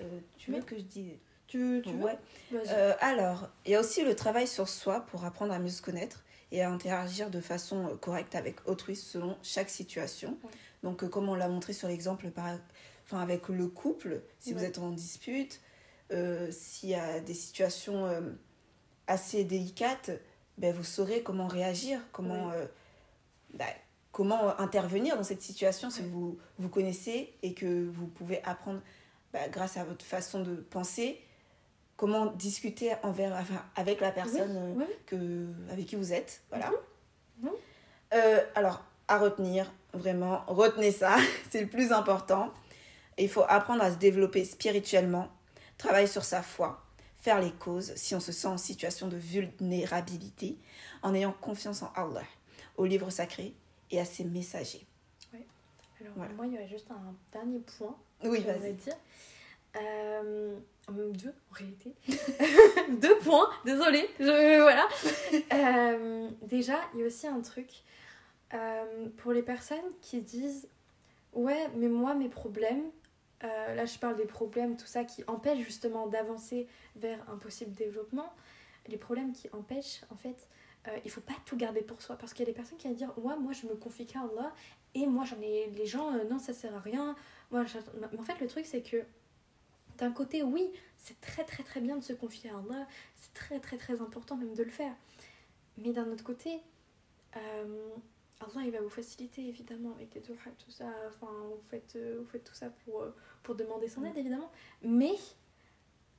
Euh, 0.00 0.18
tu 0.36 0.50
veux 0.50 0.60
que 0.60 0.76
je 0.76 0.82
dise 0.82 1.12
Tu, 1.46 1.82
tu 1.84 1.90
veux 1.92 2.04
Ouais. 2.04 2.18
Euh, 2.52 2.94
alors, 3.00 3.48
il 3.64 3.72
y 3.72 3.74
a 3.76 3.80
aussi 3.80 4.02
le 4.04 4.16
travail 4.16 4.48
sur 4.48 4.68
soi 4.68 5.00
pour 5.00 5.24
apprendre 5.24 5.52
à 5.52 5.58
mieux 5.58 5.68
se 5.68 5.82
connaître 5.82 6.24
et 6.50 6.62
à 6.62 6.70
interagir 6.70 7.30
de 7.30 7.40
façon 7.40 7.96
correcte 8.00 8.34
avec 8.34 8.66
autrui 8.68 8.96
selon 8.96 9.36
chaque 9.42 9.70
situation. 9.70 10.36
Ouais. 10.42 10.50
Donc, 10.82 11.08
comme 11.08 11.28
on 11.28 11.34
l'a 11.34 11.48
montré 11.48 11.72
sur 11.72 11.86
l'exemple 11.88 12.30
par... 12.30 12.58
enfin, 13.04 13.20
avec 13.20 13.48
le 13.48 13.68
couple, 13.68 14.20
si 14.40 14.52
vous 14.52 14.64
êtes 14.64 14.78
en 14.78 14.90
dispute, 14.90 15.60
euh, 16.12 16.50
s'il 16.50 16.90
y 16.90 16.94
a 16.94 17.20
des 17.20 17.34
situations 17.34 18.06
euh, 18.06 18.20
assez 19.06 19.44
délicates, 19.44 20.10
ben, 20.58 20.74
vous 20.74 20.84
saurez 20.84 21.22
comment 21.22 21.46
réagir, 21.46 22.00
comment, 22.12 22.50
euh, 22.50 22.66
ben, 23.54 23.66
comment 24.12 24.58
intervenir 24.60 25.16
dans 25.16 25.24
cette 25.24 25.42
situation 25.42 25.90
si 25.90 26.02
vous 26.02 26.38
vous 26.58 26.68
connaissez 26.68 27.34
et 27.42 27.54
que 27.54 27.88
vous 27.88 28.06
pouvez 28.06 28.42
apprendre 28.44 28.80
ben, 29.32 29.50
grâce 29.50 29.76
à 29.76 29.84
votre 29.84 30.04
façon 30.04 30.40
de 30.40 30.54
penser 30.54 31.20
comment 31.96 32.26
discuter 32.26 32.92
envers, 33.02 33.32
enfin, 33.34 33.64
avec 33.76 34.00
la 34.00 34.10
personne 34.10 34.74
Oui, 34.76 34.84
que, 35.06 35.46
avec 35.70 35.86
qui 35.86 35.96
vous 35.96 36.12
êtes. 36.12 36.42
Voilà. 36.50 36.70
Mhm. 37.40 37.50
Euh, 38.14 38.40
alors, 38.54 38.84
à 39.08 39.18
retenir, 39.18 39.72
vraiment, 39.92 40.44
retenez 40.46 40.92
ça, 40.92 41.16
c'est 41.50 41.62
le 41.62 41.68
plus 41.68 41.92
important. 41.92 42.52
Il 43.18 43.28
faut 43.28 43.44
apprendre 43.48 43.82
à 43.82 43.90
se 43.92 43.96
développer 43.96 44.44
spirituellement, 44.44 45.28
travailler 45.78 46.06
sur 46.06 46.24
sa 46.24 46.42
foi, 46.42 46.82
faire 47.18 47.40
les 47.40 47.52
causes 47.52 47.94
si 47.96 48.14
on 48.14 48.20
se 48.20 48.32
sent 48.32 48.48
en 48.48 48.58
situation 48.58 49.08
de 49.08 49.16
vulnérabilité, 49.16 50.56
en 51.02 51.14
ayant 51.14 51.32
confiance 51.32 51.82
en 51.82 51.92
Allah, 51.94 52.22
au 52.76 52.84
livre 52.84 53.10
sacré 53.10 53.54
et 53.90 54.00
à 54.00 54.04
ses 54.04 54.24
messagers. 54.24 54.86
Alors, 56.00 56.12
Voilà. 56.16 56.32
moi, 56.34 56.46
il 56.46 56.52
y 56.52 56.56
aurait 56.56 56.68
juste 56.68 56.90
un 56.90 57.14
dernier 57.32 57.60
point 57.60 57.96
Oui, 58.24 58.40
vas-y. 58.40 58.72
dire. 58.74 58.94
Euh, 59.76 60.56
même 60.92 61.16
deux 61.16 61.34
en 61.50 61.54
réalité. 61.54 61.94
deux 63.00 63.18
points, 63.18 63.48
désolée. 63.64 64.08
Je, 64.20 64.60
voilà. 64.60 64.86
Euh, 65.52 66.28
déjà, 66.42 66.78
il 66.94 67.00
y 67.00 67.02
a 67.02 67.06
aussi 67.06 67.26
un 67.26 67.40
truc 67.40 67.68
euh, 68.52 69.08
pour 69.18 69.32
les 69.32 69.42
personnes 69.42 69.78
qui 70.00 70.20
disent 70.20 70.68
Ouais, 71.32 71.68
mais 71.76 71.88
moi, 71.88 72.14
mes 72.14 72.28
problèmes, 72.28 72.84
euh, 73.42 73.74
là 73.74 73.84
je 73.84 73.98
parle 73.98 74.16
des 74.16 74.26
problèmes, 74.26 74.76
tout 74.76 74.86
ça 74.86 75.04
qui 75.04 75.24
empêche 75.26 75.58
justement 75.58 76.06
d'avancer 76.06 76.68
vers 76.96 77.18
un 77.30 77.36
possible 77.36 77.72
développement, 77.72 78.32
les 78.86 78.96
problèmes 78.96 79.32
qui 79.32 79.48
empêchent 79.52 80.02
en 80.10 80.16
fait, 80.16 80.48
euh, 80.88 80.96
il 81.04 81.10
faut 81.10 81.20
pas 81.20 81.34
tout 81.46 81.56
garder 81.56 81.80
pour 81.80 82.00
soi 82.02 82.16
parce 82.16 82.32
qu'il 82.32 82.46
y 82.46 82.48
a 82.48 82.52
des 82.52 82.56
personnes 82.56 82.78
qui 82.78 82.88
vont 82.88 82.94
dire 82.94 83.12
ouais 83.18 83.36
moi 83.36 83.52
je 83.52 83.66
me 83.66 83.74
confie 83.74 84.06
qu'à 84.06 84.20
Allah 84.20 84.52
et 84.94 85.06
moi 85.06 85.24
j'en 85.24 85.40
ai 85.40 85.70
les 85.70 85.86
gens 85.86 86.14
euh, 86.14 86.24
non 86.24 86.38
ça 86.38 86.52
sert 86.52 86.74
à 86.74 86.80
rien. 86.80 87.16
Moi 87.50 87.64
mais 88.00 88.18
en 88.18 88.22
fait 88.22 88.38
le 88.40 88.46
truc 88.46 88.66
c'est 88.66 88.82
que 88.82 89.02
d'un 89.98 90.12
côté 90.12 90.42
oui 90.42 90.70
c'est 90.96 91.20
très 91.20 91.44
très 91.44 91.62
très 91.62 91.80
bien 91.80 91.96
de 91.96 92.04
se 92.04 92.12
confier 92.12 92.50
à 92.50 92.58
Allah, 92.58 92.86
c'est 93.16 93.32
très 93.34 93.60
très 93.60 93.78
très 93.78 94.00
important 94.00 94.36
même 94.36 94.54
de 94.54 94.62
le 94.62 94.70
faire. 94.70 94.94
Mais 95.78 95.92
d'un 95.92 96.06
autre 96.08 96.22
côté, 96.22 96.60
Allah 98.40 98.66
il 98.66 98.72
va 98.72 98.80
vous 98.80 98.90
faciliter 98.90 99.46
évidemment 99.46 99.92
avec 99.92 100.22
doigts 100.24 100.36
tout 100.58 100.70
ça. 100.70 100.92
Enfin, 101.08 101.32
vous 101.48 101.62
faites, 101.68 101.96
euh, 101.96 102.18
vous 102.20 102.26
faites 102.26 102.44
tout 102.44 102.54
ça 102.54 102.70
pour, 102.70 103.02
euh, 103.02 103.14
pour 103.42 103.54
demander 103.54 103.88
son 103.88 104.04
aide 104.04 104.16
évidemment. 104.16 104.50
Mais, 104.82 105.14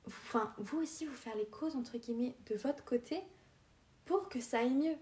enfin, 0.06 0.54
vous 0.58 0.78
aussi 0.78 1.06
vous 1.06 1.14
faire 1.14 1.36
les 1.36 1.46
causes 1.46 1.76
entre 1.76 1.98
guillemets 1.98 2.34
de 2.46 2.56
votre 2.56 2.84
côté 2.84 3.22
pour 4.04 4.28
que 4.28 4.40
ça 4.40 4.60
aille 4.60 4.74
mieux. 4.74 4.96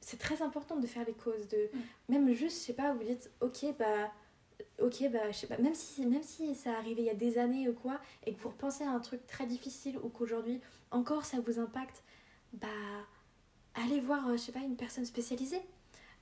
C'est 0.00 0.18
très 0.18 0.42
important 0.42 0.76
de 0.76 0.86
faire 0.86 1.06
les 1.06 1.14
causes. 1.14 1.48
De, 1.48 1.68
Même 2.08 2.32
juste, 2.32 2.60
je 2.60 2.66
sais 2.66 2.74
pas, 2.74 2.92
vous 2.94 3.04
dites 3.04 3.30
ok, 3.40 3.76
bah. 3.78 4.12
Ok, 4.80 5.10
bah, 5.10 5.30
je 5.30 5.36
sais 5.36 5.46
pas, 5.46 5.58
même 5.58 5.74
si, 5.74 6.06
même 6.06 6.22
si 6.22 6.54
ça 6.54 6.72
arrivait 6.78 7.02
il 7.02 7.06
y 7.06 7.10
a 7.10 7.14
des 7.14 7.36
années 7.36 7.68
ou 7.68 7.74
quoi, 7.74 8.00
et 8.24 8.32
que 8.34 8.40
vous 8.40 8.48
repensez 8.48 8.84
à 8.84 8.90
un 8.90 9.00
truc 9.00 9.26
très 9.26 9.46
difficile 9.46 9.98
ou 9.98 10.08
qu'aujourd'hui 10.08 10.60
encore 10.90 11.26
ça 11.26 11.40
vous 11.40 11.58
impacte, 11.58 12.02
bah, 12.54 12.68
allez 13.74 14.00
voir, 14.00 14.28
euh, 14.28 14.32
je 14.32 14.38
sais 14.38 14.52
pas, 14.52 14.60
une 14.60 14.76
personne 14.76 15.04
spécialisée. 15.04 15.60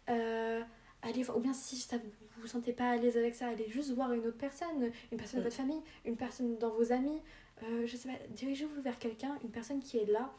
Euh, 0.08 0.62
allez 1.02 1.22
voir, 1.22 1.38
ou 1.38 1.40
bien 1.40 1.52
si 1.52 1.76
ça, 1.76 1.96
vous 1.98 2.04
vous 2.40 2.46
sentez 2.46 2.72
pas 2.72 2.90
à 2.90 2.96
l'aise 2.96 3.16
avec 3.16 3.34
ça, 3.34 3.48
allez 3.48 3.68
juste 3.68 3.92
voir 3.92 4.12
une 4.12 4.26
autre 4.26 4.38
personne, 4.38 4.90
une 5.12 5.18
personne 5.18 5.40
de 5.40 5.44
votre 5.44 5.56
famille, 5.56 5.82
une 6.04 6.16
personne 6.16 6.58
dans 6.58 6.70
vos 6.70 6.92
amis. 6.92 7.20
Euh, 7.62 7.86
je 7.86 7.96
sais 7.96 8.08
pas, 8.08 8.18
dirigez-vous 8.30 8.82
vers 8.82 8.98
quelqu'un, 8.98 9.38
une 9.42 9.50
personne 9.50 9.80
qui 9.80 9.98
est 9.98 10.06
là, 10.06 10.32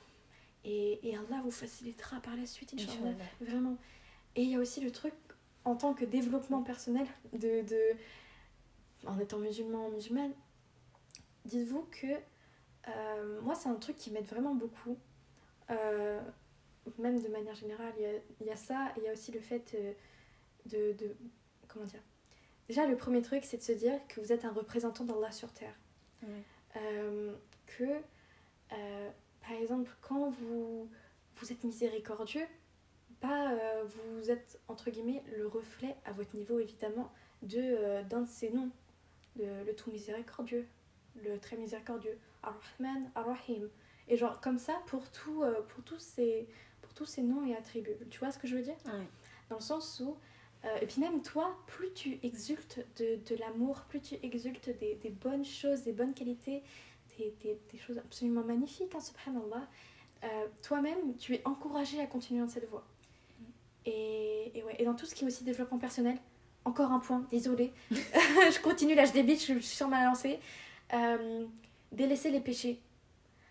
et, 0.63 1.07
et 1.07 1.16
Allah 1.16 1.41
vous 1.43 1.51
facilitera 1.51 2.20
par 2.22 2.36
la 2.36 2.45
suite, 2.45 2.74
Inch'Allah. 2.74 3.16
Vraiment. 3.41 3.78
Et 4.36 4.43
il 4.43 4.49
y 4.49 4.55
a 4.55 4.59
aussi 4.59 4.82
le 4.82 4.91
truc, 4.91 5.13
en 5.63 5.76
tant 5.76 5.93
que 5.93 6.05
développement 6.05 6.61
personnel, 6.61 7.07
de, 7.34 7.61
de 7.61 7.80
en 9.07 9.18
étant 9.20 9.38
musulman, 9.38 9.89
musulmane, 9.89 10.34
dites-vous 11.45 11.88
que 11.91 12.07
euh, 12.88 13.41
moi, 13.41 13.55
c'est 13.55 13.70
un 13.70 13.76
truc 13.76 13.95
qui 13.95 14.11
m'aide 14.11 14.26
vraiment 14.26 14.53
beaucoup. 14.53 14.97
Euh, 15.70 16.20
même 16.97 17.21
de 17.21 17.27
manière 17.27 17.55
générale, 17.55 17.93
il 17.97 18.03
y 18.03 18.05
a, 18.05 18.11
il 18.41 18.47
y 18.47 18.51
a 18.51 18.55
ça, 18.55 18.91
et 18.95 18.99
il 18.99 19.03
y 19.03 19.07
a 19.07 19.13
aussi 19.13 19.31
le 19.31 19.39
fait 19.39 19.75
euh, 19.75 19.93
de, 20.65 20.93
de. 20.93 21.15
Comment 21.67 21.86
dire 21.86 22.01
Déjà, 22.67 22.88
le 22.88 22.95
premier 22.95 23.21
truc, 23.21 23.43
c'est 23.45 23.57
de 23.57 23.63
se 23.63 23.71
dire 23.71 23.99
que 24.07 24.19
vous 24.19 24.31
êtes 24.31 24.43
un 24.45 24.51
représentant 24.51 25.03
d'Allah 25.03 25.31
sur 25.31 25.51
Terre. 25.51 25.75
Euh, 26.77 27.33
que, 27.67 27.83
euh, 28.73 29.09
par 29.41 29.51
exemple, 29.51 29.91
quand 30.01 30.29
vous, 30.29 30.89
vous 31.36 31.51
êtes 31.51 31.63
miséricordieux, 31.63 32.47
pas, 33.21 33.53
euh, 33.53 33.83
vous 33.86 34.31
êtes, 34.31 34.59
entre 34.67 34.89
guillemets, 34.89 35.23
le 35.38 35.47
reflet, 35.47 35.95
à 36.05 36.11
votre 36.11 36.36
niveau 36.36 36.59
évidemment, 36.59 37.11
de, 37.43 38.01
d'un 38.09 38.21
de 38.21 38.27
ces 38.27 38.49
noms, 38.49 38.71
le, 39.38 39.63
le 39.63 39.75
tout 39.75 39.91
miséricordieux, 39.91 40.65
le 41.23 41.38
très 41.39 41.57
miséricordieux, 41.57 42.17
Ar-Rahman, 42.43 43.11
Ar-Rahim. 43.13 43.69
Et 44.07 44.17
genre, 44.17 44.41
comme 44.41 44.57
ça, 44.57 44.81
pour, 44.88 45.09
tout, 45.11 45.43
pour, 45.69 45.83
tous 45.83 45.99
ces, 45.99 46.47
tous 46.96 47.06
ces 47.06 47.22
noms 47.22 47.46
et 47.46 47.56
attributs. 47.56 47.96
Tu 48.10 48.20
vois 48.20 48.32
ce 48.32 48.38
que 48.39 48.48
je 48.48 48.56
veux 48.56 48.62
dire 48.64 48.76
Ouais. 48.86 49.06
dans 49.50 49.58
le 49.58 49.62
sens 49.62 50.00
où 50.04 50.16
euh, 50.64 50.78
et 50.82 50.86
puis 50.88 51.00
même 51.02 51.22
toi 51.22 51.56
plus 51.68 51.91
tu 51.93 52.18
exultes 52.24 52.84
de, 52.98 53.20
de 53.30 53.36
l'amour 53.39 53.82
plus 53.89 54.02
tu 54.02 54.16
exultes 54.24 54.70
des, 54.80 54.96
des 54.96 55.10
bonnes 55.10 55.46
choses 55.46 55.84
des 55.84 55.91
bonnes 55.91 56.14
qualités 56.14 56.64
des, 57.18 57.34
des, 57.43 57.60
des 57.72 57.78
choses 57.78 57.98
absolument 58.00 58.43
magnifiques 58.43 58.96
hein, 58.96 59.00
subhanallah 59.00 59.68
euh, 60.24 60.28
toi-même 60.64 61.16
tu 61.18 61.36
es 61.36 61.41
encouragé 61.46 62.00
à 62.00 62.08
continuer 62.08 62.41
dans 62.41 62.48
cette 62.50 62.68
voie 62.70 62.84
et, 63.86 64.52
et, 64.58 64.64
ouais, 64.64 64.76
et 64.80 64.86
dans 64.86 64.96
tout 64.96 65.06
ce 65.06 65.14
qui 65.14 65.24
est 65.24 65.28
aussi 65.28 65.43
développement 65.43 65.78
personnel 65.78 66.18
encore 66.64 66.91
un 66.91 67.00
point 67.00 67.26
désolé 67.30 67.72
je 67.91 68.62
continue 68.62 68.96
là 68.96 69.06
je 69.06 69.12
débite 69.14 69.39
je 69.39 69.60
suis 69.60 69.62
sur 69.76 69.88
ma 69.88 70.04
lancée 70.06 70.39
Euh, 70.93 71.46
délaisser 71.91 72.32
les 72.32 72.39
péchés 72.41 72.80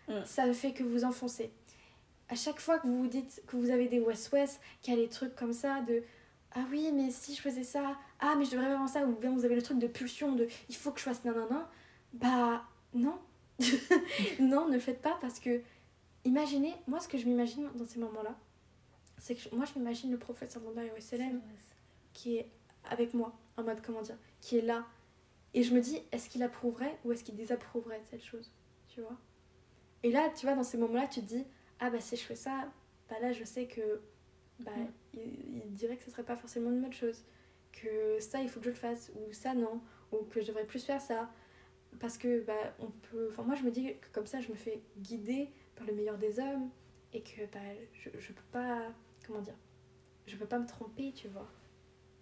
Mm. 0.07 0.23
ça 0.27 0.45
ne 0.47 0.53
fait 0.53 0.73
que 0.75 0.83
vous 0.83 1.03
enfoncer 1.05 1.51
à 2.35 2.37
chaque 2.37 2.59
fois 2.59 2.81
que 2.81 2.89
vous 2.89 2.99
vous 2.99 3.07
dites 3.07 3.45
que 3.47 3.55
vous 3.57 3.71
avez 3.71 3.87
des 3.87 4.01
west-west, 4.01 4.61
qu'il 4.83 4.93
y 4.93 4.97
a 4.97 5.01
des 5.01 5.09
trucs 5.09 5.37
comme 5.37 5.53
ça 5.53 5.81
de 5.83 6.03
ah 6.57 6.65
oui, 6.69 6.91
mais 6.93 7.11
si 7.13 7.33
je 7.33 7.41
faisais 7.41 7.63
ça, 7.63 7.97
ah 8.19 8.35
mais 8.37 8.45
je 8.45 8.51
devrais 8.51 8.67
vraiment 8.67 8.89
ça, 8.89 9.07
ou 9.07 9.13
bien 9.13 9.31
vous 9.33 9.45
avez 9.45 9.55
le 9.55 9.63
truc 9.63 9.79
de 9.79 9.87
pulsion 9.87 10.33
de 10.33 10.49
il 10.69 10.75
faut 10.75 10.91
que 10.91 10.99
je 10.99 11.05
fasse 11.05 11.25
nanana, 11.25 11.71
bah 12.13 12.65
non, 12.93 13.21
non, 14.41 14.67
ne 14.67 14.75
le 14.75 14.81
faites 14.81 15.01
pas 15.01 15.17
parce 15.21 15.39
que 15.39 15.63
imaginez, 16.25 16.75
moi 16.89 16.99
ce 16.99 17.07
que 17.07 17.19
je 17.19 17.27
m'imagine 17.27 17.69
dans 17.77 17.87
ces 17.87 18.01
moments-là, 18.01 18.37
c'est 19.19 19.37
que 19.37 19.55
moi 19.55 19.65
je 19.65 19.79
m'imagine 19.79 20.11
le 20.11 20.19
prophète 20.19 20.51
sallallahu 20.51 20.77
alayhi 20.77 20.93
wa 20.93 21.01
sallam 21.01 21.41
qui 22.15 22.39
est 22.39 22.51
avec 22.91 23.15
moi, 23.15 23.33
en 23.57 23.63
mode 23.63 23.81
comment 23.81 24.03
dire, 24.03 24.19
qui 24.41 24.59
est 24.59 24.63
là, 24.63 24.85
et 25.55 25.63
je 25.63 25.73
me 25.73 25.81
dis 25.81 26.01
est-ce 26.11 26.29
qu'il 26.29 26.43
approuverait 26.43 26.99
ou 27.05 27.13
est-ce 27.13 27.23
qu'il 27.23 27.37
désapprouverait 27.37 28.03
cette 28.11 28.25
chose, 28.25 28.51
tu 28.89 29.03
vois? 29.03 29.17
Et 30.03 30.11
là, 30.11 30.31
tu 30.37 30.47
vois, 30.47 30.55
dans 30.55 30.65
ces 30.65 30.77
moments-là, 30.77 31.07
tu 31.07 31.21
te 31.21 31.27
dis 31.27 31.45
ah 31.87 31.91
bah 31.91 32.01
si 32.01 32.17
je 32.17 32.23
fais 32.23 32.35
ça, 32.37 32.71
bah 33.09 33.17
là 33.21 33.33
je 33.33 33.45
sais 33.45 33.67
que 33.67 34.01
bah 34.61 34.71
Mm. 34.77 34.87
il, 35.15 35.63
il 35.67 35.75
dirait 35.75 35.97
que 35.97 36.05
ce 36.05 36.11
serait 36.11 36.23
pas 36.23 36.37
forcément 36.37 36.71
une 36.71 36.81
bonne 36.81 36.93
chose, 36.93 37.25
que 37.73 38.19
ça 38.21 38.41
il 38.41 38.49
faut 38.49 38.61
que 38.61 38.67
je 38.67 38.71
le 38.71 38.77
fasse 38.77 39.11
ou 39.17 39.33
ça 39.33 39.55
non, 39.55 39.81
ou 40.13 40.19
que 40.25 40.41
je 40.41 40.47
devrais 40.47 40.65
plus 40.65 40.85
faire 40.85 41.01
ça 41.01 41.29
parce 42.01 42.19
que 42.19 42.41
bah 42.45 42.75
on 42.81 42.89
peut, 43.11 43.29
enfin 43.31 43.43
moi 43.43 43.55
je 43.57 43.63
me 43.63 43.71
dis 43.71 43.95
que 44.01 44.07
comme 44.13 44.27
ça 44.27 44.41
je 44.41 44.49
me 44.51 44.55
fais 44.55 44.81
guider 44.99 45.51
par 45.77 45.87
le 45.87 45.93
meilleur 45.93 46.19
des 46.19 46.39
hommes 46.41 46.71
et 47.13 47.23
que 47.23 47.43
bah 47.53 47.59
je, 47.93 48.11
je 48.19 48.33
peux 48.33 48.43
pas 48.53 48.83
comment 49.27 49.41
dire, 49.41 49.55
je 50.27 50.37
peux 50.37 50.47
pas 50.47 50.59
me 50.59 50.67
tromper, 50.67 51.13
tu 51.13 51.29
vois. 51.29 51.49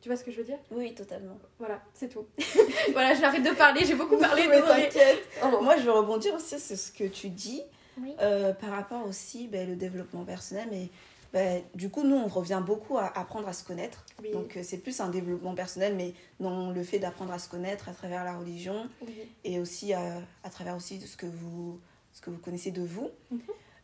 Tu 0.00 0.08
vois 0.08 0.16
ce 0.16 0.24
que 0.24 0.32
je 0.32 0.38
veux 0.38 0.44
dire? 0.44 0.58
Oui, 0.72 0.94
totalement. 0.96 1.38
Voilà, 1.60 1.80
c'est 1.94 2.08
tout. 2.08 2.26
voilà, 2.92 3.14
j'arrête 3.14 3.44
de 3.44 3.54
parler, 3.54 3.84
j'ai 3.84 3.94
beaucoup 3.94 4.16
parlé. 4.28 4.48
Mais 4.48 4.60
t'inquiète. 4.60 5.22
Moi, 5.62 5.76
je 5.76 5.82
veux 5.84 5.92
rebondir 5.92 6.34
aussi 6.34 6.58
sur 6.58 6.76
ce 6.76 6.90
que 6.90 7.04
tu 7.04 7.28
dis 7.28 7.62
Oui. 8.00 8.14
euh, 8.20 8.52
par 8.54 8.70
rapport 8.70 9.06
aussi 9.06 9.48
ben, 9.48 9.68
le 9.68 9.76
développement 9.76 10.24
personnel. 10.24 10.68
Mais 10.70 10.88
ben, 11.32 11.62
du 11.74 11.88
coup, 11.90 12.02
nous, 12.04 12.16
on 12.16 12.26
revient 12.28 12.62
beaucoup 12.64 12.98
à 12.98 13.06
apprendre 13.18 13.48
à 13.48 13.52
se 13.52 13.64
connaître. 13.64 14.04
Oui. 14.22 14.30
Donc, 14.32 14.56
euh, 14.56 14.62
c'est 14.62 14.78
plus 14.78 15.00
un 15.00 15.08
développement 15.08 15.54
personnel, 15.54 15.94
mais 15.96 16.14
non 16.40 16.70
le 16.70 16.82
fait 16.82 16.98
d'apprendre 16.98 17.32
à 17.32 17.38
se 17.38 17.48
connaître 17.48 17.88
à 17.88 17.92
travers 17.92 18.24
la 18.24 18.36
religion 18.38 18.88
Oui. 19.06 19.14
et 19.44 19.58
aussi 19.58 19.92
à, 19.92 20.20
à 20.44 20.50
travers 20.50 20.76
aussi 20.76 20.98
de 20.98 21.06
ce 21.06 21.16
que 21.16 21.26
vous, 21.26 21.80
ce 22.12 22.20
que 22.20 22.30
vous 22.30 22.38
connaissez 22.38 22.70
de 22.70 22.82
vous. 22.82 23.10
Mhm. 23.30 23.40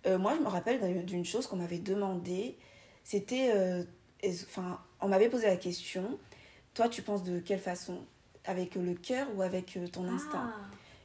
Euh, 0.06 0.18
moi, 0.18 0.34
je 0.36 0.40
me 0.42 0.48
rappelle 0.48 0.80
d'un- 0.80 1.02
d'une 1.02 1.24
chose 1.24 1.46
qu'on 1.46 1.56
m'avait 1.56 1.78
demandé. 1.78 2.56
C'était. 3.04 3.50
euh, 3.54 3.82
Enfin, 4.24 4.80
on 5.00 5.06
m'avait 5.06 5.28
posé 5.28 5.46
la 5.46 5.56
question 5.56 6.18
Toi, 6.74 6.88
tu 6.88 7.02
penses 7.02 7.22
de 7.22 7.38
quelle 7.38 7.61
façon? 7.61 7.98
Avec 8.44 8.74
le 8.74 8.94
cœur 8.94 9.28
ou 9.36 9.42
avec 9.42 9.76
euh, 9.76 9.86
ton 9.86 10.04
instinct? 10.09 10.52
Ah. 10.52 10.61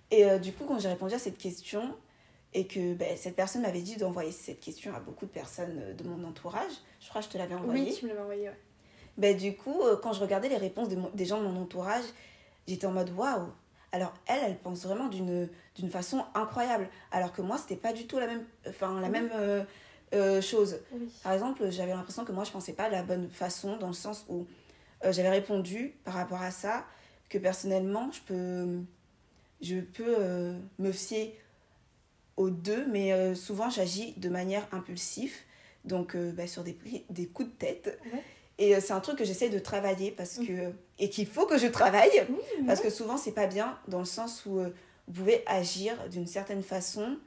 et 0.09 0.25
euh, 0.25 0.39
du 0.39 0.51
coup, 0.51 0.63
quand 0.65 0.79
j'ai 0.79 0.87
répondu 0.89 1.13
à 1.13 1.19
cette 1.19 1.37
question, 1.37 1.95
et 2.53 2.67
que 2.67 2.93
ben, 2.93 3.15
cette 3.17 3.35
personne 3.35 3.61
m'avait 3.63 3.81
dit 3.81 3.95
d'envoyer 3.95 4.31
cette 4.31 4.59
question 4.59 4.93
à 4.95 4.99
beaucoup 4.99 5.25
de 5.25 5.31
personnes 5.31 5.79
euh, 5.81 5.93
de 5.93 6.03
mon 6.03 6.23
entourage, 6.27 6.71
je 7.01 7.09
crois 7.09 7.21
que 7.21 7.27
je 7.27 7.31
te 7.33 7.37
l'avais 7.37 7.55
envoyé. 7.55 7.85
Oui, 7.89 7.95
tu 7.97 8.05
me 8.05 8.09
l'avais 8.09 8.21
envoyé, 8.21 8.49
ouais. 8.49 8.59
Ben, 9.17 9.37
du 9.37 9.55
coup, 9.55 9.81
euh, 9.81 9.95
quand 9.97 10.13
je 10.13 10.21
regardais 10.21 10.49
les 10.49 10.57
réponses 10.57 10.89
de 10.89 10.95
mon- 10.95 11.09
des 11.11 11.25
gens 11.25 11.41
de 11.41 11.47
mon 11.47 11.61
entourage, 11.61 12.03
j'étais 12.67 12.85
en 12.87 12.91
mode 12.91 13.09
waouh! 13.15 13.47
Alors, 13.91 14.11
elle, 14.25 14.39
elle 14.45 14.57
pense 14.57 14.85
vraiment 14.85 15.07
d'une 15.07 15.47
d'une 15.75 15.89
façon 15.89 16.23
incroyable. 16.35 16.87
Alors 17.11 17.31
que 17.33 17.41
moi, 17.43 17.57
c'était 17.57 17.75
pas 17.75 17.93
du 17.93 18.05
tout 18.07 18.17
la 18.19 18.27
même, 18.27 18.43
enfin, 18.67 18.99
la 18.99 19.07
Oui. 19.07 19.11
même 19.11 19.29
euh, 19.35 19.63
euh, 20.13 20.41
chose. 20.41 20.79
Oui. 20.91 21.09
Par 21.23 21.33
exemple, 21.33 21.69
j'avais 21.71 21.91
l'impression 21.93 22.25
que 22.25 22.31
moi, 22.31 22.43
je 22.43 22.51
pensais 22.51 22.73
pas 22.73 22.87
de 22.87 22.93
la 22.93 23.03
bonne 23.03 23.29
façon, 23.29 23.77
dans 23.77 23.87
le 23.87 23.93
sens 23.93 24.25
où 24.29 24.45
euh, 25.03 25.11
j'avais 25.11 25.29
répondu 25.29 25.95
par 26.03 26.13
rapport 26.15 26.41
à 26.41 26.49
ça, 26.51 26.85
que 27.29 27.37
personnellement, 27.39 28.09
je 28.11 28.21
peux, 28.21 28.79
je 29.61 29.79
peux 29.79 30.55
me 30.79 30.91
fier 30.91 31.35
aux 32.37 32.49
deux, 32.49 32.85
mais 32.87 33.13
euh, 33.13 33.35
souvent, 33.35 33.69
j'agis 33.69 34.13
de 34.17 34.29
manière 34.29 34.67
impulsive, 34.71 35.33
donc 35.85 36.15
euh, 36.15 36.31
bah, 36.31 36.47
sur 36.47 36.63
des, 36.63 36.75
coups 37.33 37.49
de 37.49 37.55
tête. 37.55 37.99
Ouais. 38.11 38.23
Et 38.59 38.75
euh, 38.75 38.79
c'est 38.81 38.93
un 38.93 38.99
truc 38.99 39.17
que 39.17 39.25
j'essaie 39.25 39.49
de 39.49 39.59
travailler 39.59 40.11
parce 40.11 40.37
que, 40.37 40.71
et 40.99 41.09
qu'il 41.09 41.27
faut 41.27 41.45
que 41.45 41.57
je 41.57 41.67
travaille, 41.67 42.25
parce 42.67 42.81
que 42.81 42.89
souvent, 42.89 43.17
c'est 43.17 43.31
pas 43.31 43.47
bien 43.47 43.77
dans 43.87 43.99
le 43.99 44.05
sens 44.05 44.45
où 44.45 44.59
vous 45.07 45.13
pouvez 45.13 45.43
agir 45.47 46.09
d'une 46.09 46.27
certaine 46.27 46.63
façon 46.63 47.17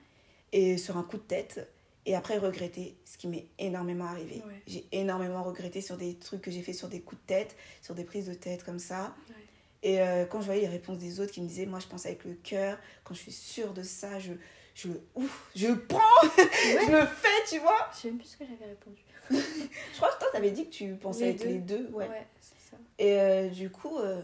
et 0.53 0.79
sur 0.79 0.97
un 0.97 1.03
coup 1.03 1.17
de 1.17 1.23
tête 1.23 1.69
et 2.07 2.15
après 2.15 2.39
regretter, 2.39 2.97
ce 3.05 3.19
qui 3.19 3.27
m'est 3.27 3.49
énormément 3.59 4.05
arrivé. 4.05 4.43
Ouais. 4.47 4.63
J'ai 4.69 4.87
énormément 4.93 5.43
regretté 5.43 5.81
sur 5.81 5.97
des 5.97 6.15
trucs 6.15 6.41
que 6.41 6.53
j'ai 6.53 6.63
fait 6.63 6.73
sur 6.73 6.89
des 6.89 7.01
coups 7.01 7.21
de 7.21 7.27
tête, 7.27 7.57
sur 7.83 7.97
des 7.97 8.05
prises 8.05 8.29
de 8.29 8.35
tête 8.35 8.63
comme 8.63 8.79
ça. 8.79 9.17
Ouais. 9.29 9.35
Et 9.83 10.01
euh, 10.01 10.25
quand 10.25 10.41
je 10.41 10.47
voyais 10.47 10.63
les 10.63 10.69
réponses 10.69 10.99
des 10.99 11.21
autres 11.21 11.33
qui 11.33 11.43
me 11.43 11.49
disaient, 11.49 11.67
moi 11.67 11.81
je 11.81 11.87
pense 11.89 12.07
avec 12.07 12.25
le 12.25 12.35
cœur, 12.35 12.79
quand 13.05 13.15
je 13.15 13.21
suis 13.21 13.33
sûre 13.33 13.75
de 13.75 13.83
ça, 13.83 14.21
je, 14.21 14.33
je 14.77 14.89
ouf, 15.14 15.51
je 15.57 15.72
prends, 15.72 16.01
je 16.37 16.93
le 16.93 17.07
fais, 17.07 17.45
tu 17.49 17.59
vois. 17.61 17.89
Je 17.95 17.99
sais 17.99 18.09
même 18.09 18.18
plus 18.18 18.29
ce 18.29 18.37
que 18.37 18.45
j'avais 18.45 18.70
répondu. 18.70 19.03
Je 19.31 19.97
crois 19.97 20.11
que 20.12 20.20
toi 20.20 20.29
t'avais 20.31 20.53
dit 20.53 20.66
que 20.66 20.70
tu 20.70 20.95
pensais 20.95 21.33
Les 21.33 21.33
deux. 21.33 21.47
les 21.47 21.59
deux, 21.59 21.89
ouais. 21.95 22.07
Ouais, 22.09 22.27
c'est 22.41 22.70
ça. 22.70 22.77
Et 22.99 23.18
euh, 23.18 23.49
du 23.49 23.70
coup, 23.70 23.99
euh, 23.99 24.20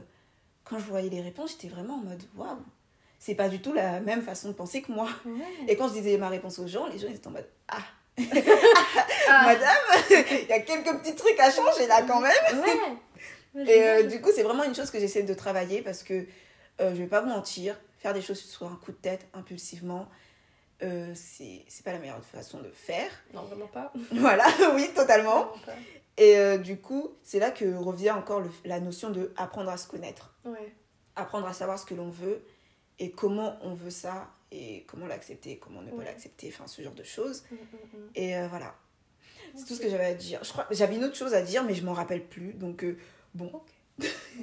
quand 0.63 0.79
je 0.79 0.85
voyais 0.85 1.09
les 1.09 1.23
réponses, 1.23 1.53
j'étais 1.53 1.75
vraiment 1.75 1.95
en 1.95 2.05
mode 2.05 2.23
waouh, 2.37 2.59
c'est 3.19 3.35
pas 3.35 3.49
du 3.49 3.61
tout 3.61 3.73
la 3.73 3.99
même 4.01 4.23
façon 4.23 4.49
de 4.49 4.53
penser 4.53 4.81
que 4.83 4.93
moi. 4.93 5.09
Ouais. 5.25 5.43
Et 5.69 5.75
quand 5.77 5.89
je 5.89 5.95
disais 5.95 6.17
ma 6.19 6.29
réponse 6.29 6.59
aux 6.61 6.69
gens, 6.69 6.87
les 6.87 6.99
gens 6.99 7.09
ils 7.09 7.17
étaient 7.17 7.27
en 7.27 7.33
mode 7.33 7.49
ah, 7.69 7.83
Ah. 9.29 9.47
madame, 9.47 10.05
il 10.11 10.49
y 10.49 10.53
a 10.53 10.61
quelques 10.61 11.01
petits 11.01 11.17
trucs 11.17 11.41
à 11.41 11.51
changer 11.51 11.87
là 11.89 12.03
quand 12.03 12.21
même. 12.21 12.61
Ouais. 13.57 13.67
Et 13.67 13.83
euh, 13.83 14.03
du 14.05 14.21
coup, 14.21 14.31
c'est 14.33 14.43
vraiment 14.43 14.65
une 14.65 14.75
chose 14.75 14.91
que 14.91 15.01
j'essaie 15.01 15.23
de 15.23 15.35
travailler 15.35 15.81
parce 15.83 16.03
que 16.03 16.27
je 16.79 16.85
vais 16.87 17.07
pas 17.07 17.23
vous 17.23 17.31
mentir, 17.31 17.77
faire 17.99 18.13
des 18.15 18.23
choses 18.23 18.41
sur 18.41 18.67
un 18.67 18.79
coup 18.85 18.93
de 18.93 18.97
tête 18.99 19.27
impulsivement, 19.35 20.09
euh, 20.83 21.13
c'est 21.15 21.65
pas 21.85 21.93
la 21.93 21.99
meilleure 21.99 22.25
façon 22.25 22.61
de 22.61 22.71
faire. 22.71 23.11
Non, 23.35 23.43
vraiment 23.43 23.67
pas. 23.69 23.93
Voilà, 24.13 24.45
oui, 24.75 24.89
totalement. 24.95 25.47
Pas. 25.67 25.73
Et 26.19 26.37
euh, 26.37 26.59
du 26.59 26.79
coup, 26.79 27.11
c'est 27.23 27.39
là 27.39 27.51
que 27.51 27.75
revient 27.75 28.11
encore 28.11 28.41
le- 28.41 28.51
la 28.65 28.81
notion 28.81 29.11
de 29.11 29.33
apprendre 29.37 29.71
à 29.71 29.77
se 29.77 29.87
connaître, 29.89 30.35
Ouais. 30.45 30.73
apprendre 31.17 31.47
à 31.47 31.53
savoir 31.55 31.79
ce 31.79 31.87
que 31.87 31.95
l'on 31.95 32.11
veut 32.11 32.43
et 32.99 33.11
comment 33.11 33.57
on 33.63 33.75
veut 33.75 33.91
ça 33.91 34.29
et 34.51 34.85
comment 34.87 35.07
l'accepter, 35.07 35.57
comment 35.59 35.81
ne 35.81 35.91
pas 35.91 35.97
Ouais. 35.97 36.05
l'accepter, 36.05 36.53
enfin 36.55 36.67
ce 36.67 36.83
genre 36.83 36.93
de 36.95 37.03
choses. 37.05 37.45
Mm, 37.51 37.55
mm, 37.55 37.59
mm. 37.59 38.11
Et 38.17 38.37
euh, 38.37 38.47
voilà, 38.49 38.75
c'est 39.57 39.65
tout 39.65 39.75
ce 39.75 39.81
que 39.81 39.89
j'avais 39.89 40.05
à 40.05 40.15
dire. 40.15 40.41
Je 40.45 40.51
crois 40.53 40.67
j'avais 40.71 40.97
une 40.97 41.05
autre 41.05 41.17
chose 41.17 41.33
à 41.33 41.41
dire, 41.43 41.65
mais 41.65 41.75
je 41.75 41.85
m'en 41.85 41.95
rappelle 41.95 42.27
plus. 42.27 42.53
Donc 42.53 42.85
euh, 42.85 42.99
bon. 43.35 43.47
Ok. 43.55 43.63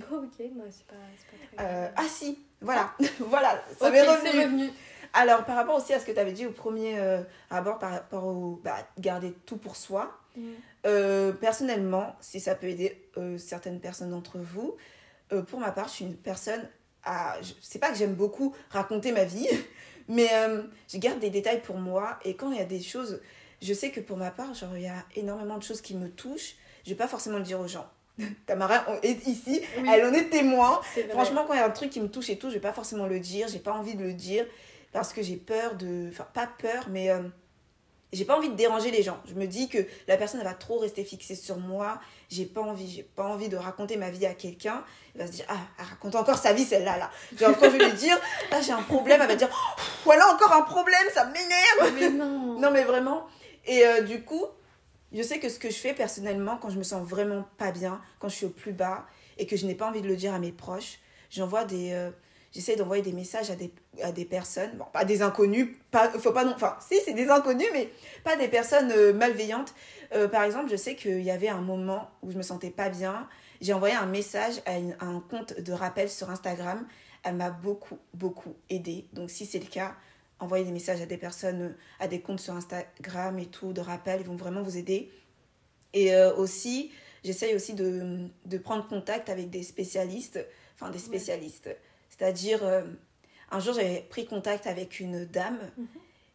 Bon, 0.10 0.18
ok, 0.24 0.46
moi 0.56 0.66
c'est 0.72 0.86
pas, 0.88 0.96
c'est 1.18 1.56
pas 1.56 1.64
très. 1.64 1.66
Euh, 1.66 1.90
ah 1.96 2.06
si, 2.08 2.40
voilà, 2.62 2.96
voilà, 3.20 3.64
ça 3.80 3.90
m'est 3.92 4.02
revenu. 4.02 4.70
Alors, 5.14 5.43
par 5.45 5.55
rapport 5.55 5.76
aussi 5.76 5.93
à 5.93 5.99
ce 5.99 6.05
que 6.05 6.12
tu 6.12 6.20
avais 6.20 6.32
dit 6.34 6.45
au 6.45 6.51
premier 6.51 6.99
euh, 6.99 7.22
abord, 7.49 7.80
par 7.80 7.91
rapport 7.91 8.26
au 8.26 8.60
bah, 8.64 8.78
garder 8.99 9.34
tout 9.45 9.57
pour 9.57 9.76
soi, 9.76 10.16
Mm. 10.36 10.41
euh, 10.86 11.32
personnellement, 11.34 12.16
si 12.22 12.39
ça 12.39 12.53
peut 12.53 12.68
aider 12.68 13.01
euh, 13.18 13.39
certaines 13.39 13.80
personnes 13.80 14.12
d'entre 14.12 14.38
vous, 14.38 14.76
pour 15.47 15.60
ma 15.60 15.72
part, 15.72 15.88
je 15.88 15.93
suis 15.93 16.05
une 16.05 16.16
personne 16.16 16.62
à. 17.03 17.36
Je 17.41 17.53
sais 17.62 17.80
pas 17.80 17.89
que 17.89 17.97
j'aime 17.97 18.14
beaucoup 18.14 18.55
raconter 18.70 19.12
ma 19.12 19.24
vie, 19.26 19.47
mais 20.07 20.30
je 20.88 20.97
garde 20.97 21.20
des 21.20 21.30
détails 21.32 21.62
pour 21.62 21.78
moi 21.78 22.20
et 22.26 22.36
quand 22.36 22.51
il 22.51 22.57
y 22.57 22.62
a 22.62 22.66
des 22.66 22.80
choses, 22.82 23.22
je 23.62 23.74
sais 23.74 23.89
que 23.91 23.99
pour 23.99 24.18
ma 24.18 24.30
part, 24.32 24.53
genre, 24.53 24.76
il 24.78 24.84
y 24.84 24.88
a 24.88 25.03
énormément 25.16 25.57
de 25.57 25.64
choses 25.64 25.82
qui 25.82 25.95
me 25.95 26.10
touchent, 26.10 26.55
je 26.86 26.91
vais 26.91 26.95
pas 26.95 27.07
forcément 27.07 27.38
le 27.38 27.43
dire 27.43 27.60
aux 27.60 27.68
gens. 27.68 27.88
Tamara 28.45 28.86
est 29.03 29.26
ici, 29.28 29.62
Oui, 29.82 29.89
elle 29.91 30.05
en 30.05 30.14
est 30.14 30.30
témoin. 30.30 30.80
c'est. 30.93 31.10
Franchement, 31.10 31.43
quand 31.47 31.53
il 31.53 31.57
y 31.60 31.62
a 31.62 31.66
un 31.66 31.72
truc 31.72 31.89
qui 31.89 32.01
me 32.01 32.07
touche 32.10 32.30
et 32.30 32.38
tout, 32.38 32.49
je 32.49 32.55
vais 32.55 32.60
pas 32.60 32.74
forcément 32.74 33.07
le 33.07 33.20
dire, 33.20 33.47
j'ai 33.47 33.60
pas 33.60 33.74
envie 33.74 33.95
de 33.95 34.03
le 34.03 34.14
dire 34.14 34.45
parce 34.92 35.14
que 35.14 35.22
j'ai 35.22 35.38
peur 35.38 35.76
de. 35.76 36.10
Enfin, 36.12 36.28
pas 36.34 36.48
peur, 36.48 36.86
mais 36.90 37.10
euh, 37.10 37.22
j'ai 38.12 38.26
pas 38.26 38.36
envie 38.38 38.50
de 38.50 38.56
déranger 38.56 38.90
les 38.92 39.04
gens. 39.04 39.22
Je 39.28 39.36
me 39.36 39.46
dis 39.46 39.70
que 39.70 39.78
la 40.08 40.18
personne 40.18 40.40
elle 40.40 40.48
va 40.48 40.54
trop 40.56 40.80
rester 40.80 41.04
fixée 41.04 41.36
sur 41.36 41.58
moi, 41.58 42.00
j'ai 42.30 42.46
pas 42.46 42.62
envie, 42.62 42.90
j'ai 42.90 43.04
pas 43.04 43.26
envie 43.26 43.50
de 43.50 43.58
raconter 43.58 43.98
ma 43.98 44.10
vie 44.10 44.26
à 44.26 44.34
quelqu'un. 44.34 44.84
Il 45.16 45.22
va 45.22 45.28
se 45.28 45.32
dire, 45.34 45.46
ah, 45.50 45.58
elle 45.78 45.86
raconte 45.86 46.16
encore 46.16 46.38
sa 46.38 46.54
vie 46.54 46.66
celle-là, 46.66 46.98
là. 46.98 47.12
Genre, 47.38 47.56
quand 47.58 47.66
je 47.66 47.78
vais 47.78 47.86
lui 47.90 47.94
dire, 47.98 48.18
ah, 48.52 48.62
j'ai 48.62 48.72
un 48.72 48.82
problème, 48.82 49.20
elle 49.22 49.28
va 49.28 49.36
dire, 49.36 49.50
oh, 49.52 49.82
voilà 50.06 50.28
encore 50.34 50.54
un 50.54 50.64
problème, 50.64 51.08
ça 51.14 51.26
m'énerve. 51.26 51.94
Mais 52.00 52.10
non. 52.10 52.60
Non, 52.60 52.72
mais 52.72 52.84
vraiment. 52.84 53.28
Et 53.66 53.86
euh, 53.86 54.02
du 54.02 54.24
coup, 54.24 54.46
je 55.12 55.22
sais 55.22 55.40
que 55.40 55.50
ce 55.50 55.60
que 55.60 55.70
je 55.70 55.78
fais 55.78 55.94
personnellement, 55.94 56.58
quand 56.58 56.70
je 56.70 56.78
me 56.80 56.84
sens 56.84 57.06
vraiment 57.08 57.46
pas 57.58 57.72
bien, 57.72 58.02
quand 58.20 58.30
je 58.30 58.36
suis 58.36 58.46
au 58.46 58.52
plus 58.52 58.74
bas 58.74 59.06
et 59.38 59.46
que 59.46 59.56
je 59.56 59.66
n'ai 59.68 59.76
pas 59.76 59.88
envie 59.88 60.02
de 60.02 60.08
le 60.08 60.16
dire 60.16 60.34
à 60.34 60.40
mes 60.40 60.52
proches, 60.52 61.00
j'envoie 61.30 61.66
des. 61.66 61.92
euh, 61.92 62.10
J'essaie 62.52 62.76
d'envoyer 62.76 63.04
des 63.04 63.12
messages 63.14 63.52
à 63.52 63.56
des, 63.56 63.72
à 64.02 64.12
des 64.12 64.26
personnes, 64.26 64.72
bon, 64.78 64.86
pas 64.91 65.06
des 65.06 65.22
inconnus, 65.22 65.70
pas, 65.91 66.10
faut 66.10 66.32
pas 66.32 66.43
non, 66.45 66.54
enfin, 66.56 66.78
si, 66.82 66.95
c'est 67.06 67.14
des 67.14 67.30
inconnus, 67.30 67.68
mais 67.74 67.89
pas 68.24 68.36
des 68.38 68.47
personnes 68.47 68.91
euh, 68.91 69.14
malveillantes. 69.14 69.74
Euh, 70.14 70.28
par 70.28 70.43
exemple, 70.43 70.70
je 70.72 70.76
sais 70.76 70.95
qu'il 70.95 71.22
y 71.22 71.30
avait 71.30 71.50
un 71.50 71.62
moment 71.62 72.10
où 72.24 72.32
je 72.32 72.38
me 72.38 72.41
sentais 72.41 72.72
pas 72.72 72.89
bien, 72.89 73.28
j'ai 73.62 73.74
envoyé 73.74 73.93
un 73.93 74.08
message 74.08 74.56
à, 74.66 74.78
une- 74.80 74.95
à 75.00 75.06
un 75.06 75.20
compte 75.20 75.60
de 75.60 75.72
rappel 75.74 76.10
sur 76.10 76.30
Instagram. 76.32 76.88
Elle 77.24 77.36
m'a 77.36 77.52
beaucoup, 77.52 78.00
beaucoup 78.16 78.56
aidée. 78.70 79.06
Donc, 79.14 79.30
si 79.30 79.45
c'est 79.45 79.60
le 79.60 79.66
cas, 79.68 79.93
envoyez 80.39 80.64
des 80.66 80.72
messages 80.72 81.02
à 81.02 81.06
des 81.06 81.18
personnes, 81.18 81.62
euh, 81.62 81.78
à 82.00 82.08
des 82.08 82.22
comptes 82.22 82.39
sur 82.39 82.56
Instagram 82.56 83.38
et 83.38 83.45
tout, 83.45 83.74
de 83.74 83.82
rappel, 83.82 84.22
ils 84.22 84.26
vont 84.28 84.38
vraiment 84.38 84.64
vous 84.64 84.78
aider. 84.78 85.12
Et 85.93 86.16
euh, 86.16 86.34
aussi, 86.36 86.91
j'essaye 87.24 87.54
aussi 87.54 87.74
de, 87.74 88.28
de 88.45 88.58
prendre 88.58 88.88
contact 88.88 89.30
avec 89.30 89.50
des 89.52 89.62
spécialistes, 89.64 90.39
enfin 90.76 90.89
des 90.89 90.97
spécialistes. 91.00 91.70
C'est-à-dire, 92.24 92.63
euh, 92.65 92.82
un 93.49 93.59
jour, 93.59 93.74
j'avais 93.74 94.01
pris 94.09 94.26
contact 94.26 94.67
avec 94.67 94.99
une 94.99 95.26
dame 95.26 95.57
Mhm. 95.78 95.88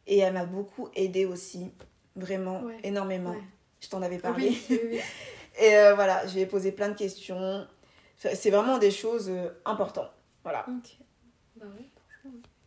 et 0.06 0.18
elle 0.18 0.32
m'a 0.32 0.46
beaucoup 0.46 0.88
aidée 0.94 1.26
aussi, 1.26 1.70
vraiment, 2.16 2.62
Ouais. 2.62 2.78
énormément. 2.82 3.32
Ouais. 3.32 3.42
Je 3.80 3.88
t'en 3.90 4.00
avais 4.00 4.18
parlé. 4.18 4.48
Oui, 4.48 4.66
oui, 4.70 4.78
oui. 4.92 5.00
Et 5.60 5.76
euh, 5.76 5.94
voilà, 5.94 6.26
je 6.26 6.34
lui 6.34 6.40
ai 6.40 6.46
posé 6.46 6.72
plein 6.72 6.88
de 6.88 6.94
questions. 6.96 7.64
C'est 8.16 8.50
vraiment 8.50 8.78
des 8.78 8.90
choses 8.90 9.28
euh, 9.28 9.50
importantes. 9.64 10.10
Voilà. 10.42 10.66
Ok. 10.68 10.96
Bah 11.56 11.66
oui. 11.78 11.90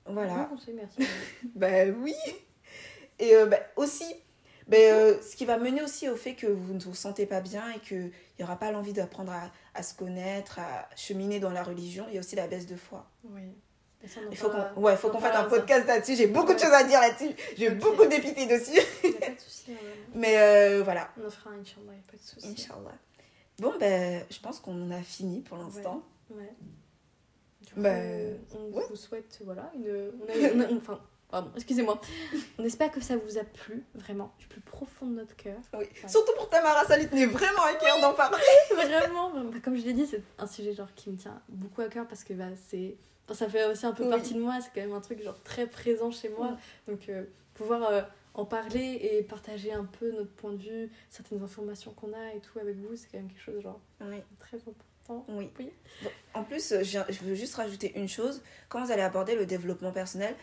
Voilà. 0.06 0.36
Bon 0.50 0.56
conseil, 0.56 0.76
merci. 0.76 1.00
Ben 1.56 1.94
oui. 2.02 2.14
Et 3.20 3.34
ben, 3.46 3.60
aussi, 3.76 4.06
ben, 4.68 4.94
euh, 4.94 5.22
ce 5.22 5.36
qui 5.36 5.46
va 5.46 5.58
mener 5.58 5.82
aussi 5.82 6.10
au 6.10 6.16
fait 6.16 6.36
que 6.36 6.48
vous 6.48 6.74
ne 6.74 6.80
vous 6.80 6.94
sentez 6.94 7.26
pas 7.26 7.42
bien 7.42 7.64
et 7.72 7.80
qu'il 7.80 8.12
n'y 8.38 8.44
aura 8.44 8.58
pas 8.58 8.72
l'envie 8.72 8.94
d'apprendre 8.94 9.32
à, 9.32 9.50
à 9.74 9.84
se 9.84 9.94
connaître, 9.96 10.60
à 10.60 10.90
cheminer 10.96 11.40
dans 11.40 11.52
la 11.52 11.64
religion, 11.64 12.06
il 12.10 12.16
y 12.16 12.18
a 12.18 12.20
aussi 12.20 12.36
la 12.36 12.48
baisse 12.48 12.66
de 12.68 12.76
foi. 12.76 13.10
Oui. 13.24 13.42
Mais 14.04 14.10
Il 14.32 14.38
faut 14.38 14.50
qu'on 14.50 14.82
ouais, 14.82 14.96
faut 14.96 15.10
qu'on 15.10 15.20
fasse 15.20 15.36
un 15.36 15.46
podcast 15.46 15.88
là-dessus. 15.88 16.16
J'ai 16.16 16.28
beaucoup 16.28 16.54
de 16.54 16.60
choses 16.60 16.72
à 16.72 16.84
dire 16.84 17.02
là-dessus. 17.02 17.34
J'ai 17.58 17.70
Ok. 17.72 17.78
beaucoup 17.80 18.06
d'épité 18.06 18.46
dessus. 18.46 18.80
Y 19.04 19.08
a 19.08 19.12
pas 19.28 19.30
de 19.34 19.40
souci. 19.40 19.72
Mais 20.14 20.38
euh, 20.38 20.84
voilà. 20.84 21.10
On 21.22 21.26
en 21.26 21.32
fera 21.32 21.50
un 21.50 21.60
Inch'Allah, 21.60 21.94
y 21.94 22.08
a 22.08 22.12
pas 22.12 22.18
de 22.18 22.22
souci. 22.22 22.48
Inch'Allah. 22.48 22.94
Bon, 23.60 23.74
ben, 23.80 24.24
je 24.30 24.40
pense 24.40 24.60
qu'on 24.60 24.80
en 24.84 24.92
a 24.92 25.02
fini 25.02 25.42
pour 25.42 25.58
l'instant. 25.58 26.04
Ouais. 26.30 26.54
Du 27.66 27.74
coup, 27.74 27.82
Bah, 27.82 27.90
on 28.54 28.76
ouais. 28.78 28.84
vous 28.88 28.96
souhaite 28.96 29.40
voilà 29.44 29.72
une. 29.74 30.12
on 30.22 30.26
a- 30.32 30.54
on 30.54 30.60
a- 30.62 30.68
on- 30.72 30.78
Enfin, 30.78 31.02
pardon, 31.30 31.52
excusez-moi. 31.56 32.00
On 32.58 32.64
espère 32.64 32.92
que 32.92 33.02
ça 33.02 33.18
vous 33.18 33.38
a 33.38 33.44
plu, 33.44 33.84
vraiment, 33.96 34.34
du 34.40 34.48
plus 34.48 34.62
profond 34.62 35.06
de 35.08 35.16
notre 35.16 35.36
cœur. 35.36 35.58
Oui. 35.74 35.86
Surtout 36.08 36.32
pour 36.36 36.50
Tamara, 36.50 36.86
ça 36.86 36.98
lui 36.98 37.08
tenait 37.08 37.26
vraiment 37.26 37.64
à 37.64 37.74
cœur 37.76 38.00
d'en 38.02 38.14
parler. 38.14 38.38
Vraiment, 38.74 39.30
vraiment. 39.32 39.50
Bah, 39.52 39.58
comme 39.64 39.76
je 39.78 39.84
l'ai 39.84 39.94
dit, 39.94 40.06
c'est 40.08 40.22
un 40.38 40.48
sujet 40.48 40.74
genre 40.74 40.94
qui 40.96 41.10
me 41.10 41.18
tient 41.18 41.42
beaucoup 41.50 41.82
à 41.82 41.88
cœur 41.90 42.08
parce 42.08 42.24
que 42.24 42.34
bah, 42.34 42.46
c'est. 42.70 42.96
enfin, 43.26 43.34
ça 43.46 43.50
fait 43.50 43.66
aussi 43.66 43.86
un 43.86 43.92
peu 43.94 44.04
Oui. 44.04 44.10
partie 44.10 44.34
de 44.34 44.40
moi, 44.42 44.58
c'est 44.62 44.70
quand 44.74 44.82
même 44.88 44.94
un 44.96 45.02
truc 45.02 45.22
genre 45.24 45.42
très 45.44 45.68
présent 45.68 46.12
chez 46.12 46.30
moi. 46.30 46.58
Donc 46.88 47.10
euh, 47.10 47.24
pouvoir 47.54 47.90
euh, 47.92 48.02
en 48.34 48.46
parler 48.46 49.00
et 49.02 49.24
partager 49.24 49.74
un 49.74 49.86
peu 49.86 50.12
notre 50.12 50.32
point 50.32 50.54
de 50.54 50.62
vue, 50.62 50.92
certaines 51.10 51.42
informations 51.44 51.92
qu'on 51.94 52.14
a 52.14 52.34
et 52.36 52.40
tout 52.40 52.60
avec 52.60 52.76
vous, 52.78 52.96
c'est 52.96 53.08
quand 53.12 53.18
même 53.18 53.28
quelque 53.30 53.42
chose 53.42 53.62
genre 53.64 53.80
Oui. 54.02 54.18
très 54.40 54.58
important. 54.58 55.26
Oui. 55.30 55.50
Oui. 55.58 55.72
Bon, 56.04 56.10
en 56.36 56.44
plus, 56.44 56.72
euh, 56.74 56.84
je 56.84 57.00
je 57.10 57.20
veux 57.24 57.34
juste 57.36 57.56
rajouter 57.56 57.98
une 57.98 58.10
chose. 58.10 58.42
Quand 58.70 58.84
vous 58.84 58.92
allez 58.92 59.02
aborder 59.02 59.36
le 59.36 59.46
développement 59.46 59.92
personnel, 59.92 60.36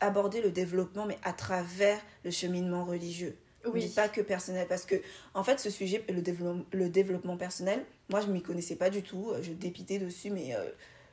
abordez 0.00 0.40
le 0.40 0.50
développement, 0.50 1.06
mais 1.06 1.18
à 1.22 1.32
travers 1.32 1.98
le 2.24 2.30
cheminement 2.30 2.84
religieux. 2.84 3.36
Oui. 3.66 3.88
Pas 3.88 4.08
que 4.08 4.20
personnel. 4.22 4.66
Parce 4.68 4.86
que, 4.86 4.94
en 5.34 5.44
fait, 5.44 5.60
ce 5.60 5.68
sujet, 5.68 6.02
le 6.08 6.22
développement, 6.22 6.64
le 6.72 6.88
développement 6.88 7.36
personnel, 7.36 7.84
moi, 8.08 8.20
je 8.22 8.26
ne 8.28 8.32
m'y 8.32 8.42
connaissais 8.42 8.76
pas 8.76 8.88
du 8.88 9.02
tout. 9.02 9.32
Je 9.42 9.52
dépitais 9.52 9.98
dessus, 9.98 10.30
mais 10.30 10.54
euh, 10.54 10.64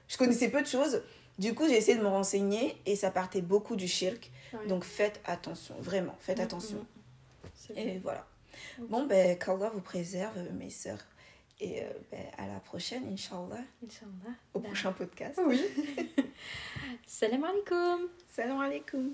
je 0.07 0.15
connaissais 0.18 0.49
peu 0.49 0.61
de 0.61 0.68
choses. 0.68 1.01
Du 1.38 1.53
coup, 1.53 1.68
j'ai 1.68 1.76
essayé 1.76 1.97
de 1.97 2.03
me 2.03 2.07
renseigner 2.07 2.78
et 2.86 2.95
ça 2.95 3.11
partait 3.11 3.41
beaucoup 3.41 3.76
du 3.76 3.88
shirk. 3.88 4.32
Donc, 4.70 4.86
faites 4.86 5.20
attention, 5.26 5.76
vraiment, 5.80 6.15
faites 6.22 6.39
Mm, 6.39 6.41
attention. 6.41 6.78
mm. 6.78 7.74
Vrai. 7.74 7.82
Et 7.84 7.99
voilà. 7.99 8.26
Bon, 8.80 9.05
ben, 9.05 9.38
qu'Allah 9.38 9.70
vous 9.74 9.82
préserve, 9.82 10.34
mes 10.57 10.70
sœurs. 10.70 11.05
Et 11.60 11.82
euh, 11.82 11.89
ben, 12.12 12.24
à 12.38 12.47
la 12.47 12.60
prochaine, 12.60 13.03
Inch'Allah, 13.12 13.64
Inch'Allah. 13.84 14.36
au 14.53 14.60
prochain 14.60 14.91
podcast. 14.91 15.39
Oui. 15.43 15.60
Salam 17.08 17.43
alaikum. 17.43 18.10
Salam 18.28 18.60
alaikum. 18.60 19.14